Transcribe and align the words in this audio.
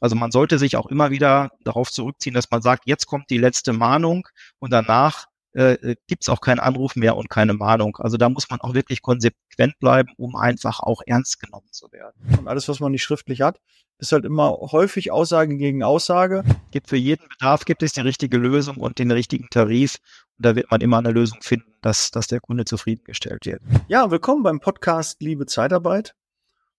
Also 0.00 0.16
man 0.16 0.30
sollte 0.30 0.58
sich 0.58 0.76
auch 0.76 0.86
immer 0.86 1.10
wieder 1.10 1.50
darauf 1.64 1.90
zurückziehen, 1.90 2.34
dass 2.34 2.50
man 2.50 2.62
sagt, 2.62 2.84
jetzt 2.86 3.06
kommt 3.06 3.30
die 3.30 3.38
letzte 3.38 3.72
Mahnung 3.72 4.28
und 4.58 4.72
danach 4.72 5.26
äh, 5.54 5.72
äh 5.74 5.96
gibt 6.06 6.22
es 6.22 6.28
auch 6.28 6.40
keinen 6.40 6.60
Anruf 6.60 6.96
mehr 6.96 7.16
und 7.16 7.30
keine 7.30 7.54
Mahnung. 7.54 7.96
Also 7.98 8.16
da 8.16 8.28
muss 8.28 8.50
man 8.50 8.60
auch 8.60 8.74
wirklich 8.74 9.02
konsequent 9.02 9.78
bleiben, 9.78 10.10
um 10.16 10.36
einfach 10.36 10.80
auch 10.80 11.02
ernst 11.06 11.40
genommen 11.40 11.68
zu 11.70 11.90
werden. 11.92 12.38
Und 12.38 12.48
alles, 12.48 12.68
was 12.68 12.80
man 12.80 12.92
nicht 12.92 13.02
schriftlich 13.02 13.40
hat, 13.40 13.60
ist 13.98 14.12
halt 14.12 14.24
immer 14.24 14.50
häufig 14.50 15.10
Aussage 15.10 15.56
gegen 15.56 15.82
Aussage. 15.82 16.44
Gibt 16.70 16.88
für 16.88 16.96
jeden 16.96 17.28
Bedarf 17.28 17.64
gibt 17.64 17.82
es 17.82 17.92
die 17.92 18.00
richtige 18.00 18.38
Lösung 18.38 18.76
und 18.76 18.98
den 18.98 19.10
richtigen 19.10 19.48
Tarif. 19.50 19.96
Und 20.36 20.46
da 20.46 20.54
wird 20.54 20.70
man 20.70 20.80
immer 20.80 20.98
eine 20.98 21.10
Lösung 21.10 21.40
finden, 21.42 21.72
dass, 21.82 22.12
dass 22.12 22.28
der 22.28 22.40
Kunde 22.40 22.64
zufriedengestellt 22.64 23.46
wird. 23.46 23.60
Ja, 23.88 24.10
willkommen 24.10 24.44
beim 24.44 24.60
Podcast 24.60 25.20
Liebe 25.20 25.46
Zeitarbeit. 25.46 26.14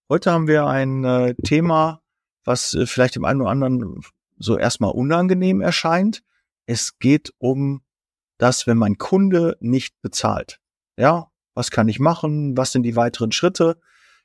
Heute 0.08 0.32
haben 0.32 0.48
wir 0.48 0.66
ein 0.66 1.04
äh, 1.04 1.36
Thema, 1.44 2.02
was 2.44 2.74
äh, 2.74 2.86
vielleicht 2.86 3.16
dem 3.16 3.26
einen 3.26 3.42
oder 3.42 3.52
anderen 3.52 4.02
so 4.38 4.58
erstmal 4.58 4.92
unangenehm 4.92 5.62
erscheint. 5.62 6.23
Es 6.66 7.00
geht 7.00 7.34
um 7.38 7.82
das, 8.38 8.68
wenn 8.68 8.77
mein 8.77 8.98
Kunde 8.98 9.58
nicht 9.59 10.02
bezahlt. 10.02 10.60
Ja, 10.98 11.27
was 11.54 11.72
kann 11.72 11.88
ich 11.90 11.99
machen? 11.99 12.55
Was 12.55 12.72
sind 12.72 12.84
die 12.84 12.96
weiteren 12.96 13.32
Schritte? 13.32 13.77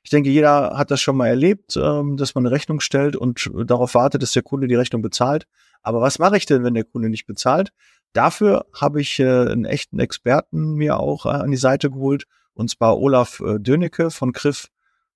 Ich 0.03 0.09
denke, 0.11 0.29
jeder 0.29 0.77
hat 0.77 0.91
das 0.91 1.01
schon 1.01 1.17
mal 1.17 1.27
erlebt, 1.27 1.75
ähm, 1.77 2.15
dass 2.15 2.35
man 2.35 2.45
eine 2.45 2.55
Rechnung 2.55 2.79
stellt 2.79 3.15
und 3.15 3.49
darauf 3.65 3.95
wartet, 3.95 4.21
dass 4.21 4.33
der 4.33 4.43
Kunde 4.43 4.67
die 4.67 4.75
Rechnung 4.75 5.01
bezahlt. 5.01 5.47
Aber 5.81 5.99
was 5.99 6.19
mache 6.19 6.37
ich 6.37 6.45
denn, 6.45 6.63
wenn 6.63 6.75
der 6.75 6.83
Kunde 6.83 7.09
nicht 7.09 7.25
bezahlt? 7.25 7.73
Dafür 8.13 8.65
habe 8.73 9.01
ich 9.01 9.19
äh, 9.19 9.25
einen 9.25 9.65
echten 9.65 9.99
Experten 9.99 10.75
mir 10.75 10.99
auch 10.99 11.25
äh, 11.25 11.29
an 11.29 11.51
die 11.51 11.57
Seite 11.57 11.89
geholt, 11.89 12.25
und 12.53 12.69
zwar 12.69 12.97
Olaf 12.99 13.43
Dönecke 13.57 14.11
von 14.11 14.31
Griff 14.31 14.69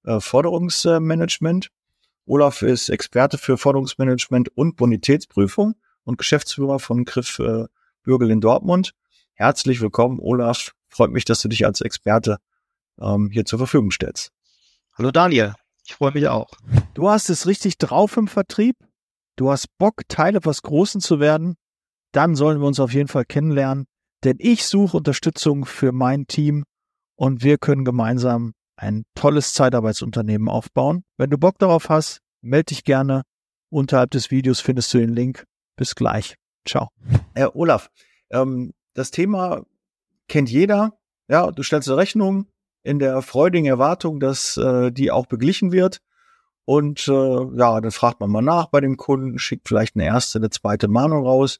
Forderungsmanagement. 0.03 1.69
Olaf 2.29 2.61
ist 2.61 2.89
Experte 2.89 3.39
für 3.39 3.57
Forderungsmanagement 3.57 4.55
und 4.55 4.75
Bonitätsprüfung 4.75 5.73
und 6.03 6.19
Geschäftsführer 6.19 6.77
von 6.77 7.03
Griff 7.03 7.39
äh, 7.39 7.65
Bürgel 8.03 8.29
in 8.29 8.39
Dortmund. 8.39 8.93
Herzlich 9.33 9.81
willkommen, 9.81 10.19
Olaf. 10.19 10.73
Freut 10.89 11.09
mich, 11.09 11.25
dass 11.25 11.41
du 11.41 11.47
dich 11.47 11.65
als 11.65 11.81
Experte 11.81 12.37
ähm, 13.01 13.31
hier 13.31 13.45
zur 13.45 13.57
Verfügung 13.57 13.89
stellst. 13.89 14.31
Hallo 14.95 15.09
Daniel, 15.09 15.55
ich 15.87 15.95
freue 15.95 16.11
mich 16.11 16.27
auch. 16.27 16.51
Du 16.93 17.09
hast 17.09 17.31
es 17.31 17.47
richtig 17.47 17.79
drauf 17.79 18.15
im 18.15 18.27
Vertrieb. 18.27 18.75
Du 19.35 19.49
hast 19.49 19.65
Bock, 19.79 20.03
Teil 20.07 20.35
etwas 20.35 20.61
Großen 20.61 21.01
zu 21.01 21.19
werden. 21.19 21.55
Dann 22.11 22.35
sollen 22.35 22.59
wir 22.61 22.67
uns 22.67 22.79
auf 22.79 22.93
jeden 22.93 23.07
Fall 23.07 23.25
kennenlernen, 23.25 23.87
denn 24.23 24.35
ich 24.37 24.67
suche 24.67 24.97
Unterstützung 24.97 25.65
für 25.65 25.91
mein 25.91 26.27
Team 26.27 26.65
und 27.15 27.41
wir 27.41 27.57
können 27.57 27.85
gemeinsam 27.85 28.53
ein 28.79 29.03
tolles 29.13 29.53
Zeitarbeitsunternehmen 29.53 30.47
aufbauen. 30.47 31.03
Wenn 31.17 31.29
du 31.29 31.37
Bock 31.37 31.59
darauf 31.59 31.89
hast, 31.89 32.21
melde 32.41 32.65
dich 32.65 32.83
gerne. 32.83 33.23
Unterhalb 33.69 34.11
des 34.11 34.31
Videos 34.31 34.59
findest 34.59 34.93
du 34.93 34.99
den 34.99 35.13
Link. 35.13 35.45
Bis 35.75 35.95
gleich. 35.95 36.35
Ciao. 36.65 36.89
Herr 37.35 37.55
Olaf, 37.55 37.89
ähm, 38.29 38.73
das 38.93 39.11
Thema 39.11 39.63
kennt 40.27 40.49
jeder. 40.49 40.97
Ja, 41.27 41.51
du 41.51 41.63
stellst 41.63 41.87
eine 41.87 41.97
Rechnung 41.97 42.47
in 42.83 42.99
der 42.99 43.21
freudigen 43.21 43.67
Erwartung, 43.67 44.19
dass 44.19 44.57
äh, 44.57 44.91
die 44.91 45.11
auch 45.11 45.25
beglichen 45.25 45.71
wird. 45.71 46.01
Und 46.65 47.07
äh, 47.07 47.11
ja, 47.11 47.81
dann 47.81 47.91
fragt 47.91 48.19
man 48.19 48.29
mal 48.29 48.41
nach 48.41 48.67
bei 48.67 48.81
dem 48.81 48.97
Kunden, 48.97 49.39
schickt 49.39 49.67
vielleicht 49.67 49.95
eine 49.95 50.05
erste, 50.05 50.39
eine 50.39 50.49
zweite 50.49 50.87
Mahnung 50.87 51.25
raus 51.25 51.59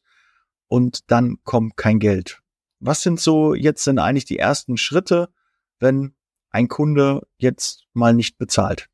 und 0.68 1.12
dann 1.12 1.38
kommt 1.44 1.78
kein 1.78 2.00
Geld. 2.00 2.40
Was 2.80 3.02
sind 3.02 3.20
so 3.20 3.54
jetzt 3.54 3.86
denn 3.88 4.00
eigentlich 4.00 4.26
die 4.26 4.38
ersten 4.38 4.78
Schritte, 4.78 5.30
wenn 5.80 6.14
ein 6.52 6.68
Kunde 6.68 7.28
jetzt 7.38 7.88
mal 7.94 8.14
nicht 8.14 8.38
bezahlt? 8.38 8.88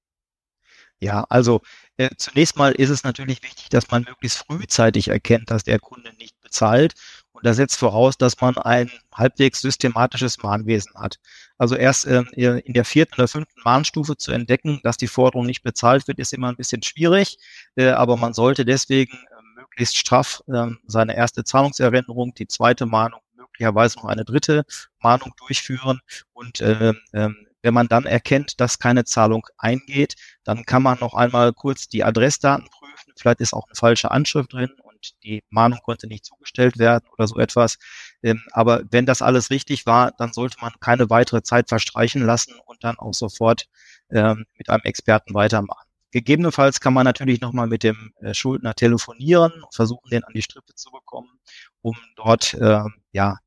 Ja, 1.02 1.26
also 1.30 1.62
äh, 1.98 2.10
zunächst 2.18 2.58
mal 2.58 2.72
ist 2.72 2.90
es 2.90 3.04
natürlich 3.04 3.44
wichtig, 3.44 3.70
dass 3.70 3.92
man 3.92 4.04
möglichst 4.04 4.40
frühzeitig 4.40 5.10
erkennt, 5.10 5.52
dass 5.52 5.64
der 5.64 5.80
Kunde 5.80 6.14
nicht 6.18 6.40
bezahlt. 6.42 6.94
Und 7.34 7.46
das 7.46 7.58
setzt 7.58 7.78
voraus, 7.78 8.18
dass 8.18 8.40
man 8.40 8.58
ein 8.58 8.90
halbwegs 9.14 9.62
systematisches 9.62 10.42
Mahnwesen 10.42 10.94
hat. 10.96 11.18
Also 11.58 11.76
erst 11.76 12.06
äh, 12.06 12.24
in 12.32 12.74
der 12.74 12.86
vierten 12.86 13.16
oder 13.16 13.28
fünften 13.28 13.62
Mahnstufe 13.64 14.16
zu 14.16 14.32
entdecken, 14.32 14.80
dass 14.84 14.96
die 14.98 15.08
Forderung 15.08 15.46
nicht 15.46 15.64
bezahlt 15.64 16.08
wird, 16.08 16.18
ist 16.20 16.34
immer 16.34 16.48
ein 16.50 16.56
bisschen 16.56 16.82
schwierig. 16.82 17.38
Äh, 17.76 17.90
aber 17.90 18.16
man 18.16 18.34
sollte 18.34 18.64
deswegen 18.64 19.14
äh, 19.14 19.60
möglichst 19.60 19.98
straff 19.98 20.42
ähm, 20.48 20.80
seine 20.88 21.16
erste 21.16 21.44
Zahlungserinnerung, 21.44 22.34
die 22.36 22.48
zweite 22.48 22.86
Mahnung 22.86 23.20
möglicherweise 23.36 23.98
noch 23.98 24.06
eine 24.06 24.26
dritte 24.26 24.64
Mahnung 25.02 25.34
durchführen 25.38 26.00
und 26.34 26.62
äh, 26.62 26.94
äh, 27.12 27.30
wenn 27.66 27.74
man 27.74 27.88
dann 27.88 28.06
erkennt, 28.06 28.62
dass 28.62 28.78
keine 28.78 29.06
Zahlung 29.06 29.48
eingeht, 29.58 30.14
dann 30.44 30.66
kann 30.66 30.84
man 30.84 31.00
noch 31.00 31.16
einmal 31.16 31.52
kurz 31.52 31.88
die 31.90 32.04
Adressdaten 32.04 32.70
prüfen. 32.70 33.14
Vielleicht 33.18 33.42
ist 33.42 33.54
auch 33.54 33.66
eine 33.68 33.76
falsche 33.76 34.12
Anschrift 34.12 34.54
drin 34.54 34.70
und 34.84 35.16
die 35.24 35.44
Mahnung 35.50 35.80
konnte 35.84 36.06
nicht 36.08 36.26
zugestellt 36.26 36.78
werden 36.78 37.10
oder 37.12 37.28
so 37.28 37.38
etwas. 37.40 37.78
Ähm, 38.22 38.44
aber 38.52 38.84
wenn 38.92 39.08
das 39.08 39.24
alles 39.24 39.50
richtig 39.50 39.88
war, 39.88 40.12
dann 40.12 40.32
sollte 40.32 40.58
man 40.62 40.74
keine 40.80 41.10
weitere 41.10 41.42
Zeit 41.42 41.68
verstreichen 41.68 42.24
lassen 42.24 42.54
und 42.68 42.84
dann 42.84 43.00
auch 43.00 43.16
sofort 43.16 43.66
ähm, 44.12 44.46
mit 44.58 44.70
einem 44.70 44.84
Experten 44.84 45.34
weitermachen. 45.34 45.88
Gegebenenfalls 46.12 46.80
kann 46.80 46.94
man 46.94 47.06
natürlich 47.06 47.42
nochmal 47.42 47.66
mit 47.68 47.82
dem 47.82 48.14
äh, 48.22 48.36
Schuldner 48.36 48.76
telefonieren 48.76 49.52
und 49.64 49.74
versuchen, 49.74 50.10
den 50.12 50.24
an 50.24 50.34
die 50.36 50.44
Strippe 50.44 50.76
zu 50.76 50.92
bekommen, 50.92 51.40
um 51.82 51.98
dort 52.16 52.54
äh, 52.54 52.84
ja 53.12 53.40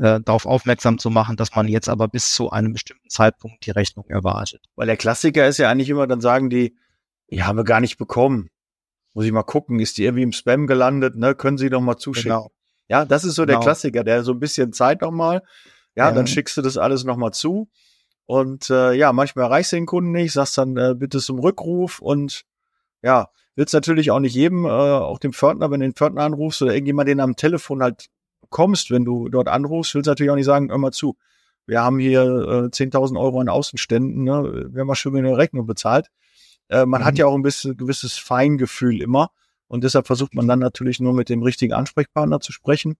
äh, 0.00 0.20
darauf 0.20 0.46
aufmerksam 0.46 0.98
zu 0.98 1.10
machen, 1.10 1.36
dass 1.36 1.54
man 1.54 1.68
jetzt 1.68 1.88
aber 1.88 2.08
bis 2.08 2.32
zu 2.32 2.50
einem 2.50 2.72
bestimmten 2.72 3.10
Zeitpunkt 3.10 3.66
die 3.66 3.70
Rechnung 3.70 4.06
erwartet. 4.08 4.62
Weil 4.74 4.86
der 4.86 4.96
Klassiker 4.96 5.46
ist 5.46 5.58
ja 5.58 5.70
eigentlich 5.70 5.90
immer, 5.90 6.06
dann 6.06 6.20
sagen 6.20 6.48
die, 6.48 6.74
ich 7.26 7.44
habe 7.44 7.64
gar 7.64 7.80
nicht 7.80 7.98
bekommen. 7.98 8.48
Muss 9.12 9.26
ich 9.26 9.32
mal 9.32 9.42
gucken, 9.42 9.78
ist 9.78 9.98
die 9.98 10.04
irgendwie 10.04 10.22
im 10.22 10.32
Spam 10.32 10.66
gelandet, 10.66 11.16
ne? 11.16 11.34
Können 11.34 11.58
Sie 11.58 11.68
doch 11.68 11.80
mal 11.80 11.96
zuschicken. 11.96 12.30
Genau. 12.30 12.50
Ja, 12.88 13.04
das 13.04 13.24
ist 13.24 13.34
so 13.34 13.42
genau. 13.42 13.58
der 13.58 13.64
Klassiker, 13.64 14.02
der 14.02 14.24
so 14.24 14.32
ein 14.32 14.40
bisschen 14.40 14.72
Zeit 14.72 15.02
nochmal. 15.02 15.42
Ja, 15.96 16.08
ja, 16.08 16.12
dann 16.12 16.26
schickst 16.26 16.56
du 16.56 16.62
das 16.62 16.76
alles 16.76 17.04
nochmal 17.04 17.32
zu. 17.32 17.68
Und 18.26 18.70
äh, 18.70 18.92
ja, 18.94 19.12
manchmal 19.12 19.46
erreichst 19.46 19.72
du 19.72 19.76
den 19.76 19.86
Kunden 19.86 20.12
nicht, 20.12 20.32
sagst 20.32 20.56
dann 20.56 20.76
äh, 20.76 20.94
bitte 20.96 21.18
zum 21.18 21.40
Rückruf 21.40 21.98
und 21.98 22.44
ja, 23.02 23.28
willst 23.54 23.74
natürlich 23.74 24.12
auch 24.12 24.20
nicht 24.20 24.34
jedem, 24.34 24.64
äh, 24.64 24.68
auch 24.68 25.18
dem 25.18 25.32
Pförtner, 25.32 25.70
wenn 25.70 25.80
du 25.80 25.86
den 25.86 25.94
Pförtner 25.94 26.22
anrufst 26.22 26.62
oder 26.62 26.72
irgendjemand, 26.72 27.08
den 27.08 27.20
am 27.20 27.36
Telefon 27.36 27.82
halt 27.82 28.06
kommst, 28.50 28.90
wenn 28.90 29.04
du 29.04 29.28
dort 29.28 29.48
anrufst, 29.48 29.94
willst 29.94 30.06
du 30.06 30.10
natürlich 30.10 30.30
auch 30.30 30.36
nicht 30.36 30.44
sagen, 30.44 30.70
hör 30.70 30.78
mal 30.78 30.92
zu, 30.92 31.16
wir 31.66 31.82
haben 31.82 31.98
hier 31.98 32.22
äh, 32.22 32.68
10.000 32.68 33.18
Euro 33.18 33.40
an 33.40 33.48
Außenständen, 33.48 34.24
ne? 34.24 34.68
wir 34.72 34.80
haben 34.80 34.88
mal 34.88 34.94
schon 34.94 35.16
eine 35.16 35.36
Rechnung 35.36 35.66
bezahlt. 35.66 36.08
Äh, 36.68 36.86
man 36.86 37.02
mhm. 37.02 37.04
hat 37.06 37.18
ja 37.18 37.26
auch 37.26 37.34
ein 37.34 37.42
bisschen 37.42 37.76
gewisses 37.76 38.16
Feingefühl 38.18 39.00
immer 39.00 39.30
und 39.68 39.84
deshalb 39.84 40.06
versucht 40.06 40.34
man 40.34 40.48
dann 40.48 40.58
natürlich 40.58 41.00
nur 41.00 41.12
mit 41.12 41.28
dem 41.28 41.42
richtigen 41.42 41.72
Ansprechpartner 41.72 42.40
zu 42.40 42.52
sprechen 42.52 42.96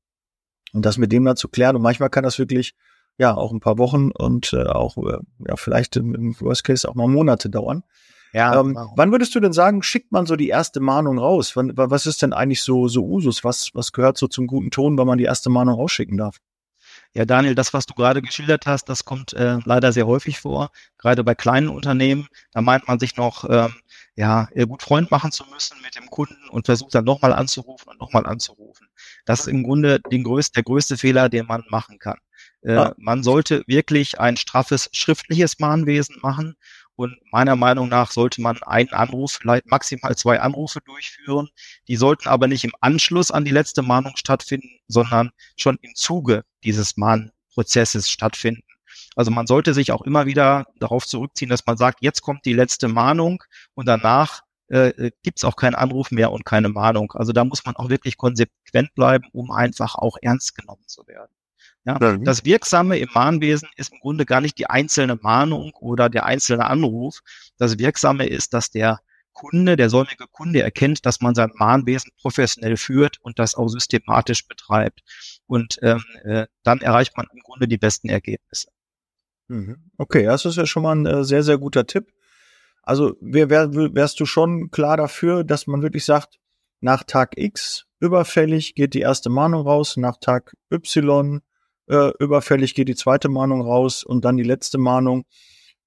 und 0.72 0.84
das 0.86 0.98
mit 0.98 1.12
dem 1.12 1.24
dann 1.24 1.36
zu 1.36 1.48
klären 1.48 1.76
und 1.76 1.82
manchmal 1.82 2.10
kann 2.10 2.24
das 2.24 2.38
wirklich 2.38 2.74
ja 3.18 3.34
auch 3.36 3.52
ein 3.52 3.60
paar 3.60 3.78
Wochen 3.78 4.10
und 4.12 4.52
äh, 4.52 4.64
auch 4.64 4.96
äh, 4.98 5.18
ja 5.46 5.56
vielleicht 5.56 5.96
im, 5.96 6.14
im 6.14 6.40
Worst 6.40 6.64
Case 6.64 6.88
auch 6.88 6.94
mal 6.94 7.08
Monate 7.08 7.50
dauern. 7.50 7.84
Ja, 8.32 8.60
ähm. 8.60 8.78
Wann 8.96 9.10
würdest 9.10 9.34
du 9.34 9.40
denn 9.40 9.52
sagen, 9.52 9.82
schickt 9.82 10.12
man 10.12 10.26
so 10.26 10.36
die 10.36 10.48
erste 10.48 10.80
Mahnung 10.80 11.18
raus? 11.18 11.56
Wann, 11.56 11.72
was 11.74 12.06
ist 12.06 12.22
denn 12.22 12.32
eigentlich 12.32 12.62
so, 12.62 12.88
so 12.88 13.04
Usus? 13.04 13.44
Was, 13.44 13.70
was 13.74 13.92
gehört 13.92 14.18
so 14.18 14.28
zum 14.28 14.46
guten 14.46 14.70
Ton, 14.70 14.98
wenn 14.98 15.06
man 15.06 15.18
die 15.18 15.24
erste 15.24 15.50
Mahnung 15.50 15.74
rausschicken 15.74 16.16
darf? 16.16 16.36
Ja, 17.12 17.24
Daniel, 17.24 17.56
das, 17.56 17.74
was 17.74 17.86
du 17.86 17.94
gerade 17.94 18.22
geschildert 18.22 18.66
hast, 18.66 18.88
das 18.88 19.04
kommt 19.04 19.32
äh, 19.32 19.58
leider 19.64 19.92
sehr 19.92 20.06
häufig 20.06 20.38
vor. 20.38 20.70
Gerade 20.96 21.24
bei 21.24 21.34
kleinen 21.34 21.68
Unternehmen, 21.68 22.28
da 22.52 22.60
meint 22.60 22.86
man 22.86 23.00
sich 23.00 23.16
noch, 23.16 23.48
ähm, 23.50 23.74
ja, 24.14 24.48
gut 24.66 24.82
Freund 24.82 25.10
machen 25.10 25.32
zu 25.32 25.44
müssen 25.46 25.78
mit 25.82 25.96
dem 25.96 26.08
Kunden 26.08 26.48
und 26.50 26.66
versucht 26.66 26.94
dann 26.94 27.04
nochmal 27.04 27.32
anzurufen 27.32 27.88
und 27.88 28.00
nochmal 28.00 28.26
anzurufen. 28.26 28.86
Das 29.24 29.40
ist 29.40 29.46
im 29.48 29.62
Grunde 29.64 29.98
den 30.00 30.22
größte, 30.22 30.54
der 30.54 30.62
größte 30.62 30.96
Fehler, 30.96 31.28
den 31.28 31.46
man 31.46 31.64
machen 31.68 31.98
kann. 31.98 32.18
Äh, 32.62 32.74
ah. 32.74 32.94
Man 32.96 33.22
sollte 33.22 33.62
wirklich 33.66 34.20
ein 34.20 34.36
straffes 34.36 34.88
schriftliches 34.92 35.58
Mahnwesen 35.58 36.18
machen 36.22 36.56
und 37.00 37.16
meiner 37.32 37.56
Meinung 37.56 37.88
nach 37.88 38.10
sollte 38.10 38.42
man 38.42 38.62
einen 38.62 38.90
Anruf, 38.90 39.38
vielleicht 39.40 39.70
maximal 39.70 40.14
zwei 40.16 40.38
Anrufe 40.38 40.82
durchführen. 40.82 41.48
Die 41.88 41.96
sollten 41.96 42.28
aber 42.28 42.46
nicht 42.46 42.62
im 42.62 42.74
Anschluss 42.82 43.30
an 43.30 43.46
die 43.46 43.52
letzte 43.52 43.80
Mahnung 43.80 44.16
stattfinden, 44.16 44.68
sondern 44.86 45.30
schon 45.56 45.78
im 45.80 45.94
Zuge 45.94 46.44
dieses 46.62 46.98
Mahnprozesses 46.98 48.10
stattfinden. 48.10 48.64
Also 49.16 49.30
man 49.30 49.46
sollte 49.46 49.72
sich 49.72 49.92
auch 49.92 50.02
immer 50.02 50.26
wieder 50.26 50.66
darauf 50.78 51.06
zurückziehen, 51.06 51.48
dass 51.48 51.64
man 51.64 51.78
sagt, 51.78 52.02
jetzt 52.02 52.20
kommt 52.20 52.44
die 52.44 52.52
letzte 52.52 52.86
Mahnung 52.88 53.42
und 53.72 53.88
danach 53.88 54.42
äh, 54.68 55.10
gibt 55.22 55.38
es 55.38 55.44
auch 55.44 55.56
keinen 55.56 55.76
Anruf 55.76 56.10
mehr 56.10 56.30
und 56.30 56.44
keine 56.44 56.68
Mahnung. 56.68 57.12
Also 57.12 57.32
da 57.32 57.46
muss 57.46 57.64
man 57.64 57.76
auch 57.76 57.88
wirklich 57.88 58.18
konsequent 58.18 58.94
bleiben, 58.94 59.24
um 59.32 59.50
einfach 59.52 59.94
auch 59.94 60.18
ernst 60.20 60.54
genommen 60.54 60.84
zu 60.86 61.06
werden. 61.06 61.32
Ja, 61.84 61.98
mhm. 61.98 62.24
Das 62.24 62.44
Wirksame 62.44 62.98
im 62.98 63.08
Mahnwesen 63.14 63.68
ist 63.76 63.92
im 63.92 64.00
Grunde 64.00 64.26
gar 64.26 64.40
nicht 64.40 64.58
die 64.58 64.66
einzelne 64.68 65.16
Mahnung 65.16 65.72
oder 65.80 66.08
der 66.08 66.26
einzelne 66.26 66.66
Anruf. 66.66 67.20
Das 67.56 67.78
Wirksame 67.78 68.26
ist, 68.26 68.52
dass 68.52 68.70
der 68.70 69.00
Kunde, 69.32 69.76
der 69.76 69.88
säumige 69.88 70.26
Kunde 70.30 70.60
erkennt, 70.60 71.06
dass 71.06 71.20
man 71.20 71.34
sein 71.34 71.52
Mahnwesen 71.54 72.12
professionell 72.20 72.76
führt 72.76 73.18
und 73.22 73.38
das 73.38 73.54
auch 73.54 73.68
systematisch 73.68 74.46
betreibt. 74.46 75.00
Und 75.46 75.78
ähm, 75.82 76.04
äh, 76.24 76.46
dann 76.62 76.80
erreicht 76.80 77.16
man 77.16 77.26
im 77.32 77.40
Grunde 77.40 77.66
die 77.66 77.78
besten 77.78 78.08
Ergebnisse. 78.08 78.68
Mhm. 79.48 79.90
Okay, 79.96 80.24
das 80.24 80.44
ist 80.44 80.56
ja 80.56 80.66
schon 80.66 80.82
mal 80.82 80.94
ein 80.94 81.06
äh, 81.06 81.24
sehr, 81.24 81.42
sehr 81.42 81.58
guter 81.58 81.86
Tipp. 81.86 82.12
Also 82.82 83.16
wär, 83.20 83.50
wär, 83.50 83.72
wärst 83.72 84.20
du 84.20 84.26
schon 84.26 84.70
klar 84.70 84.96
dafür, 84.96 85.44
dass 85.44 85.66
man 85.66 85.82
wirklich 85.82 86.04
sagt, 86.04 86.38
nach 86.80 87.04
Tag 87.04 87.36
X 87.36 87.86
überfällig 88.00 88.74
geht 88.74 88.94
die 88.94 89.00
erste 89.00 89.30
Mahnung 89.30 89.62
raus, 89.62 89.96
nach 89.96 90.16
Tag 90.18 90.54
Y 90.72 91.40
äh, 91.90 92.12
überfällig 92.18 92.74
geht 92.74 92.88
die 92.88 92.94
zweite 92.94 93.28
Mahnung 93.28 93.62
raus 93.62 94.04
und 94.04 94.24
dann 94.24 94.36
die 94.36 94.44
letzte 94.44 94.78
Mahnung 94.78 95.24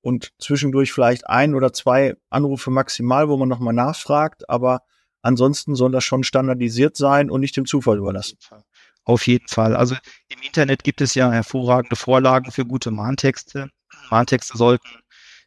und 0.02 0.32
zwischendurch 0.38 0.92
vielleicht 0.92 1.28
ein 1.28 1.56
oder 1.56 1.72
zwei 1.72 2.16
Anrufe 2.30 2.70
maximal, 2.70 3.30
wo 3.30 3.38
man 3.38 3.48
nochmal 3.48 3.74
nachfragt, 3.74 4.50
aber 4.50 4.82
ansonsten 5.22 5.76
soll 5.76 5.92
das 5.92 6.04
schon 6.04 6.24
standardisiert 6.24 6.98
sein 6.98 7.30
und 7.30 7.40
nicht 7.40 7.56
dem 7.56 7.66
Zufall 7.66 7.98
überlassen. 7.98 8.38
Auf 9.06 9.28
jeden 9.28 9.48
Fall. 9.48 9.76
Also 9.76 9.96
im 10.30 10.42
Internet 10.42 10.84
gibt 10.84 11.02
es 11.02 11.16
ja 11.16 11.32
hervorragende 11.32 11.96
Vorlagen 11.96 12.52
für 12.52 12.66
gute 12.66 12.92
Mahntexte. 12.92 13.70
Mahntexte 14.10 14.58
sollten, 14.58 14.88
äh, 14.88 15.03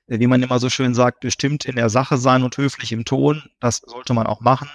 wie 0.07 0.27
man 0.27 0.43
immer 0.43 0.59
so 0.59 0.71
schön 0.71 0.95
sagt, 0.95 1.21
bestimmt 1.21 1.65
in 1.65 1.77
der 1.77 1.89
Sache 1.89 2.17
sein 2.17 2.43
und 2.43 2.57
höflich 2.57 2.93
im 2.93 3.05
Ton. 3.05 3.43
Das 3.61 3.83
sollte 3.85 4.15
man 4.15 4.27
auch 4.27 4.41
machen. 4.41 4.71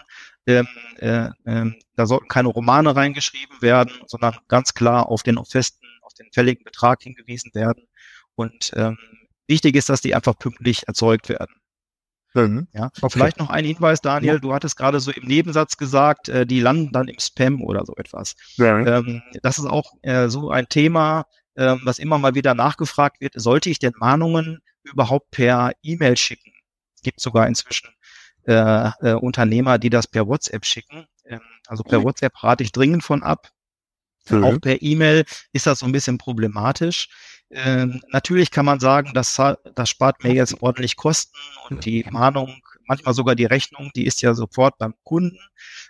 Ähm, 0.47 0.67
äh, 0.97 1.29
äh, 1.45 1.71
da 1.95 2.05
sollten 2.05 2.27
keine 2.27 2.49
Romane 2.49 2.95
reingeschrieben 2.95 3.61
werden, 3.61 3.93
sondern 4.07 4.35
ganz 4.47 4.73
klar 4.73 5.07
auf 5.07 5.23
den 5.23 5.43
festen, 5.45 5.85
auf 6.01 6.13
den 6.13 6.31
fälligen 6.33 6.63
Betrag 6.63 7.03
hingewiesen 7.03 7.51
werden. 7.53 7.87
Und 8.35 8.71
ähm, 8.75 8.97
wichtig 9.47 9.75
ist, 9.75 9.89
dass 9.89 10.01
die 10.01 10.15
einfach 10.15 10.37
pünktlich 10.37 10.87
erzeugt 10.87 11.29
werden. 11.29 11.55
Mhm. 12.33 12.67
Ja, 12.73 12.89
okay. 13.01 13.09
vielleicht 13.11 13.39
noch 13.39 13.49
ein 13.49 13.65
Hinweis, 13.65 14.01
Daniel. 14.01 14.35
Ja. 14.35 14.39
Du 14.39 14.53
hattest 14.53 14.77
gerade 14.77 14.99
so 14.99 15.11
im 15.11 15.27
Nebensatz 15.27 15.77
gesagt, 15.77 16.29
äh, 16.29 16.45
die 16.45 16.61
landen 16.61 16.91
dann 16.91 17.07
im 17.07 17.19
Spam 17.19 17.61
oder 17.61 17.85
so 17.85 17.93
etwas. 17.97 18.35
Ja. 18.55 18.79
Ähm, 18.79 19.21
das 19.43 19.59
ist 19.59 19.65
auch 19.65 19.91
äh, 20.01 20.29
so 20.29 20.49
ein 20.49 20.67
Thema, 20.69 21.25
äh, 21.55 21.75
was 21.83 21.99
immer 21.99 22.17
mal 22.17 22.33
wieder 22.33 22.55
nachgefragt 22.55 23.19
wird. 23.19 23.33
Sollte 23.35 23.69
ich 23.69 23.79
denn 23.79 23.93
Mahnungen 23.97 24.59
überhaupt 24.83 25.31
per 25.31 25.71
E-Mail 25.83 26.17
schicken? 26.17 26.53
Es 26.95 27.01
gibt 27.01 27.19
sogar 27.19 27.47
inzwischen 27.47 27.89
äh, 28.47 28.89
äh, 29.01 29.13
Unternehmer, 29.13 29.77
die 29.77 29.89
das 29.89 30.07
per 30.07 30.27
WhatsApp 30.27 30.65
schicken. 30.65 31.05
Ähm, 31.25 31.41
also 31.67 31.83
per 31.83 31.99
mhm. 31.99 32.05
WhatsApp 32.05 32.43
rate 32.43 32.63
ich 32.63 32.71
dringend 32.71 33.03
von 33.03 33.23
ab. 33.23 33.51
Mhm. 34.29 34.43
Auch 34.43 34.61
per 34.61 34.81
E-Mail 34.81 35.25
ist 35.51 35.67
das 35.67 35.79
so 35.79 35.85
ein 35.85 35.91
bisschen 35.91 36.17
problematisch. 36.17 37.09
Ähm, 37.49 38.01
natürlich 38.09 38.49
kann 38.51 38.65
man 38.65 38.79
sagen, 38.79 39.11
das, 39.13 39.35
das 39.75 39.89
spart 39.89 40.23
mir 40.23 40.33
jetzt 40.33 40.61
ordentlich 40.61 40.95
Kosten 40.95 41.37
und 41.69 41.85
die 41.85 42.05
Mahnung, 42.09 42.61
manchmal 42.85 43.13
sogar 43.13 43.35
die 43.35 43.45
Rechnung, 43.45 43.91
die 43.95 44.05
ist 44.05 44.21
ja 44.21 44.33
sofort 44.33 44.77
beim 44.77 44.93
Kunden. 45.03 45.39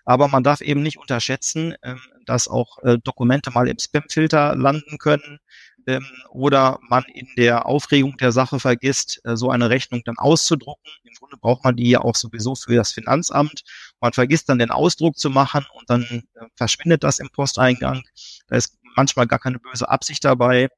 Aber 0.03 0.27
man 0.27 0.43
darf 0.43 0.61
eben 0.61 0.81
nicht 0.81 0.97
unterschätzen, 0.97 1.75
ähm, 1.83 1.99
dass 2.25 2.47
auch 2.47 2.79
äh, 2.83 2.97
Dokumente 3.03 3.51
mal 3.51 3.67
im 3.67 3.79
Spamfilter 3.79 4.55
landen 4.55 4.97
können 4.97 5.39
ähm, 5.87 6.05
oder 6.29 6.79
man 6.89 7.03
in 7.13 7.27
der 7.37 7.65
Aufregung 7.65 8.17
der 8.17 8.31
Sache 8.31 8.59
vergisst, 8.59 9.21
äh, 9.23 9.35
so 9.35 9.49
eine 9.49 9.69
Rechnung 9.69 10.01
dann 10.05 10.17
auszudrucken. 10.17 10.91
Im 11.03 11.13
Grunde 11.19 11.37
braucht 11.37 11.63
man 11.63 11.75
die 11.75 11.89
ja 11.89 12.01
auch 12.01 12.15
sowieso 12.15 12.55
für 12.55 12.75
das 12.75 12.91
Finanzamt. 12.91 13.63
Man 13.99 14.13
vergisst 14.13 14.49
dann 14.49 14.59
den 14.59 14.71
Ausdruck 14.71 15.17
zu 15.17 15.29
machen 15.29 15.65
und 15.73 15.89
dann 15.89 16.03
äh, 16.03 16.45
verschwindet 16.55 17.03
das 17.03 17.19
im 17.19 17.29
Posteingang. 17.29 18.03
Da 18.47 18.55
ist 18.55 18.77
manchmal 18.95 19.27
gar 19.27 19.39
keine 19.39 19.59
böse 19.59 19.89
Absicht 19.89 20.23
dabei. 20.25 20.69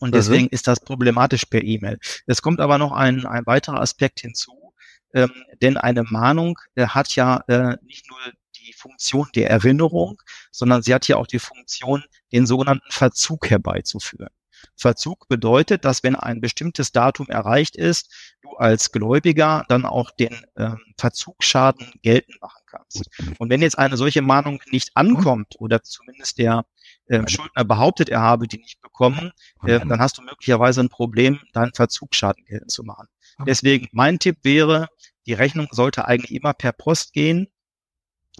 Und 0.00 0.14
deswegen 0.14 0.44
mhm. 0.44 0.50
ist 0.52 0.68
das 0.68 0.80
problematisch 0.80 1.44
per 1.46 1.62
E-Mail. 1.62 1.98
Es 2.26 2.40
kommt 2.40 2.60
aber 2.60 2.78
noch 2.78 2.92
ein, 2.92 3.26
ein 3.26 3.46
weiterer 3.46 3.80
Aspekt 3.80 4.20
hinzu, 4.20 4.72
ähm, 5.12 5.32
denn 5.60 5.76
eine 5.76 6.04
Mahnung 6.04 6.58
äh, 6.76 6.86
hat 6.86 7.14
ja 7.16 7.42
äh, 7.48 7.76
nicht 7.82 8.08
nur 8.08 8.18
die 8.56 8.72
Funktion 8.74 9.28
der 9.34 9.50
Erinnerung, 9.50 10.22
sondern 10.52 10.82
sie 10.82 10.94
hat 10.94 11.08
ja 11.08 11.16
auch 11.16 11.26
die 11.26 11.38
Funktion, 11.38 12.04
den 12.32 12.46
sogenannten 12.46 12.90
Verzug 12.90 13.50
herbeizuführen. 13.50 14.30
Verzug 14.76 15.28
bedeutet, 15.28 15.84
dass 15.84 16.02
wenn 16.02 16.16
ein 16.16 16.40
bestimmtes 16.40 16.92
Datum 16.92 17.28
erreicht 17.28 17.76
ist, 17.76 18.12
du 18.42 18.56
als 18.56 18.92
Gläubiger 18.92 19.64
dann 19.68 19.84
auch 19.84 20.10
den 20.10 20.44
ähm, 20.56 20.78
Verzugsschaden 20.96 21.92
geltend 22.02 22.40
machen 22.40 22.62
kannst. 22.66 23.08
Und 23.38 23.50
wenn 23.50 23.62
jetzt 23.62 23.78
eine 23.78 23.96
solche 23.96 24.22
Mahnung 24.22 24.60
nicht 24.70 24.90
ankommt 24.94 25.54
oder 25.58 25.82
zumindest 25.82 26.38
der 26.38 26.64
äh, 27.06 27.26
Schuldner 27.28 27.64
behauptet, 27.64 28.08
er 28.08 28.20
habe 28.20 28.48
die 28.48 28.58
nicht 28.58 28.80
bekommen, 28.80 29.32
äh, 29.64 29.80
dann 29.80 30.00
hast 30.00 30.18
du 30.18 30.22
möglicherweise 30.22 30.80
ein 30.80 30.88
Problem, 30.88 31.40
deinen 31.52 31.74
Verzugsschaden 31.74 32.44
geltend 32.44 32.70
zu 32.70 32.82
machen. 32.82 33.06
Deswegen 33.46 33.88
mein 33.92 34.18
Tipp 34.18 34.38
wäre, 34.42 34.88
die 35.26 35.34
Rechnung 35.34 35.68
sollte 35.70 36.06
eigentlich 36.06 36.34
immer 36.34 36.54
per 36.54 36.72
Post 36.72 37.12
gehen. 37.12 37.48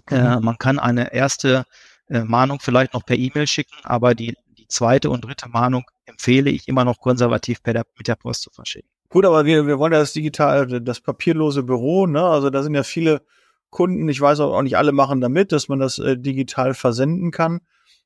Äh, 0.09 0.37
mhm. 0.37 0.43
man 0.43 0.57
kann 0.57 0.79
eine 0.79 1.13
erste 1.13 1.65
äh, 2.09 2.23
Mahnung 2.23 2.59
vielleicht 2.59 2.93
noch 2.93 3.05
per 3.05 3.17
E-Mail 3.17 3.47
schicken, 3.47 3.75
aber 3.83 4.15
die, 4.15 4.35
die 4.57 4.67
zweite 4.67 5.09
und 5.09 5.23
dritte 5.23 5.49
Mahnung 5.49 5.83
empfehle 6.05 6.49
ich 6.49 6.67
immer 6.67 6.85
noch 6.85 6.99
konservativ 6.99 7.63
per 7.63 7.73
der, 7.73 7.85
mit 7.97 8.07
der 8.07 8.15
Post 8.15 8.43
zu 8.43 8.51
verschicken. 8.51 8.89
Gut, 9.09 9.25
aber 9.25 9.45
wir, 9.45 9.65
wir 9.65 9.79
wollen 9.79 9.93
ja 9.93 9.99
das 9.99 10.13
digital, 10.13 10.81
das 10.81 11.01
papierlose 11.01 11.63
Büro, 11.63 12.05
ne? 12.05 12.23
Also 12.23 12.49
da 12.49 12.61
sind 12.61 12.75
ja 12.75 12.83
viele 12.83 13.21
Kunden, 13.71 14.07
ich 14.07 14.21
weiß 14.21 14.39
auch 14.39 14.61
nicht 14.61 14.77
alle 14.77 14.91
machen 14.91 15.21
damit, 15.21 15.51
dass 15.51 15.67
man 15.67 15.79
das 15.79 15.99
äh, 15.99 16.17
digital 16.17 16.73
versenden 16.73 17.31
kann. 17.31 17.61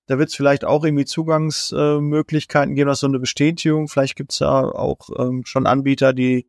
Da 0.08 0.20
wird 0.20 0.30
es 0.30 0.36
vielleicht 0.36 0.66
auch 0.66 0.84
irgendwie 0.84 1.06
Zugangsmöglichkeiten 1.06 2.74
äh, 2.74 2.76
geben, 2.76 2.90
dass 2.90 3.00
so 3.00 3.08
eine 3.08 3.20
Bestätigung. 3.20 3.88
Vielleicht 3.88 4.16
gibt 4.16 4.34
es 4.34 4.40
da 4.40 4.64
auch 4.64 5.10
ähm, 5.18 5.44
schon 5.46 5.66
Anbieter, 5.66 6.14
die 6.14 6.48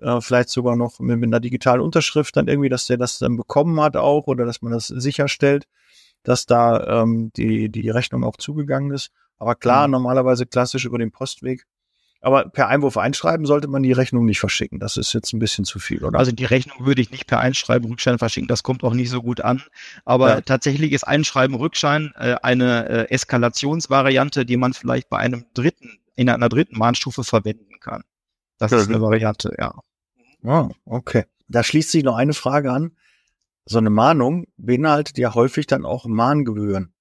äh, 0.00 0.20
vielleicht 0.20 0.48
sogar 0.48 0.76
noch 0.76 0.98
mit, 0.98 1.18
mit, 1.18 1.28
einer 1.28 1.40
digitalen 1.40 1.80
Unterschrift 1.80 2.36
dann 2.36 2.48
irgendwie, 2.48 2.68
dass 2.68 2.86
der 2.86 2.96
das 2.96 3.18
dann 3.18 3.36
bekommen 3.36 3.80
hat 3.80 3.96
auch 3.96 4.26
oder 4.26 4.44
dass 4.44 4.62
man 4.62 4.72
das 4.72 4.88
sicherstellt, 4.88 5.66
dass 6.22 6.46
da 6.46 7.02
ähm, 7.02 7.30
die, 7.36 7.70
die 7.70 7.90
Rechnung 7.90 8.24
auch 8.24 8.36
zugegangen 8.36 8.92
ist. 8.92 9.10
Aber 9.38 9.54
klar, 9.54 9.86
mhm. 9.86 9.92
normalerweise 9.92 10.46
klassisch 10.46 10.84
über 10.84 10.98
den 10.98 11.10
Postweg. 11.10 11.66
Aber 12.22 12.50
per 12.50 12.68
Einwurf 12.68 12.98
einschreiben 12.98 13.46
sollte 13.46 13.66
man 13.66 13.82
die 13.82 13.92
Rechnung 13.92 14.26
nicht 14.26 14.40
verschicken. 14.40 14.78
Das 14.78 14.98
ist 14.98 15.14
jetzt 15.14 15.32
ein 15.32 15.38
bisschen 15.38 15.64
zu 15.64 15.78
viel, 15.78 16.04
oder? 16.04 16.18
Also 16.18 16.32
die 16.32 16.44
Rechnung 16.44 16.84
würde 16.84 17.00
ich 17.00 17.10
nicht 17.10 17.26
per 17.26 17.40
Einschreiben 17.40 17.88
Rückschein 17.88 18.18
verschicken. 18.18 18.46
Das 18.46 18.62
kommt 18.62 18.84
auch 18.84 18.92
nicht 18.92 19.08
so 19.08 19.22
gut 19.22 19.40
an. 19.40 19.62
Aber 20.04 20.28
ja. 20.28 20.40
tatsächlich 20.42 20.92
ist 20.92 21.04
Einschreiben 21.04 21.56
Rückschein 21.56 22.12
äh, 22.16 22.36
eine 22.42 22.88
äh, 22.88 23.10
Eskalationsvariante, 23.10 24.44
die 24.44 24.58
man 24.58 24.74
vielleicht 24.74 25.08
bei 25.08 25.16
einem 25.16 25.46
dritten, 25.54 25.98
in 26.14 26.28
einer 26.28 26.50
dritten 26.50 26.76
Mahnstufe 26.76 27.24
verwenden 27.24 27.80
kann. 27.80 28.02
Das 28.58 28.72
ja, 28.72 28.78
ist 28.78 28.88
eine 28.88 29.00
Variante, 29.00 29.54
ja. 29.58 29.74
Ah, 30.44 30.68
okay. 30.84 31.24
Da 31.48 31.64
schließt 31.64 31.90
sich 31.90 32.04
noch 32.04 32.16
eine 32.16 32.34
Frage 32.34 32.70
an. 32.70 32.92
So 33.70 33.78
eine 33.78 33.90
Mahnung 33.90 34.48
beinhaltet 34.56 35.16
ja 35.16 35.32
häufig 35.32 35.68
dann 35.68 35.84
auch 35.84 36.04
Mahngebühren. 36.04 36.92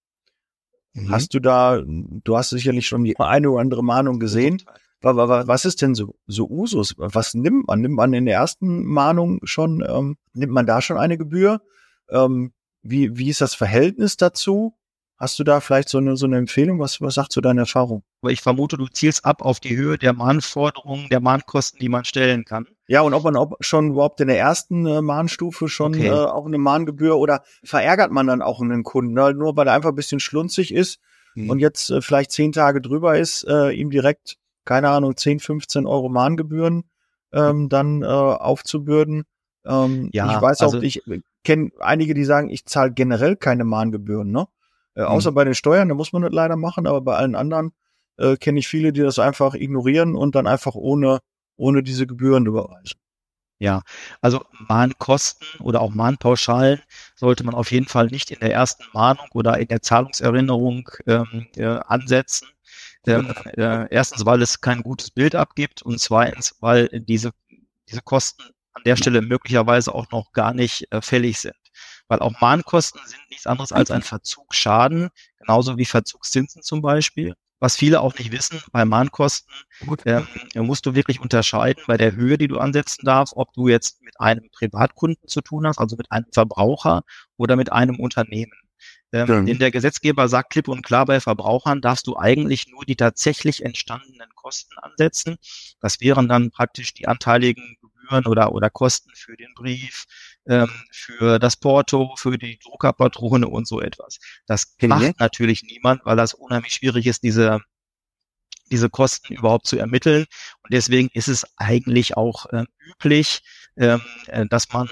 Mhm. 0.94 1.10
Hast 1.10 1.33
du 1.33 1.39
da, 1.39 1.81
du 1.83 2.38
hast 2.38 2.51
sicherlich 2.51 2.86
schon 2.86 3.04
die 3.04 3.18
eine 3.18 3.50
oder 3.50 3.62
andere 3.62 3.83
Mahnung 3.83 4.19
gesehen. 4.19 4.62
Was 5.01 5.66
ist 5.66 5.81
denn 5.81 5.95
so, 5.95 6.13
so 6.27 6.48
Usus? 6.48 6.94
Was 6.98 7.33
nimmt 7.33 7.68
man? 7.68 7.81
Nimmt 7.81 7.95
man 7.95 8.13
in 8.13 8.25
der 8.25 8.36
ersten 8.36 8.86
Mahnung 8.86 9.39
schon, 9.45 9.83
ähm, 9.88 10.18
nimmt 10.33 10.54
man 10.54 10.68
da 10.68 10.80
schon 10.83 11.00
eine 11.00 11.18
Gebühr? 11.18 11.60
Ähm, 12.07 12.54
wie, 12.83 13.18
wie 13.18 13.30
ist 13.30 13.42
das 13.42 13.56
Verhältnis 13.56 14.15
dazu? 14.17 14.77
Hast 15.17 15.39
du 15.39 15.44
da 15.44 15.62
vielleicht 15.62 15.89
so 15.89 15.98
eine, 15.98 16.17
so 16.17 16.27
eine 16.27 16.38
Empfehlung? 16.38 16.77
Was, 16.77 17.01
was 17.01 17.15
sagt 17.15 17.34
so 17.34 17.41
deine 17.41 17.62
Erfahrung? 17.62 18.03
Aber 18.22 18.32
ich 18.32 18.42
vermute, 18.42 18.76
du 18.76 18.88
zielst 18.88 19.24
ab 19.24 19.42
auf 19.42 19.60
die 19.60 19.78
Höhe 19.78 19.98
der 19.98 20.14
Mahnforderungen, 20.14 21.08
der 21.10 21.22
Mahnkosten, 21.22 21.80
die 21.80 21.88
man 21.88 22.04
stellen 22.04 22.44
kann. 22.44 22.68
Ja, 22.88 23.02
und 23.02 23.14
ob 23.14 23.24
man 23.24 23.38
ob 23.38 23.56
schon 23.62 23.92
überhaupt 23.92 24.20
in 24.20 24.28
der 24.28 24.40
ersten 24.40 24.86
äh, 24.86 25.02
Mahnstufe 25.02 25.70
schon 25.70 25.96
okay. 25.96 26.08
äh, 26.08 26.12
auch 26.12 26.46
eine 26.46 26.58
Mahngebühr 26.58 27.18
oder 27.18 27.44
verärgert 27.64 28.12
man 28.12 28.28
dann 28.28 28.42
auch 28.42 28.62
einen 28.62 28.84
Kunden, 28.84 29.14
ne? 29.14 29.34
nur 29.34 29.56
weil 29.56 29.68
er 29.68 29.74
einfach 29.74 29.90
ein 29.90 29.96
bisschen 29.96 30.20
schlunzig 30.20 30.74
ist 30.74 31.00
hm. 31.36 31.50
und 31.50 31.60
jetzt 31.60 31.90
äh, 31.92 32.02
vielleicht 32.02 32.32
zehn 32.32 32.52
Tage 32.52 32.82
drüber 32.82 33.18
ist, 33.18 33.46
äh, 33.48 33.72
ihm 33.72 33.90
direkt 33.90 34.38
keine 34.70 34.90
Ahnung, 34.90 35.18
10, 35.18 35.40
15 35.40 35.88
Euro 35.88 36.10
Mahngebühren 36.10 36.84
ähm, 37.34 37.70
dann 37.70 38.04
äh, 38.04 38.06
aufzubürden. 38.06 39.24
Ähm, 39.66 40.10
ja, 40.14 40.36
ich 40.36 40.42
weiß 40.42 40.62
auch, 40.62 40.74
also, 40.74 40.82
ich 40.82 41.02
kenne 41.44 41.72
einige, 41.80 42.14
die 42.14 42.24
sagen, 42.24 42.50
ich 42.50 42.66
zahle 42.66 42.92
generell 42.92 43.36
keine 43.36 43.64
Mahngebühren, 43.64 44.32
ne? 44.32 44.48
Äh, 44.94 45.02
außer 45.02 45.30
hm. 45.30 45.36
bei 45.36 45.44
den 45.44 45.56
Steuern, 45.56 45.90
da 45.90 45.96
muss 45.96 46.14
man 46.14 46.22
das 46.22 46.32
leider 46.32 46.56
machen, 46.56 46.86
aber 46.86 47.02
bei 47.02 47.16
allen 47.16 47.34
anderen 47.34 47.72
äh, 48.20 48.38
kenne 48.38 48.60
ich 48.60 48.68
viele, 48.68 48.94
die 48.94 49.02
das 49.02 49.20
einfach 49.20 49.54
ignorieren 49.54 50.16
und 50.16 50.36
dann 50.36 50.48
einfach 50.48 50.76
ohne, 50.76 51.20
ohne 51.58 51.84
diese 51.84 52.08
Gebühren 52.08 52.46
überweisen. 52.46 53.00
Ja, 53.62 53.82
also 54.22 54.46
Mahnkosten 54.70 55.46
oder 55.60 55.82
auch 55.82 55.94
Mahnpauschalen 55.94 56.82
sollte 57.16 57.44
man 57.44 57.56
auf 57.56 57.72
jeden 57.72 57.88
Fall 57.88 58.08
nicht 58.08 58.32
in 58.32 58.40
der 58.40 58.54
ersten 58.54 58.86
Mahnung 58.94 59.26
oder 59.34 59.58
in 59.58 59.68
der 59.68 59.82
Zahlungserinnerung 59.82 60.90
ähm, 61.06 61.48
äh, 61.58 61.66
ansetzen. 61.66 62.48
Ähm, 63.06 63.34
äh, 63.58 63.88
erstens, 63.90 64.26
weil 64.26 64.42
es 64.42 64.62
kein 64.62 64.82
gutes 64.82 65.12
Bild 65.12 65.36
abgibt 65.36 65.82
und 65.82 66.00
zweitens, 66.00 66.56
weil 66.62 66.88
diese, 66.88 67.32
diese 67.90 68.02
Kosten 68.02 68.44
an 68.74 68.84
der 68.86 68.96
Stelle 68.96 69.22
möglicherweise 69.22 69.94
auch 69.94 70.10
noch 70.12 70.32
gar 70.32 70.54
nicht 70.54 70.88
äh, 70.92 71.02
fällig 71.02 71.40
sind. 71.40 71.56
Weil 72.08 72.20
auch 72.20 72.40
Mahnkosten 72.40 73.02
sind 73.06 73.22
nichts 73.30 73.46
anderes 73.46 73.74
als 73.74 73.92
ein 73.92 74.04
Verzugsschaden, 74.04 75.10
genauso 75.38 75.78
wie 75.78 75.86
Verzugszinsen 75.86 76.62
zum 76.62 76.82
Beispiel. 76.82 77.36
Was 77.60 77.75
viele 77.75 78.00
auch 78.00 78.18
nicht 78.18 78.32
wissen, 78.32 78.62
bei 78.72 78.86
Mahnkosten 78.86 79.54
ähm, 80.06 80.28
musst 80.56 80.86
du 80.86 80.96
wirklich 80.96 81.20
unterscheiden 81.20 81.84
bei 81.88 81.98
der 81.98 82.16
Höhe, 82.16 82.38
die 82.38 82.48
du 82.48 82.58
ansetzen 82.58 83.06
darfst, 83.06 83.36
ob 83.36 83.54
du 83.54 83.68
jetzt 83.68 84.01
mit 84.01 84.20
einem 84.20 84.50
Privatkunden 84.51 85.28
zu 85.28 85.42
tun 85.42 85.68
hast, 85.68 85.78
also 85.78 85.98
mit 85.98 86.12
einem 86.12 86.28
Verbraucher 86.32 87.04
oder 87.38 87.58
mit 87.58 87.72
einem 87.72 88.00
Unternehmen. 88.00 88.54
Ähm, 89.12 89.28
ja. 89.28 89.42
Denn 89.42 89.60
der 89.60 89.72
Gesetzgeber 89.72 90.28
sagt 90.28 90.51
klipp 90.51 90.68
und 90.68 90.84
klar, 90.84 91.06
bei 91.06 91.20
Verbrauchern 91.20 91.82
darfst 91.82 92.08
du 92.08 92.16
eigentlich 92.16 92.68
nur 92.68 92.86
die 92.86 92.96
tatsächlich 92.96 93.66
entstandenen 93.66 94.30
Kosten 94.36 94.78
ansetzen. 94.78 95.38
Das 95.82 96.00
wären 96.00 96.30
dann 96.30 96.51
praktisch 96.51 96.94
die 96.94 97.08
anteiligen 97.08 97.78
Gebühren 98.10 98.25
oder, 98.25 98.51
oder 98.51 98.70
Kosten 98.70 99.12
für 99.16 99.36
den 99.38 99.54
Brief, 99.54 100.06
ähm, 100.48 100.70
für 100.92 101.39
das 101.39 101.56
Porto, 101.56 102.16
für 102.18 102.38
die 102.38 102.60
Druckerpatrone 102.60 103.48
und 103.48 103.68
so 103.68 103.82
etwas. 103.82 104.20
Das 104.48 104.75
macht 104.82 105.20
natürlich 105.20 105.63
niemand, 105.63 106.06
weil 106.06 106.18
das 106.18 106.34
unheimlich 106.34 106.74
schwierig 106.74 107.08
ist, 107.08 107.24
diese 107.24 107.60
diese 108.72 108.88
Kosten 108.88 109.34
überhaupt 109.34 109.66
zu 109.66 109.80
ermitteln. 109.80 110.25
Und 110.62 110.74
deswegen 110.74 111.10
ist 111.13 111.28
es 111.28 111.44
eigentlich 111.58 112.16
auch 112.18 112.46
äh, 112.51 112.66
üblich, 112.80 113.42
ähm, 113.75 114.00
äh, 114.28 114.46
dass 114.46 114.72
man 114.72 114.88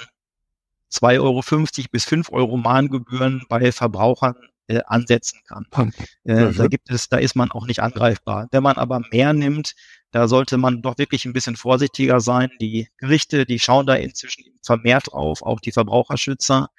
2,50 0.91 1.19
Euro 1.19 1.43
bis 1.91 2.05
5 2.05 2.31
Euro 2.31 2.57
Mahngebühren 2.57 3.45
bei 3.49 3.71
Verbrauchern 3.71 4.33
äh, 4.65 4.81
ansetzen 4.87 5.41
kann. 5.47 5.67
Äh, 6.25 6.45
mhm. 6.45 6.55
Da 6.55 6.67
gibt 6.67 6.89
es, 6.89 7.07
da 7.07 7.17
ist 7.17 7.35
man 7.35 7.51
auch 7.51 7.67
nicht 7.67 7.81
angreifbar. 7.81 8.47
Wenn 8.51 8.63
man 8.63 8.77
aber 8.77 9.01
mehr 9.11 9.33
nimmt, 9.33 9.75
da 10.11 10.27
sollte 10.27 10.57
man 10.57 10.81
doch 10.81 10.97
wirklich 10.97 11.25
ein 11.25 11.33
bisschen 11.33 11.55
vorsichtiger 11.55 12.19
sein. 12.19 12.49
Die 12.61 12.87
Gerichte, 12.97 13.45
die 13.45 13.59
schauen 13.59 13.85
da 13.85 13.95
inzwischen 13.95 14.43
vermehrt 14.63 15.11
drauf, 15.11 15.41
auch 15.41 15.59
die 15.59 15.71
Verbraucherschützer. 15.71 16.69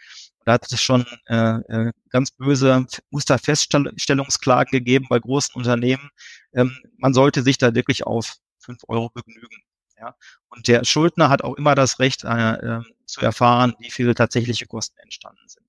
Da 0.45 0.53
hat 0.53 0.73
es 0.73 0.81
schon 0.81 1.05
äh, 1.27 1.59
äh 1.69 1.93
ganz 2.11 2.31
böse 2.31 2.87
Musterfeststellungsklagen 3.11 4.71
gegeben 4.71 5.07
bei 5.11 5.19
großen 5.19 5.55
Unternehmen. 5.55 6.11
Ähm, 6.55 6.77
man 6.97 7.13
sollte 7.13 7.43
sich 7.43 7.59
da 7.59 7.75
wirklich 7.75 8.07
auf 8.07 8.37
fünf 8.59 8.83
Euro 8.89 9.11
begnügen. 9.11 9.63
Ja? 9.99 10.15
Und 10.49 10.69
der 10.69 10.85
Schuldner 10.85 11.29
hat 11.29 11.43
auch 11.43 11.55
immer 11.57 11.75
das 11.75 11.99
Recht 11.99 12.25
äh, 12.25 12.53
äh, 12.55 12.83
zu 13.05 13.21
erfahren, 13.21 13.75
wie 13.79 13.91
viele 13.91 14.15
tatsächliche 14.15 14.67
Kosten 14.67 14.99
entstanden 15.01 15.47
sind. 15.49 15.68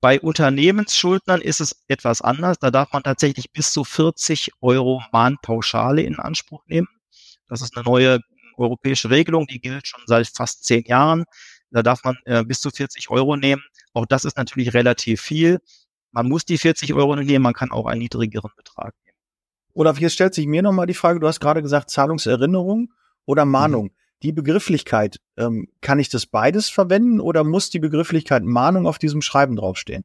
Bei 0.00 0.18
Unternehmensschuldnern 0.18 1.42
ist 1.42 1.60
es 1.60 1.84
etwas 1.86 2.22
anders. 2.22 2.58
Da 2.58 2.70
darf 2.70 2.92
man 2.92 3.02
tatsächlich 3.02 3.52
bis 3.52 3.72
zu 3.72 3.84
40 3.84 4.52
Euro 4.62 5.02
Mahnpauschale 5.12 6.02
in 6.02 6.18
Anspruch 6.18 6.64
nehmen. 6.66 6.88
Das 7.48 7.60
ist 7.60 7.76
eine 7.76 7.84
neue 7.84 8.20
europäische 8.56 9.10
Regelung, 9.10 9.46
die 9.46 9.60
gilt 9.60 9.86
schon 9.86 10.02
seit 10.06 10.28
fast 10.28 10.64
zehn 10.64 10.84
Jahren. 10.84 11.24
Da 11.70 11.82
darf 11.82 12.02
man 12.04 12.16
äh, 12.24 12.44
bis 12.44 12.60
zu 12.60 12.70
40 12.70 13.10
Euro 13.10 13.36
nehmen. 13.36 13.62
Auch 13.92 14.06
das 14.06 14.24
ist 14.24 14.36
natürlich 14.36 14.72
relativ 14.72 15.20
viel. 15.20 15.58
Man 16.12 16.28
muss 16.28 16.44
die 16.44 16.58
40 16.58 16.94
Euro 16.94 17.14
nehmen, 17.16 17.42
man 17.42 17.54
kann 17.54 17.70
auch 17.70 17.86
einen 17.86 18.00
niedrigeren 18.00 18.50
Betrag 18.56 18.94
nehmen. 19.04 19.16
Olaf, 19.74 19.98
hier 19.98 20.10
stellt 20.10 20.34
sich 20.34 20.46
mir 20.46 20.62
nochmal 20.62 20.86
die 20.86 20.94
Frage, 20.94 21.20
du 21.20 21.28
hast 21.28 21.40
gerade 21.40 21.62
gesagt 21.62 21.90
Zahlungserinnerung 21.90 22.92
oder 23.24 23.44
Mahnung. 23.44 23.84
Mhm. 23.84 23.99
Die 24.22 24.32
Begrifflichkeit, 24.32 25.18
ähm, 25.38 25.68
kann 25.80 25.98
ich 25.98 26.10
das 26.10 26.26
beides 26.26 26.68
verwenden 26.68 27.20
oder 27.20 27.42
muss 27.42 27.70
die 27.70 27.78
Begrifflichkeit 27.78 28.44
Mahnung 28.44 28.86
auf 28.86 28.98
diesem 28.98 29.22
Schreiben 29.22 29.56
draufstehen? 29.56 30.04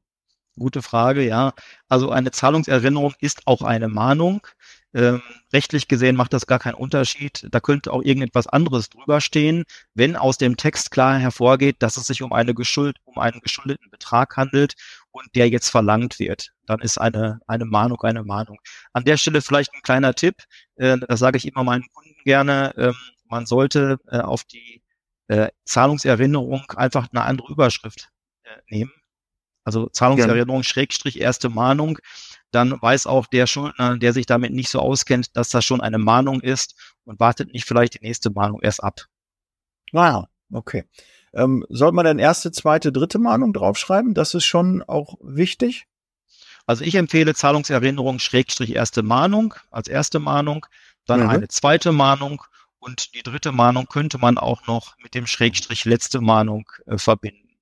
Gute 0.58 0.82
Frage, 0.82 1.22
ja. 1.22 1.54
Also 1.90 2.12
eine 2.12 2.32
Zahlungserinnerung 2.32 3.14
ist 3.20 3.42
auch 3.46 3.62
eine 3.62 3.90
Mahnung. 3.90 4.48
Ähm, 4.94 5.22
rechtlich 5.52 5.90
gesehen 5.90 6.16
macht 6.16 6.32
das 6.32 6.48
gar 6.48 6.60
keinen 6.60 6.76
Unterschied. 6.76 7.46
Da 7.52 7.60
könnte 7.60 7.92
auch 7.92 8.02
irgendetwas 8.02 8.48
anderes 8.48 8.90
drüber 8.90 9.20
stehen, 9.20 9.66
wenn 9.94 10.16
aus 10.16 10.38
dem 10.38 10.56
Text 10.56 10.92
klar 10.92 11.20
hervorgeht, 11.20 11.76
dass 11.80 11.98
es 11.98 12.08
sich 12.08 12.22
um 12.22 12.32
eine 12.32 12.54
Geschuld, 12.54 12.96
um 13.04 13.18
einen 13.18 13.42
geschuldeten 13.42 13.92
Betrag 13.92 14.38
handelt 14.38 14.76
und 15.12 15.28
der 15.36 15.50
jetzt 15.50 15.68
verlangt 15.70 16.20
wird. 16.20 16.54
Dann 16.66 16.80
ist 16.80 16.98
eine, 16.98 17.42
eine 17.48 17.66
Mahnung 17.66 18.02
eine 18.04 18.24
Mahnung. 18.24 18.58
An 18.94 19.04
der 19.04 19.18
Stelle 19.18 19.42
vielleicht 19.42 19.74
ein 19.74 19.82
kleiner 19.82 20.14
Tipp, 20.14 20.36
äh, 20.78 20.98
das 21.06 21.20
sage 21.20 21.36
ich 21.36 21.46
immer 21.46 21.66
meinen 21.66 21.84
Kunden 21.94 22.16
gerne, 22.24 22.74
ähm, 22.78 22.96
man 23.25 23.46
sollte 23.46 24.00
äh, 24.08 24.20
auf 24.20 24.44
die 24.44 24.84
äh, 25.27 25.50
Zahlungserinnerung 25.65 26.63
einfach 26.75 27.08
eine 27.12 27.24
andere 27.24 27.51
Überschrift 27.51 28.10
äh, 28.44 28.50
nehmen. 28.70 28.91
Also 29.63 29.89
Zahlungserinnerung, 29.89 30.62
Schrägstrich, 30.63 31.20
erste 31.20 31.50
Mahnung 31.50 31.98
dann 32.55 32.82
weiß 32.82 33.05
auch 33.05 33.27
der 33.27 33.48
Schuldner, 33.48 33.98
der 33.98 34.13
sich 34.13 34.25
damit 34.25 34.53
nicht 34.53 34.70
so 34.70 34.79
auskennt, 34.79 35.36
dass 35.36 35.50
das 35.50 35.65
schon 35.65 35.82
eine 35.82 35.98
Mahnung 35.98 36.39
ist 36.39 36.75
und 37.03 37.20
wartet 37.20 37.51
nicht 37.51 37.65
vielleicht 37.65 37.96
die 37.96 38.05
nächste 38.05 38.29
Mahnung 38.29 38.62
erst 38.62 38.82
ab. 38.82 39.01
Wow, 39.91 40.27
okay. 40.51 40.86
Ähm, 41.34 41.65
soll 41.70 41.91
man 41.91 42.05
denn 42.05 42.17
erste, 42.17 42.53
zweite, 42.53 42.94
dritte 42.94 43.20
Mahnung 43.20 43.51
draufschreiben? 43.51 44.13
Das 44.13 44.34
ist 44.34 44.46
schon 44.46 44.82
auch 44.84 45.15
wichtig. 45.22 45.88
Also 46.65 46.86
ich 46.86 46.96
empfehle 46.96 47.36
Zahlungserinnerung 47.36 48.20
Schrägstrich 48.20 48.74
erste 48.74 49.03
Mahnung 49.03 49.53
als 49.70 49.89
erste 49.89 50.20
Mahnung, 50.20 50.65
dann 51.05 51.24
mhm. 51.24 51.29
eine 51.29 51.48
zweite 51.50 51.91
Mahnung 51.91 52.41
und 52.86 53.15
die 53.15 53.24
dritte 53.24 53.51
Mahnung 53.51 53.88
könnte 53.88 54.20
man 54.20 54.38
auch 54.38 54.68
noch 54.68 54.96
mit 55.01 55.15
dem 55.15 55.25
Schrägstrich 55.25 55.86
letzte 55.86 56.22
Mahnung 56.22 56.70
äh, 56.86 57.00
verbinden. 57.00 57.58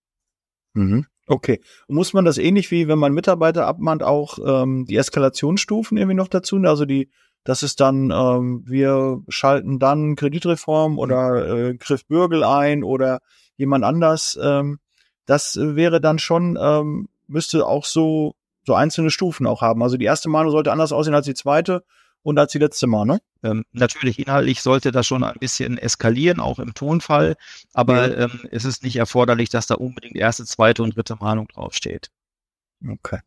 Mhm. 0.74 1.06
Okay. 1.28 1.62
Und 1.88 1.96
muss 1.96 2.12
man 2.12 2.26
das 2.26 2.38
ähnlich 2.38 2.72
wie 2.72 2.90
wenn 2.90 3.00
man 3.00 3.14
Mitarbeiter 3.14 3.66
abmahnt 3.66 4.04
auch 4.04 4.38
ähm, 4.46 4.86
die 4.86 4.98
Eskalationsstufen 4.98 5.98
irgendwie 5.98 6.16
noch 6.16 6.28
dazu? 6.28 6.58
Also 6.58 6.86
die, 6.86 7.10
das 7.46 7.64
ist 7.64 7.80
dann, 7.80 8.12
ähm, 8.12 8.64
wir 8.66 9.22
schalten 9.30 9.80
dann 9.80 10.18
Kreditreform 10.18 11.00
oder 11.00 11.70
äh, 11.70 11.76
Griff 11.76 12.06
Bürgel 12.06 12.44
ein 12.44 12.84
oder 12.84 13.20
jemand 13.56 13.86
anders. 13.86 14.38
Ähm, 14.42 14.80
das 15.26 15.58
wäre 15.58 16.02
dann 16.02 16.20
schon, 16.20 16.60
ähm, 16.62 17.08
müsste 17.28 17.66
auch 17.66 17.86
so, 17.86 18.36
so 18.66 18.74
einzelne 18.74 19.10
Stufen 19.10 19.48
auch 19.48 19.62
haben. 19.62 19.82
Also 19.84 19.96
die 19.96 20.06
erste 20.06 20.28
Mahnung 20.28 20.52
sollte 20.52 20.74
anders 20.74 20.92
aussehen 20.92 21.16
als 21.16 21.26
die 21.26 21.34
zweite 21.34 21.86
und 22.24 22.40
als 22.40 22.54
die 22.54 22.60
letzte 22.60 22.88
Mal, 22.88 23.06
ne? 23.06 23.22
Ähm, 23.44 23.66
natürlich 23.74 24.18
inhaltlich 24.18 24.62
sollte 24.62 24.92
das 24.92 25.06
schon 25.06 25.24
ein 25.24 25.38
bisschen 25.40 25.78
eskalieren, 25.78 26.40
auch 26.40 26.60
im 26.60 26.74
Tonfall, 26.74 27.36
aber 27.74 28.10
ja. 28.10 28.26
ähm, 28.26 28.40
es 28.52 28.66
ist 28.66 28.84
nicht 28.84 28.96
erforderlich, 28.96 29.50
dass 29.50 29.68
da 29.68 29.76
unbedingt 29.76 30.16
erste, 30.16 30.46
zweite 30.46 30.82
und 30.82 30.96
dritte 30.96 31.18
Mahnung 31.18 31.48
draufsteht. 31.50 32.10
Okay. 32.88 33.20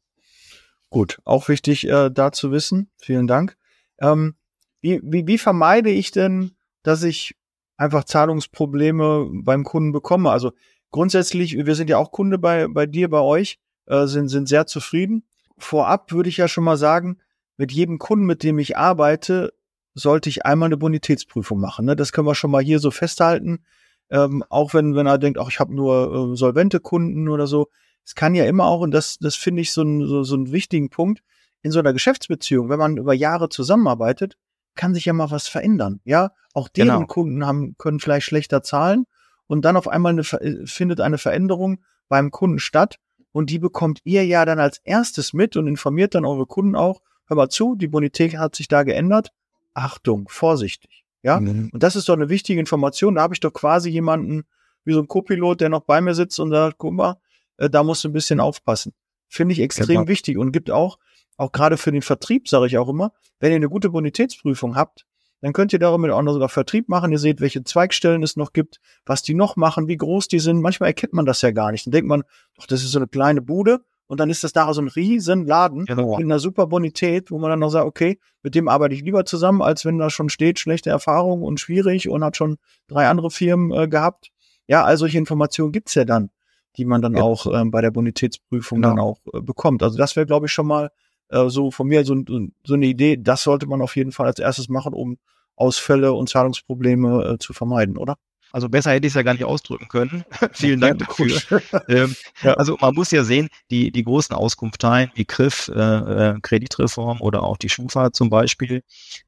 Gut, 0.90 1.18
auch 1.24 1.48
wichtig 1.48 1.86
äh, 1.86 2.10
da 2.10 2.32
zu 2.32 2.50
wissen. 2.50 2.90
Vielen 2.96 3.26
Dank. 3.26 3.56
Ähm, 3.98 4.36
wie, 4.80 5.00
wie, 5.02 5.26
wie 5.26 5.38
vermeide 5.38 5.90
ich 5.90 6.10
denn, 6.10 6.52
dass 6.82 7.02
ich 7.02 7.34
einfach 7.76 8.04
Zahlungsprobleme 8.04 9.28
beim 9.30 9.64
Kunden 9.64 9.92
bekomme? 9.92 10.30
Also 10.30 10.52
grundsätzlich, 10.90 11.56
wir 11.66 11.74
sind 11.74 11.90
ja 11.90 11.98
auch 11.98 12.12
Kunde 12.12 12.38
bei, 12.38 12.68
bei 12.68 12.86
dir, 12.86 13.10
bei 13.10 13.20
euch, 13.20 13.58
äh, 13.86 14.06
sind, 14.06 14.28
sind 14.28 14.48
sehr 14.48 14.66
zufrieden. 14.66 15.26
Vorab 15.58 16.12
würde 16.12 16.28
ich 16.28 16.36
ja 16.36 16.48
schon 16.48 16.64
mal 16.64 16.76
sagen, 16.76 17.18
mit 17.56 17.72
jedem 17.72 17.98
Kunden, 17.98 18.26
mit 18.26 18.42
dem 18.42 18.58
ich 18.58 18.76
arbeite, 18.76 19.52
sollte 19.94 20.28
ich 20.28 20.44
einmal 20.44 20.66
eine 20.66 20.76
Bonitätsprüfung 20.76 21.58
machen. 21.58 21.86
Ne? 21.86 21.96
Das 21.96 22.12
können 22.12 22.26
wir 22.26 22.34
schon 22.34 22.50
mal 22.50 22.62
hier 22.62 22.78
so 22.78 22.90
festhalten. 22.90 23.64
Ähm, 24.10 24.44
auch 24.48 24.74
wenn, 24.74 24.94
wenn 24.94 25.06
er 25.06 25.18
denkt, 25.18 25.38
ach, 25.38 25.48
ich 25.48 25.58
habe 25.58 25.74
nur 25.74 26.32
äh, 26.32 26.36
solvente 26.36 26.80
Kunden 26.80 27.28
oder 27.28 27.46
so. 27.46 27.68
Es 28.04 28.14
kann 28.14 28.34
ja 28.34 28.44
immer 28.44 28.66
auch, 28.66 28.80
und 28.80 28.92
das, 28.92 29.18
das 29.18 29.34
finde 29.34 29.62
ich 29.62 29.72
so, 29.72 29.82
ein, 29.82 30.06
so, 30.06 30.22
so 30.22 30.36
einen 30.36 30.52
wichtigen 30.52 30.90
Punkt, 30.90 31.22
in 31.62 31.72
so 31.72 31.80
einer 31.80 31.92
Geschäftsbeziehung, 31.92 32.68
wenn 32.68 32.78
man 32.78 32.98
über 32.98 33.14
Jahre 33.14 33.48
zusammenarbeitet, 33.48 34.36
kann 34.76 34.94
sich 34.94 35.06
ja 35.06 35.12
mal 35.12 35.30
was 35.30 35.48
verändern. 35.48 36.00
Ja, 36.04 36.30
auch 36.54 36.68
deren 36.68 36.88
genau. 36.88 37.06
Kunden 37.06 37.44
haben, 37.44 37.74
können 37.78 37.98
vielleicht 37.98 38.26
schlechter 38.26 38.62
zahlen 38.62 39.06
und 39.46 39.64
dann 39.64 39.76
auf 39.76 39.88
einmal 39.88 40.12
eine, 40.12 40.22
findet 40.22 41.00
eine 41.00 41.18
Veränderung 41.18 41.82
beim 42.08 42.30
Kunden 42.30 42.58
statt 42.58 42.96
und 43.32 43.50
die 43.50 43.58
bekommt 43.58 44.00
ihr 44.04 44.24
ja 44.24 44.44
dann 44.44 44.60
als 44.60 44.78
erstes 44.84 45.32
mit 45.32 45.56
und 45.56 45.66
informiert 45.66 46.14
dann 46.14 46.24
eure 46.24 46.46
Kunden 46.46 46.76
auch, 46.76 47.00
hör 47.26 47.36
mal 47.36 47.48
zu, 47.48 47.74
die 47.76 47.88
Bonität 47.88 48.36
hat 48.36 48.56
sich 48.56 48.68
da 48.68 48.82
geändert. 48.82 49.32
Achtung, 49.74 50.28
vorsichtig. 50.28 51.04
Ja, 51.22 51.40
mhm. 51.40 51.70
und 51.72 51.82
das 51.82 51.96
ist 51.96 52.08
doch 52.08 52.14
eine 52.14 52.28
wichtige 52.28 52.60
Information. 52.60 53.16
Da 53.16 53.22
habe 53.22 53.34
ich 53.34 53.40
doch 53.40 53.52
quasi 53.52 53.90
jemanden 53.90 54.44
wie 54.84 54.92
so 54.92 55.00
ein 55.00 55.08
Co-Pilot, 55.08 55.60
der 55.60 55.68
noch 55.68 55.82
bei 55.82 56.00
mir 56.00 56.14
sitzt 56.14 56.38
und 56.38 56.50
sagt, 56.50 56.78
guck 56.78 56.92
mal, 56.92 57.16
äh, 57.56 57.68
da 57.68 57.82
musst 57.82 58.04
du 58.04 58.08
ein 58.08 58.12
bisschen 58.12 58.40
aufpassen. 58.40 58.92
Finde 59.28 59.52
ich 59.52 59.60
extrem 59.60 59.86
genau. 59.86 60.08
wichtig 60.08 60.38
und 60.38 60.52
gibt 60.52 60.70
auch, 60.70 60.98
auch 61.36 61.52
gerade 61.52 61.76
für 61.76 61.92
den 61.92 62.02
Vertrieb, 62.02 62.48
sage 62.48 62.66
ich 62.66 62.78
auch 62.78 62.88
immer, 62.88 63.12
wenn 63.40 63.50
ihr 63.50 63.56
eine 63.56 63.68
gute 63.68 63.90
Bonitätsprüfung 63.90 64.76
habt, 64.76 65.04
dann 65.40 65.52
könnt 65.52 65.72
ihr 65.72 65.78
darüber 65.78 66.14
auch 66.14 66.22
noch 66.22 66.32
sogar 66.32 66.48
Vertrieb 66.48 66.88
machen. 66.88 67.12
Ihr 67.12 67.18
seht, 67.18 67.40
welche 67.40 67.62
Zweigstellen 67.62 68.22
es 68.22 68.36
noch 68.36 68.52
gibt, 68.52 68.80
was 69.04 69.22
die 69.22 69.34
noch 69.34 69.56
machen, 69.56 69.86
wie 69.88 69.96
groß 69.96 70.28
die 70.28 70.38
sind. 70.38 70.60
Manchmal 70.60 70.88
erkennt 70.88 71.12
man 71.12 71.26
das 71.26 71.42
ja 71.42 71.50
gar 71.50 71.72
nicht. 71.72 71.86
Dann 71.86 71.92
denkt 71.92 72.08
man, 72.08 72.22
ach, 72.58 72.66
das 72.66 72.82
ist 72.82 72.92
so 72.92 72.98
eine 72.98 73.08
kleine 73.08 73.42
Bude 73.42 73.84
und 74.06 74.20
dann 74.20 74.30
ist 74.30 74.44
das 74.44 74.52
da 74.52 74.72
so 74.72 74.80
ein 74.80 74.88
riesen 74.88 75.46
Laden 75.46 75.84
genau. 75.84 76.16
mit 76.16 76.24
einer 76.24 76.38
super 76.38 76.66
Bonität, 76.66 77.30
wo 77.30 77.38
man 77.38 77.50
dann 77.50 77.58
noch 77.58 77.70
sagt, 77.70 77.86
okay, 77.86 78.18
mit 78.42 78.54
dem 78.54 78.68
arbeite 78.68 78.94
ich 78.94 79.02
lieber 79.02 79.24
zusammen, 79.24 79.62
als 79.62 79.84
wenn 79.84 79.98
da 79.98 80.10
schon 80.10 80.28
steht, 80.28 80.58
schlechte 80.58 80.90
Erfahrung 80.90 81.42
und 81.42 81.58
schwierig 81.58 82.08
und 82.08 82.22
hat 82.22 82.36
schon 82.36 82.58
drei 82.86 83.08
andere 83.08 83.30
Firmen 83.30 83.72
äh, 83.72 83.88
gehabt. 83.88 84.30
Ja, 84.68 84.84
all 84.84 84.96
solche 84.96 85.18
Informationen 85.18 85.72
gibt's 85.72 85.94
ja 85.94 86.04
dann, 86.04 86.30
die 86.76 86.84
man 86.84 87.02
dann 87.02 87.16
ja. 87.16 87.22
auch 87.22 87.46
ähm, 87.52 87.70
bei 87.70 87.80
der 87.80 87.90
Bonitätsprüfung 87.90 88.80
genau. 88.80 88.94
dann 88.94 88.98
auch 89.00 89.20
äh, 89.32 89.40
bekommt. 89.40 89.82
Also 89.82 89.98
das 89.98 90.14
wäre, 90.16 90.26
glaube 90.26 90.46
ich, 90.46 90.52
schon 90.52 90.66
mal 90.66 90.90
äh, 91.28 91.48
so 91.48 91.70
von 91.70 91.88
mir 91.88 92.04
so, 92.04 92.16
so 92.64 92.74
eine 92.74 92.86
Idee. 92.86 93.16
Das 93.16 93.42
sollte 93.42 93.66
man 93.66 93.82
auf 93.82 93.96
jeden 93.96 94.12
Fall 94.12 94.26
als 94.26 94.38
erstes 94.38 94.68
machen, 94.68 94.92
um 94.94 95.18
Ausfälle 95.56 96.12
und 96.12 96.28
Zahlungsprobleme 96.28 97.24
äh, 97.24 97.38
zu 97.38 97.52
vermeiden, 97.52 97.96
oder? 97.96 98.16
Also 98.52 98.68
besser 98.68 98.92
hätte 98.92 99.06
ich 99.06 99.10
es 99.10 99.14
ja 99.14 99.22
gar 99.22 99.34
nicht 99.34 99.44
ausdrücken 99.44 99.88
können. 99.88 100.24
Vielen 100.52 100.80
Dank 100.80 100.98
dafür. 101.00 101.40
ähm, 101.88 102.14
ja. 102.42 102.54
Also 102.54 102.76
man 102.80 102.94
muss 102.94 103.10
ja 103.10 103.24
sehen, 103.24 103.48
die, 103.70 103.90
die 103.90 104.04
großen 104.04 104.34
Auskunfteien 104.34 105.10
wie 105.14 105.24
Griff, 105.24 105.68
äh, 105.68 105.80
äh, 105.80 106.40
Kreditreform 106.40 107.20
oder 107.20 107.42
auch 107.42 107.56
die 107.56 107.68
Schufa 107.68 108.12
zum 108.12 108.30
Beispiel, 108.30 108.82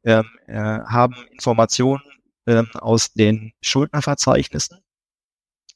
ähm, 0.04 0.24
äh, 0.46 0.54
haben 0.54 1.14
Informationen 1.32 2.02
äh, 2.46 2.62
aus 2.74 3.12
den 3.12 3.52
Schuldnerverzeichnissen. 3.60 4.78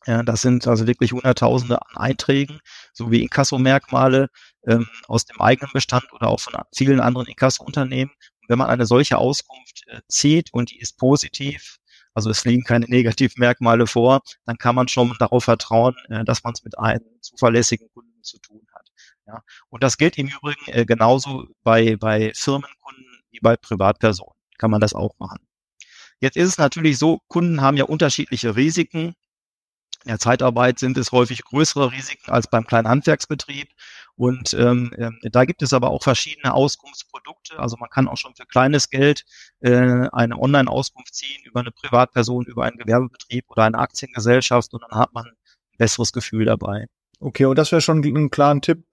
Ja, 0.07 0.23
das 0.23 0.43
sind 0.43 0.67
also 0.67 0.87
wirklich 0.87 1.13
Hunderttausende 1.13 1.81
an 1.81 1.97
Einträgen 1.97 2.61
sowie 2.93 3.23
Inkassomerkmale 3.23 4.31
ähm, 4.67 4.89
aus 5.07 5.27
dem 5.27 5.41
eigenen 5.41 5.71
Bestand 5.73 6.13
oder 6.13 6.29
auch 6.29 6.41
von 6.41 6.55
vielen 6.75 7.01
anderen 7.01 7.29
Inkasso-Unternehmen. 7.29 8.11
wenn 8.49 8.59
man 8.59 8.69
eine 8.69 8.87
solche 8.87 9.19
Auskunft 9.19 9.85
äh, 9.87 10.01
zieht 10.09 10.53
und 10.53 10.71
die 10.71 10.81
ist 10.81 10.99
positiv, 10.99 11.79
also 12.15 12.31
es 12.31 12.45
liegen 12.45 12.65
keine 12.65 12.87
Negativmerkmale 12.87 13.87
vor, 13.87 14.23
dann 14.45 14.59
kann 14.59 14.75
man 14.75 14.89
schon 14.89 15.15
darauf 15.19 15.45
vertrauen, 15.45 15.95
äh, 16.09 16.25
dass 16.25 16.45
man 16.45 16.53
es 16.53 16.65
mit 16.65 16.79
einem 16.79 17.05
zuverlässigen 17.21 17.89
Kunden 17.93 18.23
zu 18.23 18.39
tun 18.39 18.67
hat. 18.75 18.89
Ja. 19.27 19.43
Und 19.69 19.83
das 19.83 19.97
gilt 19.97 20.19
im 20.19 20.29
Übrigen 20.29 20.65
äh, 20.67 20.85
genauso 20.85 21.47
bei, 21.63 21.97
bei 21.97 22.33
Firmenkunden 22.35 23.23
wie 23.31 23.41
bei 23.41 23.57
Privatpersonen. 23.57 24.35
Kann 24.59 24.71
man 24.71 24.81
das 24.81 24.95
auch 24.95 25.19
machen. 25.19 25.39
Jetzt 26.21 26.37
ist 26.37 26.49
es 26.51 26.59
natürlich 26.59 26.99
so, 26.99 27.21
Kunden 27.29 27.63
haben 27.63 27.77
ja 27.77 27.85
unterschiedliche 27.85 28.55
Risiken. 28.55 29.15
In 30.05 30.09
der 30.09 30.19
Zeitarbeit 30.19 30.79
sind 30.79 30.97
es 30.99 31.13
häufig 31.13 31.43
größere 31.43 31.93
Risiken 31.93 32.31
als 32.31 32.49
beim 32.49 32.67
kleinen 32.67 32.89
Handwerksbetrieb. 32.89 33.69
Und 34.17 34.55
ähm, 34.55 34.93
äh, 34.97 35.31
da 35.31 35.45
gibt 35.45 35.63
es 35.63 35.73
aber 35.73 35.91
auch 35.91 36.03
verschiedene 36.03 36.53
Auskunftsprodukte. 36.53 37.59
Also 37.59 37.77
man 37.79 37.89
kann 37.89 38.09
auch 38.09 38.19
schon 38.19 38.35
für 38.35 38.47
kleines 38.47 38.91
Geld 38.91 39.25
äh, 39.61 40.09
eine 40.13 40.39
Online-Auskunft 40.39 41.15
ziehen 41.15 41.43
über 41.45 41.61
eine 41.61 41.71
Privatperson, 41.71 42.45
über 42.45 42.65
einen 42.65 42.77
Gewerbebetrieb 42.77 43.47
oder 43.49 43.65
eine 43.65 43.79
Aktiengesellschaft 43.79 44.75
und 44.75 44.83
dann 44.83 44.99
hat 44.99 45.15
man 45.15 45.27
ein 45.27 45.37
besseres 45.79 46.13
Gefühl 46.13 46.45
dabei. 46.45 46.87
Okay, 47.21 47.47
und 47.47 47.57
das 47.57 47.73
wäre 47.73 47.81
schon 47.81 48.01
ein 48.05 48.31
klarer 48.31 48.61
Tipp. 48.61 48.85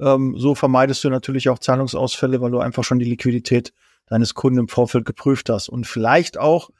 Ähm, 0.00 0.34
so 0.36 0.54
vermeidest 0.54 1.02
du 1.02 1.10
natürlich 1.10 1.48
auch 1.48 1.58
Zahlungsausfälle, 1.58 2.40
weil 2.40 2.50
du 2.50 2.60
einfach 2.60 2.84
schon 2.84 2.98
die 2.98 3.04
Liquidität 3.04 3.72
deines 4.06 4.34
Kunden 4.34 4.60
im 4.60 4.68
Vorfeld 4.68 5.04
geprüft 5.04 5.50
hast. 5.50 5.68
Und 5.68 5.86
vielleicht 5.86 6.38
auch 6.38 6.70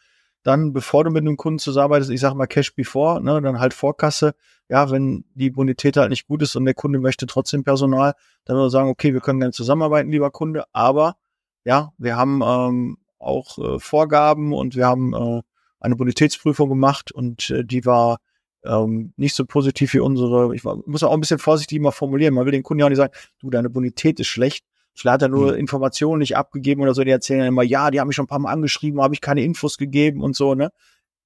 dann, 0.48 0.72
bevor 0.72 1.04
du 1.04 1.10
mit 1.10 1.20
einem 1.20 1.36
Kunden 1.36 1.58
zusammenarbeitest, 1.58 2.10
ich 2.10 2.20
sage 2.20 2.34
mal 2.34 2.46
Cash 2.46 2.74
before, 2.74 3.22
ne, 3.22 3.40
dann 3.42 3.60
halt 3.60 3.74
Vorkasse, 3.74 4.34
ja, 4.70 4.90
wenn 4.90 5.26
die 5.34 5.50
Bonität 5.50 5.98
halt 5.98 6.08
nicht 6.08 6.26
gut 6.26 6.40
ist 6.40 6.56
und 6.56 6.64
der 6.64 6.72
Kunde 6.72 6.98
möchte 6.98 7.26
trotzdem 7.26 7.64
Personal, 7.64 8.14
dann 8.46 8.56
würde 8.56 8.66
wir 8.66 8.70
sagen, 8.70 8.88
okay, 8.88 9.12
wir 9.12 9.20
können 9.20 9.40
gerne 9.40 9.52
zusammenarbeiten, 9.52 10.10
lieber 10.10 10.30
Kunde, 10.30 10.64
aber 10.72 11.16
ja, 11.64 11.92
wir 11.98 12.16
haben 12.16 12.40
ähm, 12.42 12.96
auch 13.18 13.58
äh, 13.58 13.78
Vorgaben 13.78 14.54
und 14.54 14.74
wir 14.74 14.86
haben 14.86 15.12
äh, 15.12 15.42
eine 15.80 15.96
Bonitätsprüfung 15.96 16.70
gemacht 16.70 17.12
und 17.12 17.50
äh, 17.50 17.62
die 17.62 17.84
war 17.84 18.16
ähm, 18.64 19.12
nicht 19.16 19.34
so 19.34 19.44
positiv 19.44 19.92
wie 19.92 20.00
unsere. 20.00 20.54
Ich 20.54 20.64
war, 20.64 20.78
muss 20.86 21.02
auch 21.02 21.12
ein 21.12 21.20
bisschen 21.20 21.38
vorsichtig 21.38 21.78
mal 21.80 21.90
formulieren. 21.90 22.34
Man 22.34 22.46
will 22.46 22.52
den 22.52 22.62
Kunden 22.62 22.80
ja 22.80 22.86
auch 22.86 22.90
nicht 22.90 22.98
sagen, 22.98 23.12
du, 23.40 23.50
deine 23.50 23.68
Bonität 23.68 24.18
ist 24.18 24.28
schlecht. 24.28 24.64
Vielleicht 24.98 25.14
hat 25.14 25.22
er 25.22 25.28
nur 25.28 25.52
mhm. 25.52 25.58
Informationen 25.58 26.18
nicht 26.18 26.36
abgegeben 26.36 26.82
oder 26.82 26.92
so. 26.92 27.04
Die 27.04 27.10
erzählen 27.10 27.40
dann 27.40 27.48
immer, 27.48 27.62
ja, 27.62 27.92
die 27.92 28.00
haben 28.00 28.08
mich 28.08 28.16
schon 28.16 28.24
ein 28.24 28.28
paar 28.28 28.40
Mal 28.40 28.52
angeschrieben, 28.52 29.00
habe 29.00 29.14
ich 29.14 29.20
keine 29.20 29.44
Infos 29.44 29.78
gegeben 29.78 30.22
und 30.22 30.34
so, 30.34 30.56
ne? 30.56 30.72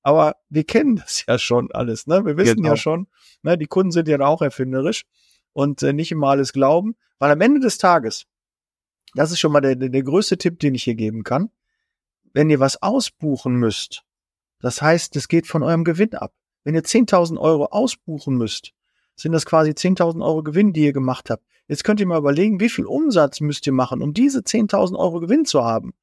Aber 0.03 0.37
wir 0.51 0.65
kennen 0.65 0.97
das 0.97 1.25
ja 1.27 1.39
schon 1.39 1.73
alles, 1.73 2.07
ne? 2.07 2.27
Wir 2.27 2.37
wissen 2.37 2.57
genau. 2.57 2.71
ja 2.71 2.77
schon, 2.77 3.07
ne? 3.43 3.57
Die 3.57 3.67
Kunden 3.67 3.91
sind 3.91 4.09
ja 4.09 4.21
auch 4.21 4.43
erfinderisch 4.43 5.05
und 5.55 5.83
äh, 5.83 5.95
nicht 5.95 6.13
immer 6.13 6.29
alles 6.29 6.53
glauben, 6.53 6.97
weil 7.19 7.31
am 7.31 7.41
Ende 7.41 7.61
des 7.61 7.79
Tages, 7.79 8.27
das 9.15 9.31
ist 9.31 9.41
schon 9.41 9.53
mal 9.53 9.63
der, 9.63 9.77
der, 9.77 9.89
der 9.89 10.03
größte 10.03 10.37
Tipp, 10.37 10.59
den 10.59 10.75
ich 10.75 10.85
hier 10.85 10.95
geben 10.95 11.23
kann, 11.23 11.51
wenn 12.35 12.51
ihr 12.51 12.61
was 12.61 12.83
ausbuchen 12.83 13.55
müsst, 13.55 14.05
das 14.61 14.83
heißt, 14.83 15.17
es 15.17 15.29
geht 15.29 15.47
von 15.47 15.63
eurem 15.63 15.85
Gewinn 15.85 16.15
ab. 16.15 16.35
Wenn 16.63 16.75
ihr 16.75 16.83
10.000 16.83 17.39
Euro 17.39 17.67
ausbuchen 17.67 18.37
müsst, 18.37 18.73
sind 19.17 19.33
das 19.33 19.47
quasi 19.47 19.71
10.000 19.71 20.23
Euro 20.25 20.43
Gewinn, 20.43 20.75
die 20.75 20.85
ihr 20.85 20.93
gemacht 20.93 21.31
habt. 21.31 21.45
Jetzt 21.69 21.85
könnt 21.85 22.01
ihr 22.01 22.07
mal 22.07 22.19
überlegen, 22.19 22.61
wie 22.61 22.69
viel 22.69 22.87
Umsatz 22.87 23.41
müsst 23.41 23.67
ihr 23.67 23.73
machen, 23.73 24.03
um 24.03 24.13
diese 24.13 24.41
10.000 24.41 24.97
Euro 24.97 25.21
Gewinn 25.21 25.45
zu 25.45 25.65
haben. 25.65 25.95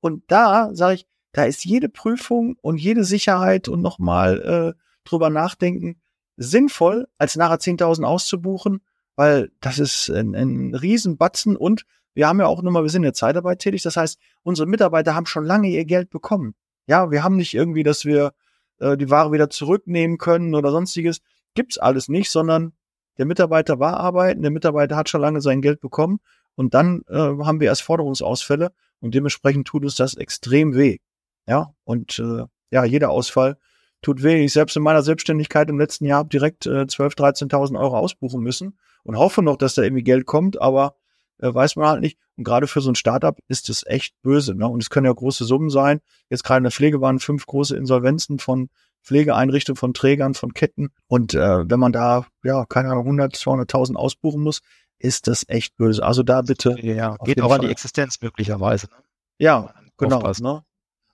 Und 0.00 0.22
da 0.28 0.70
sage 0.74 0.96
ich, 0.96 1.06
da 1.32 1.44
ist 1.44 1.64
jede 1.64 1.88
Prüfung 1.88 2.56
und 2.60 2.78
jede 2.78 3.04
Sicherheit 3.04 3.68
und 3.68 3.80
nochmal 3.80 4.74
äh, 4.76 4.80
drüber 5.04 5.30
nachdenken 5.30 6.00
sinnvoll, 6.38 7.08
als 7.18 7.36
nachher 7.36 7.58
10.000 7.58 8.04
auszubuchen, 8.04 8.80
weil 9.16 9.50
das 9.60 9.78
ist 9.78 10.08
ein, 10.08 10.34
ein 10.34 10.74
Riesenbatzen 10.74 11.56
und 11.56 11.84
wir 12.14 12.28
haben 12.28 12.40
ja 12.40 12.46
auch 12.46 12.62
nochmal, 12.62 12.84
wir 12.84 12.90
sind 12.90 13.02
in 13.02 13.08
der 13.08 13.14
Zeitarbeit 13.14 13.58
tätig, 13.58 13.82
das 13.82 13.96
heißt, 13.96 14.18
unsere 14.42 14.66
Mitarbeiter 14.66 15.14
haben 15.14 15.26
schon 15.26 15.44
lange 15.44 15.68
ihr 15.68 15.84
Geld 15.84 16.10
bekommen. 16.10 16.54
Ja, 16.86 17.10
wir 17.10 17.22
haben 17.22 17.36
nicht 17.36 17.54
irgendwie, 17.54 17.82
dass 17.82 18.04
wir 18.04 18.32
äh, 18.78 18.96
die 18.96 19.10
Ware 19.10 19.32
wieder 19.32 19.50
zurücknehmen 19.50 20.18
können 20.18 20.54
oder 20.54 20.70
sonstiges. 20.70 21.20
Gibt's 21.54 21.78
alles 21.78 22.08
nicht, 22.08 22.30
sondern 22.30 22.72
der 23.18 23.26
Mitarbeiter 23.26 23.78
war 23.78 23.98
arbeiten, 23.98 24.42
der 24.42 24.50
Mitarbeiter 24.50 24.96
hat 24.96 25.08
schon 25.08 25.20
lange 25.20 25.40
sein 25.40 25.60
Geld 25.60 25.80
bekommen 25.80 26.20
und 26.54 26.74
dann 26.74 27.02
äh, 27.08 27.14
haben 27.16 27.60
wir 27.60 27.68
erst 27.68 27.82
Forderungsausfälle 27.82 28.72
und 29.00 29.14
dementsprechend 29.14 29.66
tut 29.66 29.84
uns 29.84 29.96
das 29.96 30.14
extrem 30.14 30.74
weh. 30.74 30.98
Ja, 31.46 31.72
und 31.84 32.18
äh, 32.18 32.44
ja, 32.70 32.84
jeder 32.84 33.10
Ausfall 33.10 33.56
tut 34.02 34.22
weh. 34.22 34.44
Ich 34.44 34.52
selbst 34.52 34.76
in 34.76 34.82
meiner 34.82 35.02
Selbstständigkeit 35.02 35.68
im 35.70 35.78
letzten 35.78 36.04
Jahr 36.04 36.18
habe 36.18 36.28
direkt 36.28 36.66
äh, 36.66 36.82
12.000, 36.82 37.48
13.000 37.48 37.78
Euro 37.78 37.96
ausbuchen 37.98 38.42
müssen 38.42 38.78
und 39.02 39.16
hoffe 39.16 39.42
noch, 39.42 39.56
dass 39.56 39.74
da 39.74 39.82
irgendwie 39.82 40.04
Geld 40.04 40.26
kommt, 40.26 40.60
aber 40.60 40.94
äh, 41.38 41.52
weiß 41.52 41.76
man 41.76 41.88
halt 41.88 42.00
nicht. 42.00 42.18
Und 42.36 42.44
gerade 42.44 42.66
für 42.66 42.80
so 42.80 42.90
ein 42.90 42.94
Startup 42.94 43.38
ist 43.48 43.68
es 43.68 43.84
echt 43.86 44.14
böse. 44.22 44.54
Ne? 44.54 44.68
Und 44.68 44.82
es 44.82 44.90
können 44.90 45.06
ja 45.06 45.12
große 45.12 45.44
Summen 45.44 45.70
sein. 45.70 46.00
Jetzt 46.28 46.44
gerade 46.44 46.58
in 46.58 46.64
der 46.64 46.72
Pflege 46.72 47.00
waren 47.00 47.18
fünf 47.18 47.46
große 47.46 47.76
Insolvenzen 47.76 48.38
von 48.38 48.68
Pflegeeinrichtungen, 49.08 49.76
von 49.76 49.94
Trägern, 49.94 50.34
von 50.34 50.52
Ketten. 50.52 50.90
Und 51.06 51.34
äh, 51.34 51.68
wenn 51.68 51.80
man 51.80 51.92
da, 51.92 52.26
ja, 52.44 52.66
keine 52.66 52.90
Ahnung, 52.90 53.04
100, 53.04 53.34
200.000 53.34 53.96
ausbuchen 53.96 54.42
muss, 54.42 54.60
ist 54.98 55.26
das 55.28 55.44
echt 55.48 55.76
böse. 55.76 56.04
Also 56.04 56.22
da 56.22 56.42
bitte. 56.42 56.76
Ja, 56.80 57.16
geht 57.24 57.40
auch 57.40 57.48
Fall. 57.48 57.60
an 57.60 57.64
die 57.64 57.70
Existenz 57.70 58.20
möglicherweise. 58.20 58.86
Ne? 58.86 58.96
Ja, 59.38 59.74
genau. 59.96 60.20
Ne? 60.20 60.62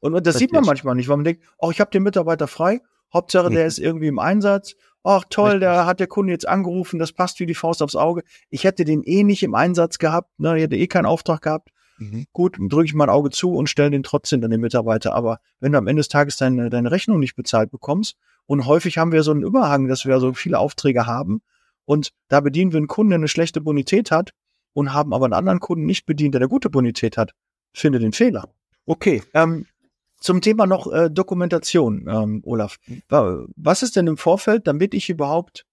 Und, 0.00 0.14
und 0.14 0.26
das, 0.26 0.34
das 0.34 0.38
sieht 0.40 0.52
man 0.52 0.64
manchmal 0.64 0.96
nicht, 0.96 1.08
weil 1.08 1.16
man 1.16 1.24
denkt, 1.24 1.44
oh, 1.58 1.70
ich 1.70 1.80
habe 1.80 1.92
den 1.92 2.02
Mitarbeiter 2.02 2.48
frei, 2.48 2.80
Hauptsache 3.12 3.48
der 3.48 3.66
ist 3.66 3.78
irgendwie 3.78 4.08
im 4.08 4.18
Einsatz. 4.18 4.74
Ach 5.04 5.22
toll, 5.30 5.60
da 5.60 5.86
hat 5.86 6.00
der 6.00 6.06
Kunde 6.08 6.32
jetzt 6.32 6.48
angerufen, 6.48 6.98
das 6.98 7.12
passt 7.12 7.38
wie 7.38 7.46
die 7.46 7.54
Faust 7.54 7.80
aufs 7.80 7.94
Auge. 7.94 8.22
Ich 8.48 8.64
hätte 8.64 8.84
den 8.84 9.02
eh 9.04 9.22
nicht 9.22 9.42
im 9.42 9.54
Einsatz 9.54 9.98
gehabt, 9.98 10.30
ne, 10.40 10.56
ich 10.56 10.62
hätte 10.64 10.76
eh 10.76 10.88
keinen 10.88 11.06
Auftrag 11.06 11.42
gehabt. 11.42 11.70
Mhm. 11.98 12.26
Gut, 12.32 12.56
drücke 12.58 12.86
ich 12.86 12.94
mein 12.94 13.10
Auge 13.10 13.30
zu 13.30 13.54
und 13.54 13.68
stelle 13.68 13.90
den 13.90 14.02
trotzdem 14.02 14.40
dann 14.40 14.50
den 14.50 14.60
Mitarbeiter. 14.60 15.14
Aber 15.14 15.40
wenn 15.60 15.72
du 15.72 15.78
am 15.78 15.86
Ende 15.86 16.00
des 16.00 16.08
Tages 16.08 16.36
deine, 16.36 16.70
deine 16.70 16.90
Rechnung 16.90 17.20
nicht 17.20 17.36
bezahlt 17.36 17.70
bekommst, 17.70 18.16
und 18.46 18.66
häufig 18.66 18.98
haben 18.98 19.12
wir 19.12 19.22
so 19.22 19.30
einen 19.30 19.42
Überhang, 19.42 19.88
dass 19.88 20.04
wir 20.04 20.20
so 20.20 20.32
viele 20.34 20.58
Aufträge 20.58 21.06
haben 21.06 21.40
und 21.84 22.12
da 22.28 22.40
bedienen 22.40 22.72
wir 22.72 22.78
einen 22.78 22.88
Kunden, 22.88 23.10
der 23.10 23.18
eine 23.18 23.28
schlechte 23.28 23.60
Bonität 23.60 24.10
hat 24.10 24.32
und 24.72 24.92
haben 24.92 25.14
aber 25.14 25.24
einen 25.26 25.34
anderen 25.34 25.60
Kunden 25.60 25.86
nicht 25.86 26.06
bedient, 26.06 26.34
der 26.34 26.40
eine 26.40 26.48
gute 26.48 26.70
Bonität 26.70 27.16
hat, 27.16 27.32
finde 27.72 27.98
den 27.98 28.12
Fehler. 28.12 28.48
Okay, 28.86 29.22
ähm, 29.32 29.66
zum 30.20 30.40
Thema 30.40 30.66
noch 30.66 30.90
äh, 30.92 31.10
Dokumentation, 31.10 32.06
ähm, 32.08 32.42
Olaf. 32.44 32.78
Mhm. 32.86 33.48
Was 33.56 33.82
ist 33.82 33.96
denn 33.96 34.06
im 34.06 34.16
Vorfeld, 34.16 34.66
damit 34.66 34.94
ich 34.94 35.08
überhaupt 35.08 35.64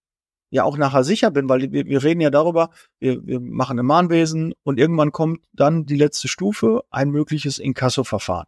ja 0.51 0.63
auch 0.65 0.77
nachher 0.77 1.03
sicher 1.03 1.31
bin, 1.31 1.49
weil 1.49 1.71
wir, 1.71 1.85
wir 1.85 2.03
reden 2.03 2.21
ja 2.21 2.29
darüber, 2.29 2.69
wir, 2.99 3.25
wir 3.25 3.39
machen 3.39 3.79
ein 3.79 3.85
Mahnwesen 3.85 4.53
und 4.63 4.77
irgendwann 4.77 5.11
kommt 5.11 5.43
dann 5.53 5.85
die 5.85 5.95
letzte 5.95 6.27
Stufe, 6.27 6.83
ein 6.91 7.09
mögliches 7.09 7.57
Inkasso-Verfahren. 7.57 8.47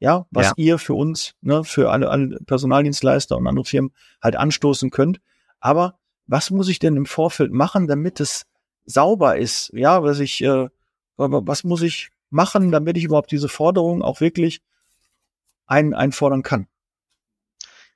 Ja, 0.00 0.26
was 0.32 0.48
ja. 0.48 0.52
ihr 0.56 0.78
für 0.78 0.94
uns, 0.94 1.34
ne, 1.42 1.62
für 1.62 1.92
alle, 1.92 2.10
alle 2.10 2.40
Personaldienstleister 2.44 3.36
und 3.36 3.46
andere 3.46 3.66
Firmen 3.66 3.92
halt 4.20 4.34
anstoßen 4.34 4.90
könnt. 4.90 5.20
Aber 5.60 5.96
was 6.26 6.50
muss 6.50 6.68
ich 6.68 6.80
denn 6.80 6.96
im 6.96 7.06
Vorfeld 7.06 7.52
machen, 7.52 7.86
damit 7.86 8.18
es 8.18 8.46
sauber 8.84 9.36
ist? 9.36 9.70
Ja, 9.74 10.02
was 10.02 10.18
ich, 10.18 10.42
äh, 10.42 10.68
was 11.16 11.62
muss 11.62 11.82
ich 11.82 12.10
machen, 12.30 12.72
damit 12.72 12.96
ich 12.96 13.04
überhaupt 13.04 13.30
diese 13.30 13.48
Forderung 13.48 14.02
auch 14.02 14.20
wirklich 14.20 14.60
ein, 15.66 15.94
einfordern 15.94 16.42
kann. 16.42 16.66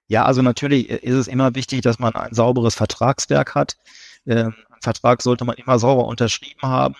Ja, 0.08 0.24
also 0.24 0.42
natürlich 0.42 0.88
ist 0.88 1.14
es 1.14 1.28
immer 1.28 1.54
wichtig, 1.54 1.82
dass 1.82 1.98
man 1.98 2.14
ein 2.14 2.32
sauberes 2.34 2.74
Vertragswerk 2.74 3.54
hat. 3.54 3.76
Ähm, 4.26 4.54
ein 4.70 4.82
Vertrag 4.82 5.22
sollte 5.22 5.44
man 5.44 5.56
immer 5.56 5.78
sauber 5.78 6.06
unterschrieben 6.06 6.62
haben 6.62 6.96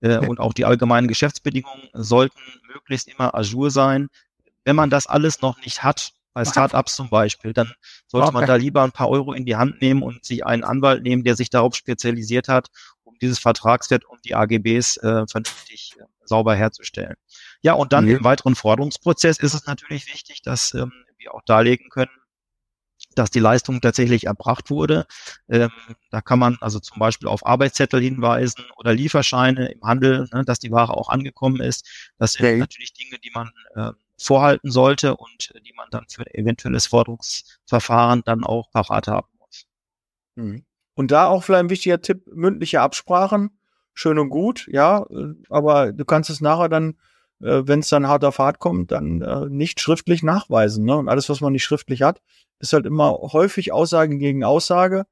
äh, 0.00 0.18
und 0.18 0.40
auch 0.40 0.52
die 0.52 0.64
allgemeinen 0.64 1.08
Geschäftsbedingungen 1.08 1.88
sollten 1.92 2.40
möglichst 2.72 3.08
immer 3.08 3.34
ajour 3.34 3.70
sein. 3.70 4.08
Wenn 4.64 4.76
man 4.76 4.90
das 4.90 5.06
alles 5.06 5.40
noch 5.40 5.60
nicht 5.62 5.82
hat, 5.82 6.12
bei 6.38 6.44
Startups 6.44 6.94
zum 6.94 7.08
Beispiel, 7.08 7.52
dann 7.52 7.72
sollte 8.06 8.30
man 8.30 8.46
da 8.46 8.54
lieber 8.54 8.84
ein 8.84 8.92
paar 8.92 9.08
Euro 9.08 9.32
in 9.32 9.44
die 9.44 9.56
Hand 9.56 9.80
nehmen 9.80 10.02
und 10.02 10.24
sich 10.24 10.46
einen 10.46 10.62
Anwalt 10.62 11.02
nehmen, 11.02 11.24
der 11.24 11.34
sich 11.34 11.50
darauf 11.50 11.74
spezialisiert 11.74 12.46
hat, 12.46 12.68
um 13.02 13.18
dieses 13.20 13.40
Vertragswert 13.40 14.04
und 14.04 14.24
die 14.24 14.36
AGBs 14.36 14.98
äh, 14.98 15.26
vernünftig 15.26 15.94
äh, 15.98 16.04
sauber 16.24 16.54
herzustellen. 16.54 17.16
Ja, 17.62 17.72
und 17.72 17.92
dann 17.92 18.04
mhm. 18.04 18.18
im 18.18 18.24
weiteren 18.24 18.54
Forderungsprozess 18.54 19.38
ist 19.38 19.54
es 19.54 19.66
natürlich 19.66 20.06
wichtig, 20.12 20.42
dass 20.42 20.74
ähm, 20.74 20.92
wir 21.16 21.34
auch 21.34 21.42
darlegen 21.44 21.88
können, 21.88 22.10
dass 23.18 23.30
die 23.30 23.40
Leistung 23.40 23.80
tatsächlich 23.80 24.24
erbracht 24.24 24.70
wurde. 24.70 25.06
Ähm, 25.48 25.70
da 26.10 26.20
kann 26.20 26.38
man 26.38 26.56
also 26.60 26.78
zum 26.78 26.98
Beispiel 26.98 27.28
auf 27.28 27.44
Arbeitszettel 27.44 28.00
hinweisen 28.00 28.64
oder 28.76 28.94
Lieferscheine 28.94 29.72
im 29.72 29.82
Handel, 29.82 30.28
ne, 30.32 30.44
dass 30.44 30.58
die 30.58 30.70
Ware 30.70 30.96
auch 30.96 31.08
angekommen 31.08 31.60
ist. 31.60 32.10
Das 32.18 32.34
sind 32.34 32.46
okay. 32.46 32.58
natürlich 32.58 32.92
Dinge, 32.94 33.18
die 33.18 33.30
man 33.34 33.50
äh, 33.74 33.92
vorhalten 34.18 34.70
sollte 34.70 35.16
und 35.16 35.52
die 35.66 35.72
man 35.74 35.88
dann 35.90 36.04
für 36.08 36.26
eventuelles 36.34 36.86
Forderungsverfahren 36.86 38.22
dann 38.24 38.44
auch 38.44 38.70
parat 38.70 39.08
haben 39.08 39.28
muss. 39.38 39.66
Mhm. 40.36 40.64
Und 40.94 41.10
da 41.10 41.26
auch 41.26 41.44
vielleicht 41.44 41.64
ein 41.64 41.70
wichtiger 41.70 42.00
Tipp, 42.00 42.26
mündliche 42.26 42.80
Absprachen, 42.80 43.58
schön 43.94 44.18
und 44.18 44.30
gut, 44.30 44.66
ja, 44.70 45.06
äh, 45.10 45.34
aber 45.48 45.92
du 45.92 46.04
kannst 46.04 46.30
es 46.30 46.40
nachher 46.40 46.68
dann 46.68 46.96
äh, 47.42 47.62
wenn 47.66 47.80
es 47.80 47.88
dann 47.88 48.06
hart 48.06 48.24
auf 48.24 48.38
hart 48.38 48.58
kommt, 48.58 48.92
dann 48.92 49.22
äh, 49.22 49.46
nicht 49.48 49.80
schriftlich 49.80 50.22
nachweisen. 50.22 50.84
Ne? 50.84 50.96
Und 50.96 51.08
alles, 51.08 51.28
was 51.28 51.40
man 51.40 51.52
nicht 51.52 51.64
schriftlich 51.64 52.02
hat, 52.02 52.20
ist 52.60 52.72
halt 52.72 52.86
immer 52.86 53.12
häufig 53.12 53.72
Aussage 53.72 54.16
gegen 54.18 54.44
Aussage. 54.44 55.06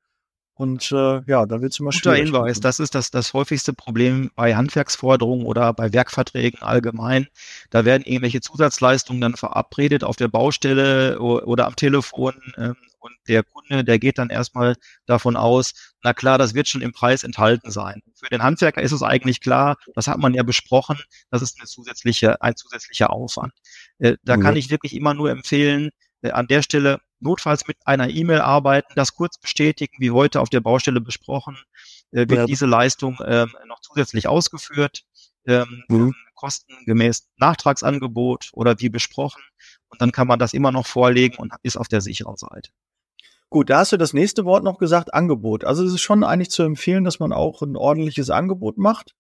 Und 0.55 0.91
äh, 0.91 1.21
ja, 1.27 1.45
dann 1.45 1.61
wird 1.61 1.73
es 1.73 1.81
immer 1.81 1.91
Guter 1.91 2.15
schwierig. 2.15 2.31
Hinweis, 2.31 2.61
das 2.61 2.81
ist 2.81 2.95
das, 2.95 3.11
das 3.11 3.35
häufigste 3.35 3.75
Problem 3.75 4.31
bei 4.35 4.57
Handwerksforderungen 4.57 5.45
oder 5.45 5.75
bei 5.75 5.93
Werkverträgen 5.93 6.63
allgemein. 6.63 7.29
Da 7.69 7.85
werden 7.85 8.05
irgendwelche 8.05 8.41
Zusatzleistungen 8.41 9.21
dann 9.21 9.35
verabredet 9.35 10.03
auf 10.03 10.17
der 10.17 10.29
Baustelle 10.29 11.19
oder 11.21 11.67
am 11.67 11.77
Telefon 11.77 12.35
ähm, 12.57 12.77
und 13.07 13.17
der 13.29 13.43
Kunde, 13.43 13.85
der 13.85 13.99
geht 13.99 14.19
dann 14.19 14.31
erstmal 14.31 14.77
davon 15.07 15.37
aus, 15.37 15.95
na 16.03 16.13
klar, 16.13 16.39
das 16.39 16.55
wird 16.55 16.69
schon 16.69 16.83
im 16.83 16.93
Preis 16.93 17.23
enthalten 17.23 17.71
sein. 17.71 18.03
Für 18.15 18.29
den 18.29 18.43
Handwerker 18.43 18.83
ist 18.83 18.93
es 18.93 19.03
eigentlich 19.03 19.41
klar, 19.41 19.77
das 19.95 20.09
hat 20.09 20.19
man 20.19 20.35
ja 20.35 20.43
besprochen, 20.43 20.99
das 21.31 21.43
ist 21.43 21.59
eine 21.59 21.67
zusätzliche, 21.67 22.43
ein 22.43 22.57
zusätzlicher 22.57 23.11
Aufwand. 23.11 23.53
Äh, 23.99 24.17
da 24.23 24.37
mhm. 24.37 24.43
kann 24.43 24.57
ich 24.57 24.71
wirklich 24.71 24.95
immer 24.95 25.15
nur 25.15 25.31
empfehlen, 25.31 25.91
äh, 26.23 26.31
an 26.31 26.47
der 26.47 26.63
Stelle 26.63 27.01
notfalls 27.21 27.67
mit 27.67 27.79
einer 27.85 28.11
E-Mail 28.11 28.41
arbeiten, 28.41 28.93
das 28.95 29.15
kurz 29.15 29.39
bestätigen, 29.39 29.95
wie 29.99 30.11
heute 30.11 30.41
auf 30.41 30.51
der 30.51 30.61
Baustelle 30.61 31.01
besprochen, 31.01 31.57
äh, 32.13 32.29
wird 32.29 32.33
ja. 32.33 32.47
diese 32.47 32.67
Leistung 32.67 33.19
ähm, 33.25 33.53
noch 33.67 33.81
zusätzlich 33.81 34.29
ausgeführt, 34.29 35.05
ähm, 35.47 35.85
mhm. 35.89 36.15
kostengemäß 36.35 37.29
Nachtragsangebot 37.37 38.51
oder 38.53 38.79
wie 38.81 38.89
besprochen. 38.89 39.43
Und 39.89 40.01
dann 40.01 40.13
kann 40.13 40.27
man 40.27 40.39
das 40.39 40.53
immer 40.53 40.73
noch 40.73 40.87
vorlegen 40.87 41.37
und 41.37 41.53
ist 41.63 41.77
auf 41.77 41.89
der 41.89 42.01
sicheren 42.01 42.37
Seite. 42.37 42.71
Gut, 43.49 43.71
da 43.71 43.79
hast 43.79 43.93
du 43.93 43.97
das 43.97 44.13
nächste 44.13 44.45
Wort 44.45 44.65
noch 44.65 44.79
gesagt, 44.79 45.15
Angebot. 45.15 45.65
Also 45.65 45.85
es 45.85 45.95
ist 45.95 46.01
schon 46.01 46.25
eigentlich 46.25 46.51
zu 46.51 46.63
empfehlen, 46.63 47.05
dass 47.05 47.21
man 47.21 47.33
auch 47.33 47.63
ein 47.63 47.77
ordentliches 47.77 48.31
Angebot 48.31 48.77
macht. 48.77 49.15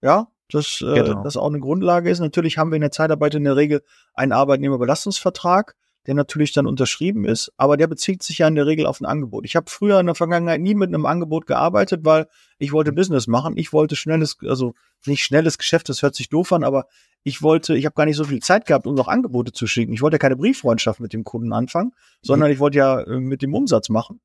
Ja, 0.00 0.28
das, 0.50 0.80
äh, 0.80 0.94
genau. 0.94 1.22
das 1.22 1.36
auch 1.36 1.48
eine 1.48 1.60
Grundlage 1.60 2.10
ist. 2.10 2.20
Natürlich 2.20 2.58
haben 2.58 2.70
wir 2.70 2.76
in 2.76 2.82
der 2.82 2.92
Zeitarbeit 2.92 3.34
in 3.34 3.44
der 3.44 3.56
Regel 3.56 3.82
einen 4.14 4.32
Arbeitnehmerbelastungsvertrag 4.32 5.74
der 6.06 6.14
natürlich 6.14 6.52
dann 6.52 6.66
unterschrieben 6.66 7.24
ist, 7.24 7.52
aber 7.56 7.76
der 7.76 7.86
bezieht 7.86 8.22
sich 8.22 8.38
ja 8.38 8.48
in 8.48 8.54
der 8.54 8.66
Regel 8.66 8.86
auf 8.86 9.00
ein 9.00 9.06
Angebot. 9.06 9.44
Ich 9.46 9.56
habe 9.56 9.70
früher 9.70 9.98
in 10.00 10.06
der 10.06 10.14
Vergangenheit 10.14 10.60
nie 10.60 10.74
mit 10.74 10.88
einem 10.88 11.06
Angebot 11.06 11.46
gearbeitet, 11.46 12.04
weil 12.04 12.28
ich 12.58 12.72
wollte 12.72 12.92
Business 12.92 13.26
machen. 13.26 13.56
Ich 13.56 13.72
wollte 13.72 13.96
schnelles, 13.96 14.36
also 14.42 14.74
nicht 15.06 15.24
schnelles 15.24 15.58
Geschäft, 15.58 15.88
das 15.88 16.02
hört 16.02 16.14
sich 16.14 16.28
doof 16.28 16.52
an, 16.52 16.64
aber 16.64 16.86
ich 17.22 17.40
wollte, 17.42 17.76
ich 17.76 17.86
habe 17.86 17.94
gar 17.94 18.04
nicht 18.04 18.16
so 18.16 18.24
viel 18.24 18.40
Zeit 18.40 18.66
gehabt, 18.66 18.86
um 18.86 18.94
noch 18.94 19.08
Angebote 19.08 19.52
zu 19.52 19.66
schicken. 19.66 19.94
Ich 19.94 20.02
wollte 20.02 20.16
ja 20.16 20.18
keine 20.18 20.36
Brieffreundschaft 20.36 21.00
mit 21.00 21.14
dem 21.14 21.24
Kunden 21.24 21.52
anfangen, 21.52 21.92
sondern 22.20 22.50
ich 22.50 22.58
wollte 22.58 22.78
ja 22.78 23.00
äh, 23.00 23.18
mit 23.18 23.40
dem 23.40 23.54
Umsatz 23.54 23.88
machen. 23.88 24.20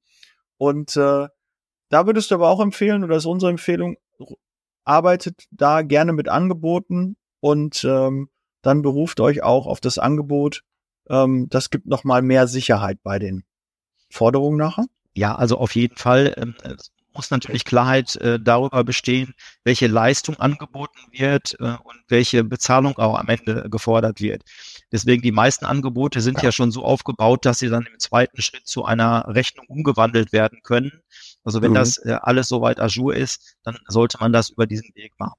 Und 0.57 0.97
äh, 0.97 1.27
da 1.89 2.05
würdest 2.05 2.29
du 2.29 2.35
aber 2.35 2.49
auch 2.49 2.59
empfehlen, 2.59 3.03
oder 3.03 3.15
ist 3.15 3.25
unsere 3.25 3.49
Empfehlung, 3.49 3.95
arbeitet 4.83 5.45
da 5.51 5.81
gerne 5.81 6.13
mit 6.13 6.27
Angeboten 6.27 7.15
und 7.39 7.83
ähm, 7.85 8.29
dann 8.61 8.81
beruft 8.81 9.21
euch 9.21 9.43
auch 9.43 9.65
auf 9.65 9.79
das 9.79 9.97
Angebot, 9.97 10.63
ähm, 11.09 11.47
das 11.49 11.69
gibt 11.69 11.85
noch 11.87 12.03
mal 12.03 12.21
mehr 12.21 12.47
Sicherheit 12.47 12.99
bei 13.03 13.19
den 13.19 13.43
Forderungen 14.09 14.57
nachher. 14.57 14.85
Ja, 15.13 15.35
also 15.35 15.57
auf 15.57 15.75
jeden 15.75 15.97
Fall. 15.97 16.33
Ähm, 16.37 16.55
muss 17.13 17.31
natürlich 17.31 17.65
Klarheit 17.65 18.15
äh, 18.17 18.39
darüber 18.39 18.83
bestehen, 18.83 19.33
welche 19.63 19.87
Leistung 19.87 20.39
angeboten 20.39 20.99
wird 21.11 21.55
äh, 21.59 21.75
und 21.83 21.97
welche 22.07 22.43
Bezahlung 22.43 22.97
auch 22.97 23.17
am 23.19 23.27
Ende 23.27 23.69
gefordert 23.69 24.21
wird. 24.21 24.43
Deswegen 24.91 25.21
die 25.21 25.31
meisten 25.31 25.65
Angebote 25.65 26.21
sind 26.21 26.37
ja. 26.37 26.45
ja 26.45 26.51
schon 26.51 26.71
so 26.71 26.83
aufgebaut, 26.83 27.45
dass 27.45 27.59
sie 27.59 27.69
dann 27.69 27.87
im 27.91 27.99
zweiten 27.99 28.41
Schritt 28.41 28.67
zu 28.67 28.85
einer 28.85 29.25
Rechnung 29.27 29.65
umgewandelt 29.67 30.31
werden 30.31 30.59
können. 30.63 31.01
Also 31.43 31.61
wenn 31.61 31.71
mhm. 31.71 31.75
das 31.75 31.97
äh, 31.97 32.17
alles 32.21 32.47
soweit 32.47 32.79
Azure 32.79 33.15
ist, 33.15 33.55
dann 33.63 33.77
sollte 33.87 34.17
man 34.19 34.31
das 34.31 34.49
über 34.51 34.67
diesen 34.67 34.93
Weg 34.95 35.13
machen. 35.17 35.35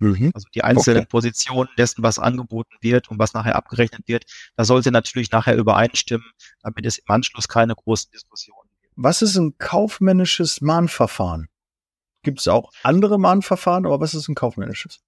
Mhm. 0.00 0.32
Also 0.34 0.48
die 0.54 0.64
einzelnen 0.64 1.02
okay. 1.02 1.08
Positionen 1.08 1.68
dessen, 1.76 2.02
was 2.02 2.18
angeboten 2.18 2.74
wird 2.80 3.10
und 3.10 3.18
was 3.18 3.34
nachher 3.34 3.54
abgerechnet 3.54 4.08
wird, 4.08 4.24
da 4.56 4.64
sollte 4.64 4.90
natürlich 4.90 5.30
nachher 5.30 5.56
übereinstimmen, 5.56 6.26
damit 6.62 6.86
es 6.86 6.98
im 6.98 7.04
Anschluss 7.08 7.48
keine 7.48 7.74
großen 7.74 8.10
Diskussionen 8.10 8.68
gibt. 8.80 8.92
Was 8.96 9.22
ist 9.22 9.36
ein 9.36 9.56
kaufmännisches 9.58 10.60
Mahnverfahren? 10.62 11.48
Gibt 12.22 12.40
es 12.40 12.48
auch 12.48 12.72
andere 12.82 13.18
Mahnverfahren, 13.18 13.86
aber 13.86 14.00
was 14.00 14.14
ist 14.14 14.28
ein 14.28 14.34
kaufmännisches? 14.34 15.00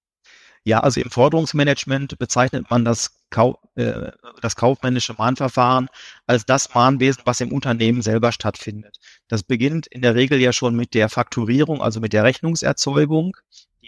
Ja, 0.65 0.79
also 0.79 1.01
im 1.01 1.09
Forderungsmanagement 1.09 2.17
bezeichnet 2.17 2.69
man 2.69 2.85
das, 2.85 3.19
Kau 3.29 3.59
äh, 3.75 4.11
das 4.41 4.55
kaufmännische 4.55 5.13
Mahnverfahren 5.17 5.89
als 6.25 6.45
das 6.45 6.73
Mahnwesen, 6.73 7.23
was 7.25 7.41
im 7.41 7.51
Unternehmen 7.51 8.01
selber 8.01 8.31
stattfindet. 8.31 8.97
Das 9.27 9.43
beginnt 9.43 9.87
in 9.87 10.01
der 10.01 10.15
Regel 10.15 10.39
ja 10.39 10.53
schon 10.53 10.75
mit 10.75 10.93
der 10.93 11.09
Fakturierung, 11.09 11.81
also 11.81 11.99
mit 11.99 12.13
der 12.13 12.23
Rechnungserzeugung 12.23 13.35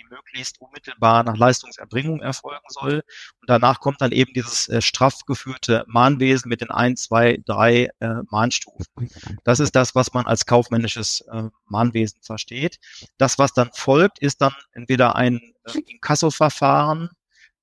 möglichst 0.03 0.59
unmittelbar 0.59 1.23
nach 1.23 1.37
Leistungserbringung 1.37 2.21
erfolgen 2.21 2.65
soll. 2.69 3.03
Und 3.41 3.49
danach 3.49 3.79
kommt 3.79 4.01
dann 4.01 4.11
eben 4.11 4.33
dieses 4.33 4.67
äh, 4.67 4.81
straff 4.81 5.21
geführte 5.25 5.85
Mahnwesen 5.87 6.49
mit 6.49 6.61
den 6.61 6.71
ein, 6.71 6.97
zwei, 6.97 7.39
drei 7.45 7.89
äh, 7.99 8.15
Mahnstufen. 8.29 9.09
Das 9.43 9.59
ist 9.59 9.75
das, 9.75 9.95
was 9.95 10.13
man 10.13 10.25
als 10.25 10.45
kaufmännisches 10.45 11.21
äh, 11.31 11.43
Mahnwesen 11.65 12.21
versteht. 12.21 12.79
Das, 13.17 13.39
was 13.39 13.53
dann 13.53 13.69
folgt, 13.73 14.19
ist 14.19 14.41
dann 14.41 14.53
entweder 14.73 15.15
ein 15.15 15.41
äh, 15.65 15.79
Inkassoverfahren 15.87 17.09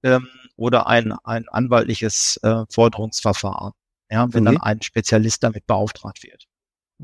ähm, 0.02 0.28
oder 0.56 0.86
ein, 0.86 1.12
ein 1.24 1.48
anwaltliches 1.48 2.38
äh, 2.42 2.64
Forderungsverfahren, 2.70 3.72
ja, 4.10 4.32
wenn 4.32 4.46
okay. 4.46 4.56
dann 4.56 4.62
ein 4.62 4.82
Spezialist 4.82 5.42
damit 5.42 5.66
beauftragt 5.66 6.22
wird. 6.22 6.46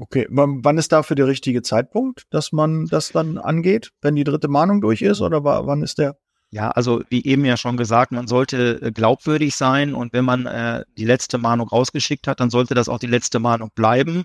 Okay, 0.00 0.26
wann 0.30 0.78
ist 0.78 0.92
dafür 0.92 1.16
der 1.16 1.26
richtige 1.26 1.60
Zeitpunkt, 1.62 2.26
dass 2.30 2.52
man 2.52 2.86
das 2.86 3.10
dann 3.10 3.36
angeht, 3.36 3.90
wenn 4.00 4.14
die 4.14 4.22
dritte 4.22 4.46
Mahnung 4.46 4.80
durch 4.80 5.02
ist 5.02 5.20
oder 5.20 5.42
wann 5.42 5.82
ist 5.82 5.98
der? 5.98 6.16
Ja, 6.50 6.70
also 6.70 7.02
wie 7.10 7.24
eben 7.24 7.44
ja 7.44 7.56
schon 7.56 7.76
gesagt, 7.76 8.12
man 8.12 8.28
sollte 8.28 8.80
äh, 8.80 8.92
glaubwürdig 8.92 9.54
sein 9.56 9.94
und 9.94 10.12
wenn 10.12 10.24
man 10.24 10.46
äh, 10.46 10.84
die 10.96 11.04
letzte 11.04 11.36
Mahnung 11.36 11.68
rausgeschickt 11.68 12.26
hat, 12.28 12.40
dann 12.40 12.48
sollte 12.48 12.74
das 12.74 12.88
auch 12.88 13.00
die 13.00 13.06
letzte 13.06 13.38
Mahnung 13.38 13.70
bleiben. 13.74 14.24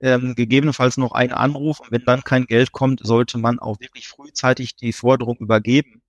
Ähm, 0.00 0.34
gegebenenfalls 0.36 0.96
noch 0.96 1.12
ein 1.12 1.32
Anruf 1.32 1.80
und 1.80 1.90
wenn 1.90 2.04
dann 2.04 2.22
kein 2.22 2.46
Geld 2.46 2.70
kommt, 2.72 3.00
sollte 3.04 3.36
man 3.38 3.58
auch 3.58 3.80
wirklich 3.80 4.08
frühzeitig 4.08 4.76
die 4.76 4.92
Forderung 4.92 5.36
übergeben. 5.38 6.00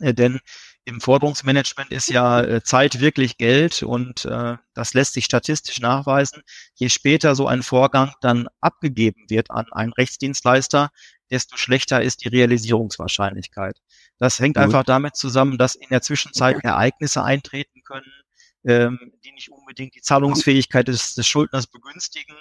Äh, 0.00 0.14
denn 0.14 0.40
im 0.86 1.00
Forderungsmanagement 1.00 1.90
ist 1.90 2.08
ja 2.08 2.40
äh, 2.40 2.62
Zeit 2.62 3.00
wirklich 3.00 3.38
Geld 3.38 3.82
und 3.82 4.24
äh, 4.24 4.56
das 4.72 4.94
lässt 4.94 5.14
sich 5.14 5.24
statistisch 5.24 5.80
nachweisen. 5.80 6.42
Je 6.74 6.88
später 6.88 7.34
so 7.34 7.48
ein 7.48 7.64
Vorgang 7.64 8.12
dann 8.20 8.46
abgegeben 8.60 9.24
wird 9.28 9.50
an 9.50 9.66
einen 9.72 9.92
Rechtsdienstleister, 9.92 10.90
desto 11.28 11.56
schlechter 11.56 12.02
ist 12.02 12.24
die 12.24 12.28
Realisierungswahrscheinlichkeit. 12.28 13.76
Das 14.18 14.38
hängt 14.38 14.54
Gut. 14.54 14.62
einfach 14.62 14.84
damit 14.84 15.16
zusammen, 15.16 15.58
dass 15.58 15.74
in 15.74 15.88
der 15.90 16.02
Zwischenzeit 16.02 16.62
Ereignisse 16.62 17.24
eintreten 17.24 17.82
können, 17.82 18.12
ähm, 18.64 19.12
die 19.24 19.32
nicht 19.32 19.50
unbedingt 19.50 19.96
die 19.96 20.02
Zahlungsfähigkeit 20.02 20.86
des, 20.86 21.16
des 21.16 21.26
Schuldners 21.26 21.66
begünstigen. 21.66 22.36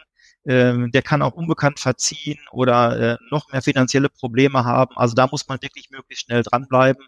Ähm, 0.47 0.91
der 0.91 1.01
kann 1.01 1.23
auch 1.23 1.33
unbekannt 1.33 1.79
verziehen 1.79 2.39
oder 2.51 3.13
äh, 3.13 3.17
noch 3.31 3.51
mehr 3.51 3.63
finanzielle 3.63 4.09
Probleme 4.09 4.65
haben. 4.65 4.95
Also 4.97 5.15
da 5.15 5.25
muss 5.25 5.47
man 5.47 5.59
wirklich 5.63 5.89
möglichst 5.89 6.25
schnell 6.25 6.43
dranbleiben 6.43 7.07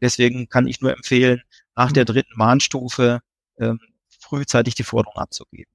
Deswegen 0.00 0.48
kann 0.48 0.66
ich 0.66 0.80
nur 0.80 0.92
empfehlen, 0.92 1.42
nach 1.76 1.92
der 1.92 2.04
mhm. 2.04 2.06
dritten 2.06 2.36
Mahnstufe 2.36 3.20
ähm, 3.58 3.80
frühzeitig 4.20 4.74
die 4.74 4.82
Forderung 4.84 5.16
abzugeben. 5.16 5.72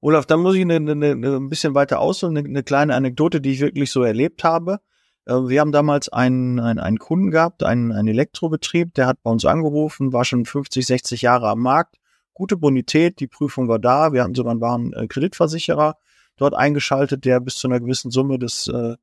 Olaf, 0.00 0.26
dann 0.26 0.40
muss 0.40 0.54
ich 0.54 0.62
eine, 0.62 0.76
eine, 0.76 0.92
eine 0.92 1.36
ein 1.36 1.48
bisschen 1.48 1.74
weiter 1.74 1.98
ausholen, 2.00 2.36
eine, 2.36 2.46
eine 2.46 2.62
kleine 2.62 2.94
Anekdote, 2.94 3.40
die 3.40 3.52
ich 3.52 3.60
wirklich 3.60 3.90
so 3.90 4.02
erlebt 4.02 4.44
habe. 4.44 4.80
Äh, 5.26 5.32
wir 5.32 5.60
haben 5.60 5.72
damals 5.72 6.08
einen, 6.10 6.60
einen, 6.60 6.78
einen 6.78 6.98
Kunden 6.98 7.30
gehabt, 7.30 7.62
einen, 7.62 7.92
einen 7.92 8.08
Elektrobetrieb, 8.08 8.94
der 8.94 9.06
hat 9.06 9.22
bei 9.22 9.30
uns 9.30 9.44
angerufen, 9.44 10.12
war 10.12 10.24
schon 10.24 10.44
50, 10.44 10.86
60 10.86 11.22
Jahre 11.22 11.48
am 11.48 11.60
Markt, 11.60 11.96
gute 12.34 12.56
Bonität, 12.56 13.20
die 13.20 13.26
Prüfung 13.28 13.68
war 13.68 13.78
da, 13.78 14.12
wir 14.12 14.22
hatten 14.22 14.34
sogar 14.34 14.50
einen 14.50 14.60
wahren 14.60 14.92
äh, 14.92 15.06
Kreditversicherer 15.06 15.96
dort 16.36 16.54
eingeschaltet, 16.54 17.24
der 17.24 17.40
bis 17.40 17.56
zu 17.56 17.68
einer 17.68 17.80
gewissen 17.80 18.10
Summe 18.10 18.38
des 18.38 18.68
äh, 18.68 18.96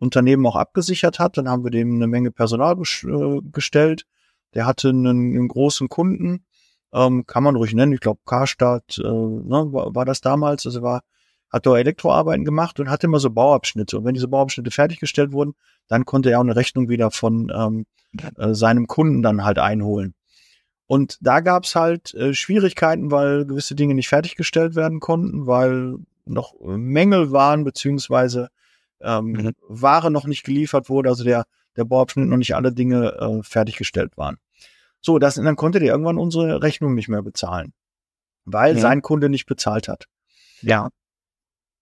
Unternehmen 0.00 0.46
auch 0.46 0.56
abgesichert 0.56 1.18
hat. 1.18 1.36
Dann 1.36 1.48
haben 1.48 1.62
wir 1.62 1.70
dem 1.70 1.94
eine 1.94 2.08
Menge 2.08 2.32
Personal 2.32 2.76
äh, 2.76 3.40
gestellt. 3.52 4.06
Der 4.54 4.66
hatte 4.66 4.88
einen, 4.88 5.06
einen 5.06 5.48
großen 5.48 5.88
Kunden, 5.88 6.44
ähm, 6.92 7.26
kann 7.26 7.44
man 7.44 7.54
ruhig 7.54 7.74
nennen. 7.74 7.92
Ich 7.92 8.00
glaube, 8.00 8.20
Karstadt 8.26 8.98
äh, 8.98 9.06
ne, 9.06 9.68
war, 9.72 9.94
war 9.94 10.04
das 10.04 10.20
damals. 10.20 10.66
Also 10.66 10.82
war, 10.82 11.02
hat 11.50 11.66
da 11.66 11.76
Elektroarbeiten 11.76 12.44
gemacht 12.44 12.80
und 12.80 12.90
hatte 12.90 13.06
immer 13.06 13.20
so 13.20 13.30
Bauabschnitte. 13.30 13.98
Und 13.98 14.04
wenn 14.04 14.14
diese 14.14 14.28
Bauabschnitte 14.28 14.70
fertiggestellt 14.70 15.32
wurden, 15.32 15.54
dann 15.86 16.04
konnte 16.04 16.30
er 16.30 16.38
auch 16.38 16.44
eine 16.44 16.56
Rechnung 16.56 16.88
wieder 16.88 17.10
von 17.10 17.52
ähm, 17.54 17.86
äh, 18.36 18.54
seinem 18.54 18.86
Kunden 18.86 19.22
dann 19.22 19.44
halt 19.44 19.58
einholen. 19.58 20.14
Und 20.86 21.18
da 21.20 21.38
gab's 21.38 21.76
halt 21.76 22.14
äh, 22.14 22.34
Schwierigkeiten, 22.34 23.12
weil 23.12 23.46
gewisse 23.46 23.76
Dinge 23.76 23.94
nicht 23.94 24.08
fertiggestellt 24.08 24.74
werden 24.74 24.98
konnten, 24.98 25.46
weil 25.46 25.98
noch 26.24 26.54
Mängel 26.60 27.30
waren, 27.30 27.62
beziehungsweise 27.64 28.48
ähm, 29.02 29.32
mhm. 29.32 29.52
Ware 29.68 30.10
noch 30.10 30.26
nicht 30.26 30.44
geliefert 30.44 30.88
wurde, 30.88 31.08
also 31.08 31.24
der, 31.24 31.44
der 31.76 31.84
Bohrabschnitt 31.84 32.28
noch 32.28 32.36
nicht 32.36 32.54
alle 32.54 32.72
Dinge 32.72 33.12
äh, 33.12 33.42
fertiggestellt 33.42 34.16
waren. 34.16 34.38
So, 35.00 35.18
das, 35.18 35.36
dann 35.36 35.56
konnte 35.56 35.80
der 35.80 35.92
irgendwann 35.92 36.18
unsere 36.18 36.62
Rechnung 36.62 36.94
nicht 36.94 37.08
mehr 37.08 37.22
bezahlen, 37.22 37.72
weil 38.44 38.74
ja. 38.74 38.80
sein 38.80 39.02
Kunde 39.02 39.28
nicht 39.28 39.46
bezahlt 39.46 39.88
hat. 39.88 40.06
Ja. 40.62 40.90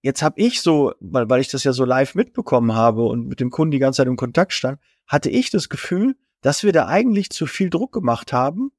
Jetzt 0.02 0.22
habe 0.22 0.40
ich 0.40 0.62
so, 0.62 0.94
weil, 1.00 1.28
weil 1.28 1.40
ich 1.40 1.48
das 1.48 1.64
ja 1.64 1.72
so 1.72 1.84
live 1.84 2.14
mitbekommen 2.14 2.74
habe 2.74 3.02
und 3.02 3.26
mit 3.26 3.40
dem 3.40 3.50
Kunden 3.50 3.72
die 3.72 3.80
ganze 3.80 3.98
Zeit 3.98 4.06
im 4.06 4.16
Kontakt 4.16 4.52
stand, 4.52 4.78
hatte 5.08 5.28
ich 5.28 5.50
das 5.50 5.68
Gefühl, 5.68 6.16
dass 6.40 6.62
wir 6.62 6.72
da 6.72 6.86
eigentlich 6.86 7.30
zu 7.30 7.46
viel 7.46 7.68
Druck 7.68 7.92
gemacht 7.92 8.32
haben, 8.32 8.70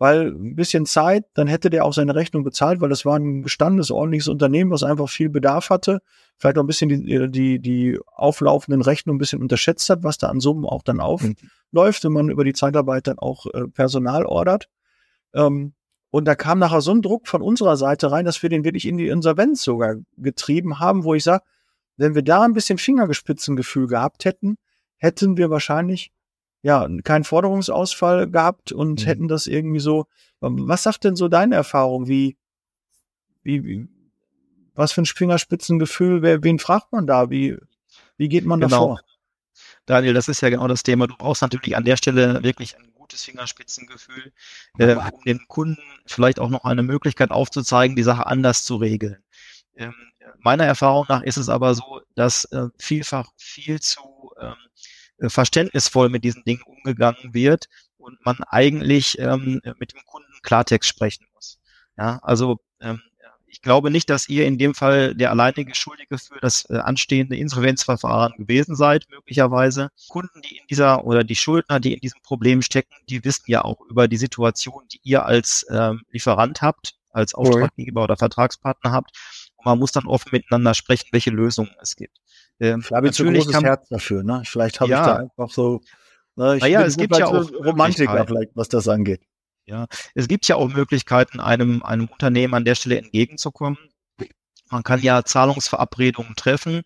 weil 0.00 0.28
ein 0.28 0.56
bisschen 0.56 0.86
Zeit, 0.86 1.26
dann 1.34 1.46
hätte 1.46 1.68
der 1.68 1.84
auch 1.84 1.92
seine 1.92 2.14
Rechnung 2.14 2.42
bezahlt, 2.42 2.80
weil 2.80 2.88
das 2.88 3.04
war 3.04 3.18
ein 3.18 3.42
gestandenes, 3.42 3.90
ordentliches 3.90 4.28
Unternehmen, 4.28 4.70
was 4.70 4.82
einfach 4.82 5.10
viel 5.10 5.28
Bedarf 5.28 5.68
hatte, 5.68 6.00
vielleicht 6.38 6.56
auch 6.56 6.62
ein 6.62 6.66
bisschen 6.66 6.88
die, 6.88 7.30
die, 7.30 7.58
die 7.58 8.00
auflaufenden 8.06 8.80
Rechnungen 8.80 9.16
ein 9.16 9.18
bisschen 9.18 9.42
unterschätzt 9.42 9.90
hat, 9.90 10.02
was 10.02 10.16
da 10.16 10.28
an 10.28 10.40
Summen 10.40 10.64
auch 10.64 10.82
dann 10.82 11.00
aufläuft, 11.00 12.02
wenn 12.02 12.12
man 12.12 12.30
über 12.30 12.44
die 12.44 12.54
Zeitarbeit 12.54 13.08
dann 13.08 13.18
auch 13.18 13.44
äh, 13.52 13.68
Personal 13.68 14.24
ordert. 14.24 14.70
Ähm, 15.34 15.74
und 16.08 16.24
da 16.24 16.34
kam 16.34 16.60
nachher 16.60 16.80
so 16.80 16.92
ein 16.92 17.02
Druck 17.02 17.28
von 17.28 17.42
unserer 17.42 17.76
Seite 17.76 18.10
rein, 18.10 18.24
dass 18.24 18.42
wir 18.42 18.48
den 18.48 18.64
wirklich 18.64 18.88
in 18.88 18.96
die 18.96 19.08
Insolvenz 19.08 19.62
sogar 19.62 19.96
getrieben 20.16 20.78
haben, 20.78 21.04
wo 21.04 21.12
ich 21.12 21.24
sage, 21.24 21.44
wenn 21.98 22.14
wir 22.14 22.22
da 22.22 22.40
ein 22.40 22.54
bisschen 22.54 22.78
Fingergespitzengefühl 22.78 23.86
gehabt 23.86 24.24
hätten, 24.24 24.56
hätten 24.96 25.36
wir 25.36 25.50
wahrscheinlich 25.50 26.10
ja, 26.62 26.88
keinen 27.04 27.24
Forderungsausfall 27.24 28.30
gehabt 28.30 28.72
und 28.72 29.00
mhm. 29.00 29.04
hätten 29.06 29.28
das 29.28 29.46
irgendwie 29.46 29.80
so. 29.80 30.06
Was 30.40 30.84
sagt 30.84 31.04
denn 31.04 31.16
so 31.16 31.28
deine 31.28 31.54
Erfahrung? 31.54 32.08
Wie, 32.08 32.36
wie, 33.42 33.64
wie 33.64 33.88
was 34.74 34.92
für 34.92 35.02
ein 35.02 35.06
Fingerspitzengefühl? 35.06 36.22
Wer, 36.22 36.42
wen 36.42 36.58
fragt 36.58 36.92
man 36.92 37.06
da? 37.06 37.30
Wie, 37.30 37.56
wie 38.16 38.28
geht 38.28 38.44
man 38.44 38.60
genau. 38.60 38.70
davor? 38.70 39.00
Daniel, 39.84 40.14
das 40.14 40.28
ist 40.28 40.40
ja 40.40 40.50
genau 40.50 40.68
das 40.68 40.82
Thema. 40.82 41.06
Du 41.06 41.16
brauchst 41.16 41.42
natürlich 41.42 41.76
an 41.76 41.84
der 41.84 41.96
Stelle 41.96 42.42
wirklich 42.42 42.78
ein 42.78 42.92
gutes 42.94 43.24
Fingerspitzengefühl, 43.24 44.32
äh, 44.78 44.94
um 44.94 45.24
den 45.26 45.46
Kunden 45.48 45.82
vielleicht 46.06 46.38
auch 46.38 46.48
noch 46.48 46.64
eine 46.64 46.82
Möglichkeit 46.82 47.30
aufzuzeigen, 47.30 47.96
die 47.96 48.02
Sache 48.02 48.26
anders 48.26 48.64
zu 48.64 48.76
regeln. 48.76 49.18
Ähm, 49.76 49.94
meiner 50.38 50.64
Erfahrung 50.64 51.06
nach 51.08 51.22
ist 51.22 51.36
es 51.36 51.48
aber 51.48 51.74
so, 51.74 52.00
dass 52.14 52.44
äh, 52.46 52.68
vielfach 52.78 53.32
viel 53.36 53.80
zu 53.80 54.32
ähm, 54.40 54.52
äh, 54.52 54.69
verständnisvoll 55.28 56.08
mit 56.08 56.24
diesen 56.24 56.44
Dingen 56.44 56.62
umgegangen 56.62 57.34
wird 57.34 57.66
und 57.96 58.24
man 58.24 58.38
eigentlich 58.44 59.18
ähm, 59.18 59.60
mit 59.78 59.92
dem 59.92 60.00
Kunden 60.06 60.32
Klartext 60.42 60.88
sprechen 60.88 61.26
muss. 61.34 61.58
Ja, 61.96 62.18
also 62.22 62.58
ähm, 62.80 63.00
ich 63.50 63.62
glaube 63.62 63.90
nicht, 63.90 64.08
dass 64.08 64.28
ihr 64.28 64.46
in 64.46 64.58
dem 64.58 64.74
Fall 64.74 65.14
der 65.14 65.30
alleinige 65.30 65.74
Schuldige 65.74 66.18
für 66.18 66.38
das 66.40 66.68
äh, 66.70 66.76
anstehende 66.76 67.36
Insolvenzverfahren 67.36 68.34
gewesen 68.36 68.76
seid, 68.76 69.06
möglicherweise. 69.10 69.90
Kunden, 70.08 70.40
die 70.42 70.58
in 70.58 70.66
dieser 70.68 71.04
oder 71.04 71.24
die 71.24 71.36
Schuldner, 71.36 71.80
die 71.80 71.94
in 71.94 72.00
diesem 72.00 72.22
Problem 72.22 72.62
stecken, 72.62 72.94
die 73.08 73.24
wissen 73.24 73.44
ja 73.48 73.64
auch 73.64 73.80
über 73.88 74.08
die 74.08 74.16
Situation, 74.16 74.84
die 74.92 75.00
ihr 75.02 75.26
als 75.26 75.66
ähm, 75.70 76.02
Lieferant 76.10 76.62
habt, 76.62 76.94
als 77.10 77.34
Auftraggeber 77.34 78.04
oder 78.04 78.16
Vertragspartner 78.16 78.92
habt. 78.92 79.10
Und 79.56 79.66
man 79.66 79.78
muss 79.78 79.92
dann 79.92 80.06
offen 80.06 80.30
miteinander 80.32 80.74
sprechen, 80.74 81.08
welche 81.10 81.30
Lösungen 81.30 81.74
es 81.82 81.96
gibt. 81.96 82.16
Ähm, 82.60 82.80
ich 82.84 82.92
habe 82.92 83.06
jetzt 83.06 83.20
ein 83.20 83.34
großes 83.34 83.52
kann, 83.52 83.64
Herz 83.64 83.88
dafür, 83.88 84.22
ne? 84.22 84.42
Vielleicht 84.44 84.80
habe 84.80 84.90
ja, 84.90 85.00
ich 85.00 85.06
da 85.06 85.16
einfach 85.16 85.50
so, 85.50 85.80
ne, 86.36 86.56
ich 86.56 86.62
naja, 86.62 86.82
es 86.82 86.96
gibt 86.96 87.16
ja 87.16 87.26
auch 87.26 87.50
Romantiker 87.52 88.26
vielleicht, 88.26 88.50
was 88.54 88.68
das 88.68 88.86
angeht. 88.86 89.22
Ja, 89.64 89.86
es 90.14 90.28
gibt 90.28 90.46
ja 90.48 90.56
auch 90.56 90.68
Möglichkeiten, 90.68 91.40
einem, 91.40 91.82
einem 91.82 92.06
Unternehmen 92.06 92.54
an 92.54 92.64
der 92.64 92.74
Stelle 92.74 92.98
entgegenzukommen. 92.98 93.78
Man 94.68 94.82
kann 94.82 95.00
ja 95.00 95.24
Zahlungsverabredungen 95.24 96.36
treffen, 96.36 96.82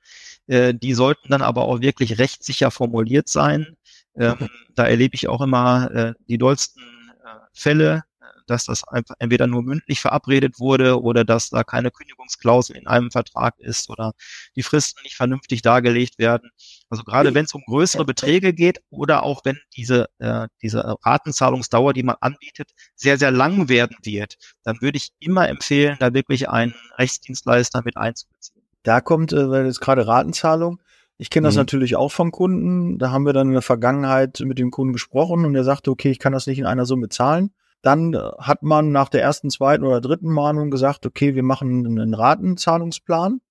äh, 0.46 0.74
die 0.74 0.94
sollten 0.94 1.28
dann 1.28 1.42
aber 1.42 1.64
auch 1.64 1.80
wirklich 1.80 2.18
rechtssicher 2.18 2.70
formuliert 2.70 3.28
sein. 3.28 3.76
Ähm, 4.16 4.48
da 4.74 4.84
erlebe 4.84 5.14
ich 5.14 5.28
auch 5.28 5.40
immer 5.40 5.90
äh, 5.90 6.14
die 6.28 6.38
dollsten 6.38 6.82
äh, 7.24 7.28
Fälle, 7.52 8.04
dass 8.46 8.64
das 8.64 8.86
einfach 8.86 9.14
entweder 9.18 9.46
nur 9.46 9.62
mündlich 9.62 10.00
verabredet 10.00 10.58
wurde 10.58 11.00
oder 11.00 11.24
dass 11.24 11.50
da 11.50 11.64
keine 11.64 11.90
Kündigungsklausel 11.90 12.76
in 12.76 12.86
einem 12.86 13.10
Vertrag 13.10 13.58
ist 13.58 13.90
oder 13.90 14.12
die 14.56 14.62
Fristen 14.62 15.00
nicht 15.02 15.16
vernünftig 15.16 15.62
dargelegt 15.62 16.18
werden. 16.18 16.50
Also 16.88 17.04
gerade 17.04 17.34
wenn 17.34 17.44
es 17.44 17.54
um 17.54 17.62
größere 17.66 18.04
Beträge 18.04 18.52
geht 18.52 18.80
oder 18.90 19.22
auch 19.22 19.44
wenn 19.44 19.58
diese, 19.76 20.08
äh, 20.18 20.48
diese 20.62 20.96
Ratenzahlungsdauer, 21.04 21.92
die 21.92 22.02
man 22.02 22.16
anbietet, 22.20 22.70
sehr, 22.94 23.18
sehr 23.18 23.30
lang 23.30 23.68
werden 23.68 23.96
wird, 24.02 24.36
dann 24.62 24.80
würde 24.80 24.98
ich 24.98 25.10
immer 25.18 25.48
empfehlen, 25.48 25.96
da 26.00 26.14
wirklich 26.14 26.48
einen 26.48 26.74
Rechtsdienstleister 26.98 27.82
mit 27.84 27.96
einzubeziehen. 27.96 28.62
Da 28.82 29.00
kommt, 29.00 29.32
äh, 29.32 29.50
weil 29.50 29.66
jetzt 29.66 29.80
gerade 29.80 30.06
Ratenzahlung, 30.06 30.80
ich 31.16 31.30
kenne 31.30 31.46
das 31.46 31.54
mhm. 31.54 31.60
natürlich 31.60 31.96
auch 31.96 32.10
von 32.10 32.32
Kunden. 32.32 32.98
Da 32.98 33.10
haben 33.10 33.24
wir 33.24 33.32
dann 33.32 33.48
in 33.48 33.52
der 33.52 33.62
Vergangenheit 33.62 34.40
mit 34.40 34.58
dem 34.58 34.70
Kunden 34.70 34.92
gesprochen 34.92 35.44
und 35.44 35.54
er 35.54 35.64
sagte, 35.64 35.90
okay, 35.90 36.10
ich 36.10 36.18
kann 36.18 36.32
das 36.32 36.46
nicht 36.46 36.58
in 36.58 36.66
einer 36.66 36.86
Summe 36.86 37.08
zahlen. 37.08 37.50
Dann 37.84 38.14
äh, 38.14 38.18
hat 38.38 38.62
man 38.62 38.92
nach 38.92 39.10
der 39.10 39.22
ersten, 39.22 39.50
zweiten 39.50 39.84
oder 39.84 40.00
dritten 40.00 40.30
Mahnung 40.30 40.70
gesagt, 40.70 41.04
okay, 41.04 41.34
wir 41.34 41.42
machen 41.42 41.86
einen 41.86 42.14
Ratenzahlungsplan, 42.14 43.42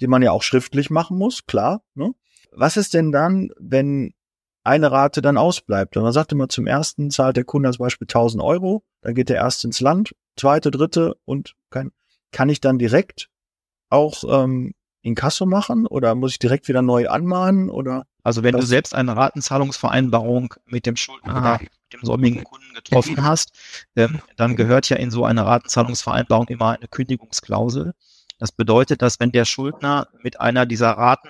den 0.00 0.10
man 0.10 0.22
ja 0.22 0.32
auch 0.32 0.42
schriftlich 0.42 0.88
machen 0.88 1.18
muss, 1.18 1.44
klar. 1.44 1.82
Ne? 1.94 2.14
Was 2.50 2.78
ist 2.78 2.94
denn 2.94 3.12
dann, 3.12 3.50
wenn 3.58 4.14
eine 4.64 4.90
Rate 4.90 5.20
dann 5.20 5.36
ausbleibt? 5.36 5.98
Und 5.98 6.02
man 6.02 6.14
sagt 6.14 6.32
immer, 6.32 6.48
zum 6.48 6.66
ersten 6.66 7.10
zahlt 7.10 7.36
der 7.36 7.44
Kunde 7.44 7.68
als 7.68 7.76
Beispiel 7.76 8.06
1000 8.06 8.42
Euro, 8.42 8.84
dann 9.02 9.14
geht 9.14 9.28
der 9.28 9.36
erste 9.36 9.66
ins 9.66 9.80
Land, 9.80 10.14
zweite, 10.36 10.70
dritte 10.70 11.16
und 11.26 11.54
kann, 11.68 11.92
kann 12.32 12.48
ich 12.48 12.62
dann 12.62 12.78
direkt 12.78 13.28
auch 13.90 14.24
ähm, 14.26 14.72
in 15.02 15.14
Kasso 15.14 15.44
machen 15.44 15.86
oder 15.86 16.14
muss 16.14 16.32
ich 16.32 16.38
direkt 16.38 16.68
wieder 16.68 16.80
neu 16.80 17.06
anmahnen 17.08 17.68
oder? 17.68 18.06
Also 18.22 18.42
wenn 18.42 18.56
du 18.56 18.62
selbst 18.62 18.94
eine 18.94 19.14
Ratenzahlungsvereinbarung 19.14 20.54
mit 20.64 20.86
dem 20.86 20.96
Schuldner, 20.96 21.58
mit 21.60 21.70
dem 21.92 22.00
säumigen 22.02 22.44
Kunden 22.44 22.74
getroffen 22.74 23.22
hast, 23.22 23.52
ähm, 23.96 24.20
dann 24.36 24.56
gehört 24.56 24.88
ja 24.88 24.96
in 24.96 25.10
so 25.10 25.24
eine 25.24 25.44
Ratenzahlungsvereinbarung 25.46 26.48
immer 26.48 26.70
eine 26.70 26.88
Kündigungsklausel. 26.88 27.94
Das 28.38 28.52
bedeutet, 28.52 29.02
dass 29.02 29.18
wenn 29.18 29.32
der 29.32 29.44
Schuldner 29.44 30.08
mit 30.22 30.40
einer 30.40 30.64
dieser 30.64 30.90
Raten 30.90 31.28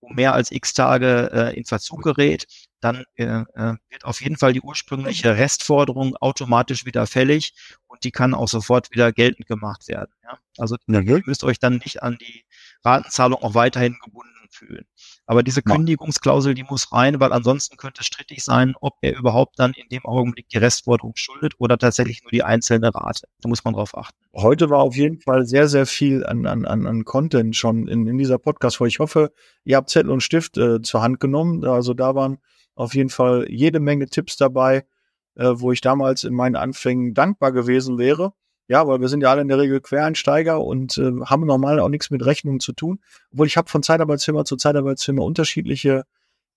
um 0.00 0.16
mehr 0.16 0.34
als 0.34 0.50
x 0.50 0.72
Tage 0.74 1.30
äh, 1.32 1.56
in 1.56 1.64
Verzug 1.64 2.02
gerät, 2.02 2.46
dann 2.80 3.04
äh, 3.14 3.24
äh, 3.24 3.74
wird 3.90 4.04
auf 4.04 4.20
jeden 4.20 4.36
Fall 4.36 4.52
die 4.52 4.60
ursprüngliche 4.60 5.36
Restforderung 5.36 6.16
automatisch 6.16 6.84
wieder 6.84 7.06
fällig 7.06 7.54
und 7.86 8.02
die 8.02 8.10
kann 8.10 8.34
auch 8.34 8.48
sofort 8.48 8.90
wieder 8.90 9.12
geltend 9.12 9.46
gemacht 9.46 9.86
werden. 9.88 10.12
Ja? 10.24 10.38
Also 10.58 10.76
ihr 10.86 11.22
müsst 11.26 11.44
euch 11.44 11.60
dann 11.60 11.76
nicht 11.76 12.02
an 12.02 12.18
die 12.20 12.44
Ratenzahlung 12.84 13.42
auch 13.42 13.54
weiterhin 13.54 13.96
gebunden 14.04 14.37
fühlen. 14.58 14.84
Aber 15.26 15.42
diese 15.42 15.62
Kündigungsklausel, 15.62 16.54
die 16.54 16.64
muss 16.64 16.92
rein, 16.92 17.20
weil 17.20 17.32
ansonsten 17.32 17.76
könnte 17.76 18.00
es 18.00 18.06
strittig 18.06 18.44
sein, 18.44 18.74
ob 18.80 18.94
er 19.00 19.16
überhaupt 19.16 19.58
dann 19.58 19.72
in 19.72 19.88
dem 19.88 20.04
Augenblick 20.04 20.48
die 20.48 20.58
Restforderung 20.58 21.12
schuldet 21.16 21.54
oder 21.58 21.78
tatsächlich 21.78 22.22
nur 22.22 22.30
die 22.30 22.42
einzelne 22.42 22.94
Rate. 22.94 23.28
Da 23.40 23.48
muss 23.48 23.64
man 23.64 23.74
drauf 23.74 23.96
achten. 23.96 24.18
Heute 24.34 24.70
war 24.70 24.80
auf 24.80 24.96
jeden 24.96 25.20
Fall 25.20 25.46
sehr, 25.46 25.68
sehr 25.68 25.86
viel 25.86 26.24
an, 26.26 26.46
an, 26.46 26.64
an 26.64 27.04
Content 27.04 27.56
schon 27.56 27.88
in, 27.88 28.06
in 28.06 28.18
dieser 28.18 28.38
Podcast-Folge. 28.38 28.90
Ich 28.90 28.98
hoffe, 28.98 29.32
ihr 29.64 29.76
habt 29.76 29.90
Zettel 29.90 30.10
und 30.10 30.22
Stift 30.22 30.58
äh, 30.58 30.82
zur 30.82 31.02
Hand 31.02 31.20
genommen. 31.20 31.64
Also 31.64 31.94
da 31.94 32.14
waren 32.14 32.38
auf 32.74 32.94
jeden 32.94 33.10
Fall 33.10 33.46
jede 33.48 33.80
Menge 33.80 34.06
Tipps 34.06 34.36
dabei, 34.36 34.86
äh, 35.34 35.50
wo 35.54 35.72
ich 35.72 35.80
damals 35.80 36.24
in 36.24 36.34
meinen 36.34 36.56
Anfängen 36.56 37.14
dankbar 37.14 37.52
gewesen 37.52 37.98
wäre. 37.98 38.32
Ja, 38.68 38.86
weil 38.86 39.00
wir 39.00 39.08
sind 39.08 39.22
ja 39.22 39.30
alle 39.30 39.40
in 39.40 39.48
der 39.48 39.58
Regel 39.58 39.80
Quereinsteiger 39.80 40.62
und 40.62 40.98
äh, 40.98 41.12
haben 41.24 41.46
normal 41.46 41.80
auch 41.80 41.88
nichts 41.88 42.10
mit 42.10 42.24
Rechnungen 42.24 42.60
zu 42.60 42.72
tun. 42.72 43.00
Obwohl 43.32 43.46
ich 43.46 43.56
habe 43.56 43.70
von 43.70 43.82
Zeitarbeitsfirma 43.82 44.44
zu 44.44 44.56
Zeitarbeitsfirma 44.56 45.22
unterschiedliche 45.22 46.04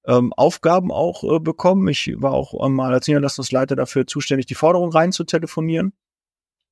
ähm, 0.06 0.34
Aufgaben 0.34 0.92
auch 0.92 1.24
äh, 1.24 1.40
bekommen. 1.40 1.88
Ich 1.88 2.14
war 2.18 2.34
auch 2.34 2.68
mal 2.70 2.94
als 2.94 3.08
Niederlassungsleiter 3.08 3.78
dafür 3.78 4.08
zuständig, 4.08 4.46
die 4.46 4.56
Forderung 4.56 4.92
rein 4.92 5.14
zu 5.14 5.24
telefonieren. 5.24 5.94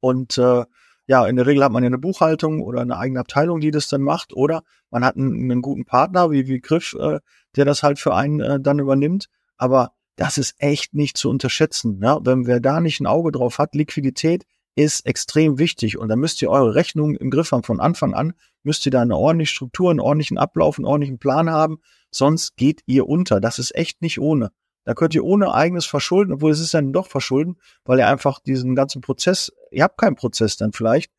Und 0.02 0.38
äh, 0.38 0.65
ja, 1.08 1.25
in 1.25 1.38
der 1.38 1.47
Regel 1.47 1.63
hat 1.63 1.71
man 1.71 1.84
ja 1.84 1.88
eine 1.88 1.97
Buchhaltung 1.97 2.62
oder 2.62 2.82
eine 2.82 2.97
eigene 2.97 3.21
Abteilung, 3.21 3.62
die 3.62 3.71
das 3.71 3.88
dann 3.88 4.02
macht. 4.02 4.34
Oder 4.34 4.63
man 4.91 5.06
hat 5.06 5.15
einen, 5.15 5.52
einen 5.52 5.62
guten 5.62 5.86
Partner 5.86 6.32
wie, 6.32 6.47
wie 6.47 6.60
Griff, 6.60 6.95
äh, 6.99 7.19
der 7.56 7.65
das 7.65 7.82
halt 7.82 7.97
für 7.97 8.13
einen 8.13 8.41
äh, 8.41 8.60
dann 8.60 8.80
übernimmt. 8.80 9.28
Aber 9.58 9.93
das 10.17 10.38
ist 10.38 10.56
echt 10.58 10.93
nicht 10.93 11.17
zu 11.17 11.30
unterschätzen. 11.30 12.02
Ja? 12.04 12.19
Wenn 12.23 12.45
wer 12.45 12.60
da 12.60 12.82
nicht 12.82 12.99
ein 12.99 13.08
Auge 13.08 13.32
drauf 13.32 13.58
hat, 13.58 13.73
Liquidität 13.73 14.43
ist 14.75 15.05
extrem 15.05 15.60
wichtig 15.60 15.97
und 15.97 16.10
da 16.10 16.15
müsst 16.15 16.41
ihr 16.41 16.49
eure 16.49 16.75
Rechnung 16.75 17.15
im 17.15 17.29
Griff 17.29 17.51
haben 17.51 17.63
von 17.63 17.79
Anfang 17.79 18.13
an, 18.13 18.34
müsst 18.63 18.86
ihr 18.86 18.91
da 18.91 19.01
eine 19.01 19.17
ordentliche 19.17 19.53
Struktur, 19.53 19.89
einen 19.89 19.99
ordentlichen 19.99 20.38
Ablauf, 20.38 20.77
einen 20.77 20.86
ordentlichen 20.86 21.19
Plan 21.19 21.49
haben, 21.49 21.79
sonst 22.12 22.55
geht 22.55 22.82
ihr 22.86 23.08
unter. 23.08 23.39
Das 23.39 23.60
ist 23.60 23.75
echt 23.75 24.01
nicht 24.01 24.19
ohne. 24.19 24.51
Da 24.86 24.93
könnt 24.93 25.13
ihr 25.13 25.23
ohne 25.23 25.53
eigenes 25.53 25.86
Verschulden, 25.86 26.34
obwohl 26.34 26.51
es 26.51 26.60
ist 26.60 26.73
dann 26.73 26.93
doch 26.93 27.08
Verschulden, 27.08 27.58
weil 27.84 27.99
ihr 27.99 28.08
einfach 28.08 28.39
diesen 28.39 28.75
ganzen 28.75 29.01
Prozess, 29.01 29.51
ihr 29.71 29.84
habt 29.84 29.97
keinen 29.97 30.15
Prozess 30.15 30.58
dann 30.58 30.71
vielleicht, 30.71 31.12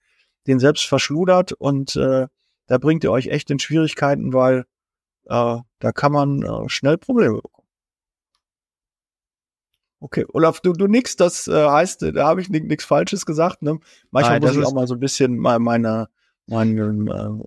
den 0.47 0.59
selbst 0.59 0.87
verschludert 0.87 1.53
und 1.53 1.97
äh, 1.97 2.27
da 2.67 2.79
bringt 2.79 3.05
ihr 3.05 3.13
euch 3.13 3.27
echt 3.27 3.51
in 3.51 3.59
Schwierigkeiten, 3.59 4.33
weil 4.33 4.65
äh, 5.27 5.59
da 5.79 5.93
kann 5.93 6.13
man 6.13 6.43
äh, 6.43 6.69
schnell 6.69 6.99
Probleme 6.99 7.41
bekommen. 7.43 7.60
Okay, 10.01 10.25
Olaf, 10.33 10.61
du, 10.61 10.73
du 10.73 10.87
nix, 10.87 11.17
das 11.17 11.47
äh, 11.47 11.69
heißt, 11.69 12.03
da 12.15 12.27
habe 12.27 12.41
ich 12.41 12.49
nichts 12.49 12.85
Falsches 12.85 13.27
gesagt. 13.27 13.61
Ne? 13.61 13.79
Manchmal 14.11 14.41
Nein, 14.41 14.49
muss 14.49 14.59
ich 14.59 14.67
auch 14.67 14.73
mal 14.73 14.87
so 14.87 14.95
ein 14.95 15.01
bisschen 15.01 15.39
mal 15.39 15.59
meine, 15.59 16.09
meine 16.47 16.83
äh, 16.83 17.47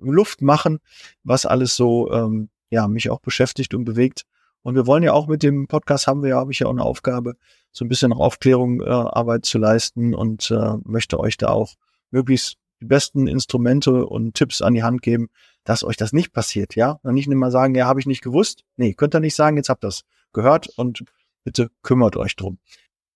Luft 0.00 0.42
machen, 0.42 0.78
was 1.24 1.44
alles 1.44 1.74
so 1.74 2.10
ähm, 2.12 2.50
ja 2.70 2.86
mich 2.86 3.10
auch 3.10 3.20
beschäftigt 3.20 3.74
und 3.74 3.84
bewegt. 3.84 4.22
Und 4.62 4.76
wir 4.76 4.86
wollen 4.86 5.02
ja 5.02 5.12
auch 5.12 5.26
mit 5.26 5.42
dem 5.42 5.66
Podcast 5.66 6.06
haben 6.06 6.22
wir 6.22 6.30
ja, 6.30 6.36
habe 6.36 6.52
ich 6.52 6.60
ja 6.60 6.68
auch 6.68 6.72
eine 6.72 6.84
Aufgabe, 6.84 7.34
so 7.72 7.84
ein 7.84 7.88
bisschen 7.88 8.10
noch 8.10 8.20
Aufklärung 8.20 8.80
äh, 8.80 8.88
Arbeit 8.88 9.44
zu 9.44 9.58
leisten 9.58 10.14
und 10.14 10.52
äh, 10.52 10.74
möchte 10.84 11.18
euch 11.18 11.36
da 11.36 11.48
auch 11.48 11.74
möglichst 12.12 12.58
die 12.80 12.86
besten 12.86 13.26
Instrumente 13.26 14.06
und 14.06 14.34
Tipps 14.34 14.62
an 14.62 14.74
die 14.74 14.84
Hand 14.84 15.02
geben, 15.02 15.30
dass 15.64 15.82
euch 15.82 15.96
das 15.96 16.12
nicht 16.12 16.32
passiert, 16.32 16.76
ja? 16.76 16.98
Und 17.02 17.14
nicht 17.14 17.28
immer 17.28 17.50
sagen, 17.50 17.74
ja, 17.74 17.86
habe 17.86 18.00
ich 18.00 18.06
nicht 18.06 18.22
gewusst. 18.22 18.64
Nee, 18.76 18.94
könnt 18.94 19.14
ihr 19.14 19.20
nicht 19.20 19.36
sagen, 19.36 19.56
jetzt 19.56 19.68
habt 19.68 19.84
ihr 19.84 19.88
das 19.88 20.02
gehört 20.32 20.68
und 20.76 21.04
bitte 21.44 21.70
kümmert 21.82 22.16
euch 22.16 22.36
drum. 22.36 22.58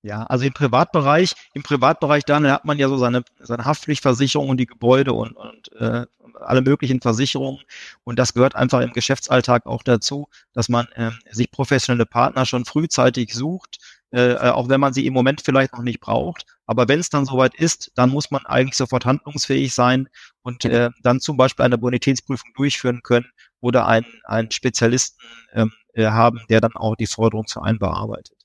Ja, 0.02 0.22
also 0.22 0.44
im 0.44 0.52
Privatbereich, 0.52 1.34
im 1.52 1.64
Privatbereich 1.64 2.24
dann 2.24 2.46
hat 2.46 2.64
man 2.64 2.78
ja 2.78 2.88
so 2.88 2.96
seine, 2.96 3.24
seine 3.40 3.64
Haftpflichtversicherung 3.64 4.48
und 4.50 4.58
die 4.58 4.66
Gebäude 4.66 5.12
und, 5.12 5.32
und 5.32 5.72
äh, 5.72 6.06
alle 6.40 6.62
möglichen 6.62 7.00
Versicherungen. 7.00 7.60
Und 8.04 8.18
das 8.18 8.32
gehört 8.32 8.54
einfach 8.54 8.82
im 8.82 8.92
Geschäftsalltag 8.92 9.66
auch 9.66 9.82
dazu, 9.82 10.28
dass 10.52 10.68
man 10.68 10.86
äh, 10.94 11.10
sich 11.32 11.50
professionelle 11.50 12.06
Partner 12.06 12.46
schon 12.46 12.64
frühzeitig 12.64 13.34
sucht, 13.34 13.78
äh, 14.12 14.34
äh, 14.34 14.50
auch 14.50 14.68
wenn 14.68 14.80
man 14.80 14.92
sie 14.92 15.06
im 15.06 15.12
Moment 15.12 15.40
vielleicht 15.40 15.72
noch 15.72 15.82
nicht 15.82 15.98
braucht. 15.98 16.46
Aber 16.66 16.86
wenn 16.86 17.00
es 17.00 17.10
dann 17.10 17.26
soweit 17.26 17.54
ist, 17.56 17.90
dann 17.96 18.10
muss 18.10 18.30
man 18.30 18.46
eigentlich 18.46 18.76
sofort 18.76 19.06
handlungsfähig 19.06 19.74
sein 19.74 20.08
und 20.42 20.64
äh, 20.64 20.90
dann 21.02 21.18
zum 21.18 21.36
Beispiel 21.36 21.64
eine 21.64 21.78
Bonitätsprüfung 21.78 22.52
durchführen 22.54 23.00
können 23.02 23.26
oder 23.60 23.86
einen, 23.86 24.06
einen 24.24 24.52
Spezialisten 24.52 25.20
ähm, 25.52 25.72
äh, 25.96 26.06
haben, 26.06 26.42
der 26.48 26.60
dann 26.60 26.76
auch 26.76 26.94
die 26.94 27.06
Forderung 27.06 27.46
zu 27.46 27.60
einbearbeitet. 27.60 28.36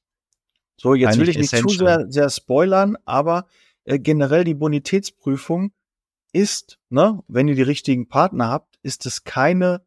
So, 0.77 0.95
jetzt 0.95 1.09
Eigentlich 1.09 1.19
will 1.19 1.29
ich 1.29 1.37
nicht 1.37 1.53
essential. 1.53 1.69
zu 1.69 1.77
sehr, 1.77 2.11
sehr 2.11 2.29
spoilern, 2.29 2.97
aber 3.05 3.45
äh, 3.83 3.99
generell 3.99 4.43
die 4.43 4.55
Bonitätsprüfung 4.55 5.73
ist, 6.33 6.79
ne, 6.89 7.21
wenn 7.27 7.47
ihr 7.47 7.55
die 7.55 7.61
richtigen 7.61 8.07
Partner 8.07 8.47
habt, 8.49 8.79
ist 8.81 9.05
es 9.05 9.23
keine 9.23 9.81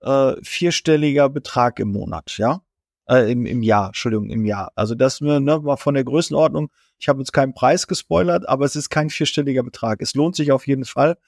äh, 0.00 0.34
vierstelliger 0.42 1.28
Betrag 1.28 1.80
im 1.80 1.92
Monat, 1.92 2.36
ja? 2.38 2.62
Äh, 3.08 3.32
im, 3.32 3.46
Im 3.46 3.62
Jahr, 3.62 3.88
Entschuldigung, 3.88 4.30
im 4.30 4.44
Jahr. 4.44 4.70
Also 4.76 4.94
das 4.94 5.20
ne, 5.20 5.40
mal 5.40 5.76
von 5.76 5.94
der 5.94 6.04
Größenordnung, 6.04 6.70
ich 6.98 7.08
habe 7.08 7.18
jetzt 7.18 7.32
keinen 7.32 7.54
Preis 7.54 7.88
gespoilert, 7.88 8.48
aber 8.48 8.64
es 8.64 8.76
ist 8.76 8.90
kein 8.90 9.10
vierstelliger 9.10 9.64
Betrag. 9.64 10.00
Es 10.02 10.14
lohnt 10.14 10.36
sich 10.36 10.52
auf 10.52 10.68
jeden 10.68 10.84
Fall, 10.84 11.18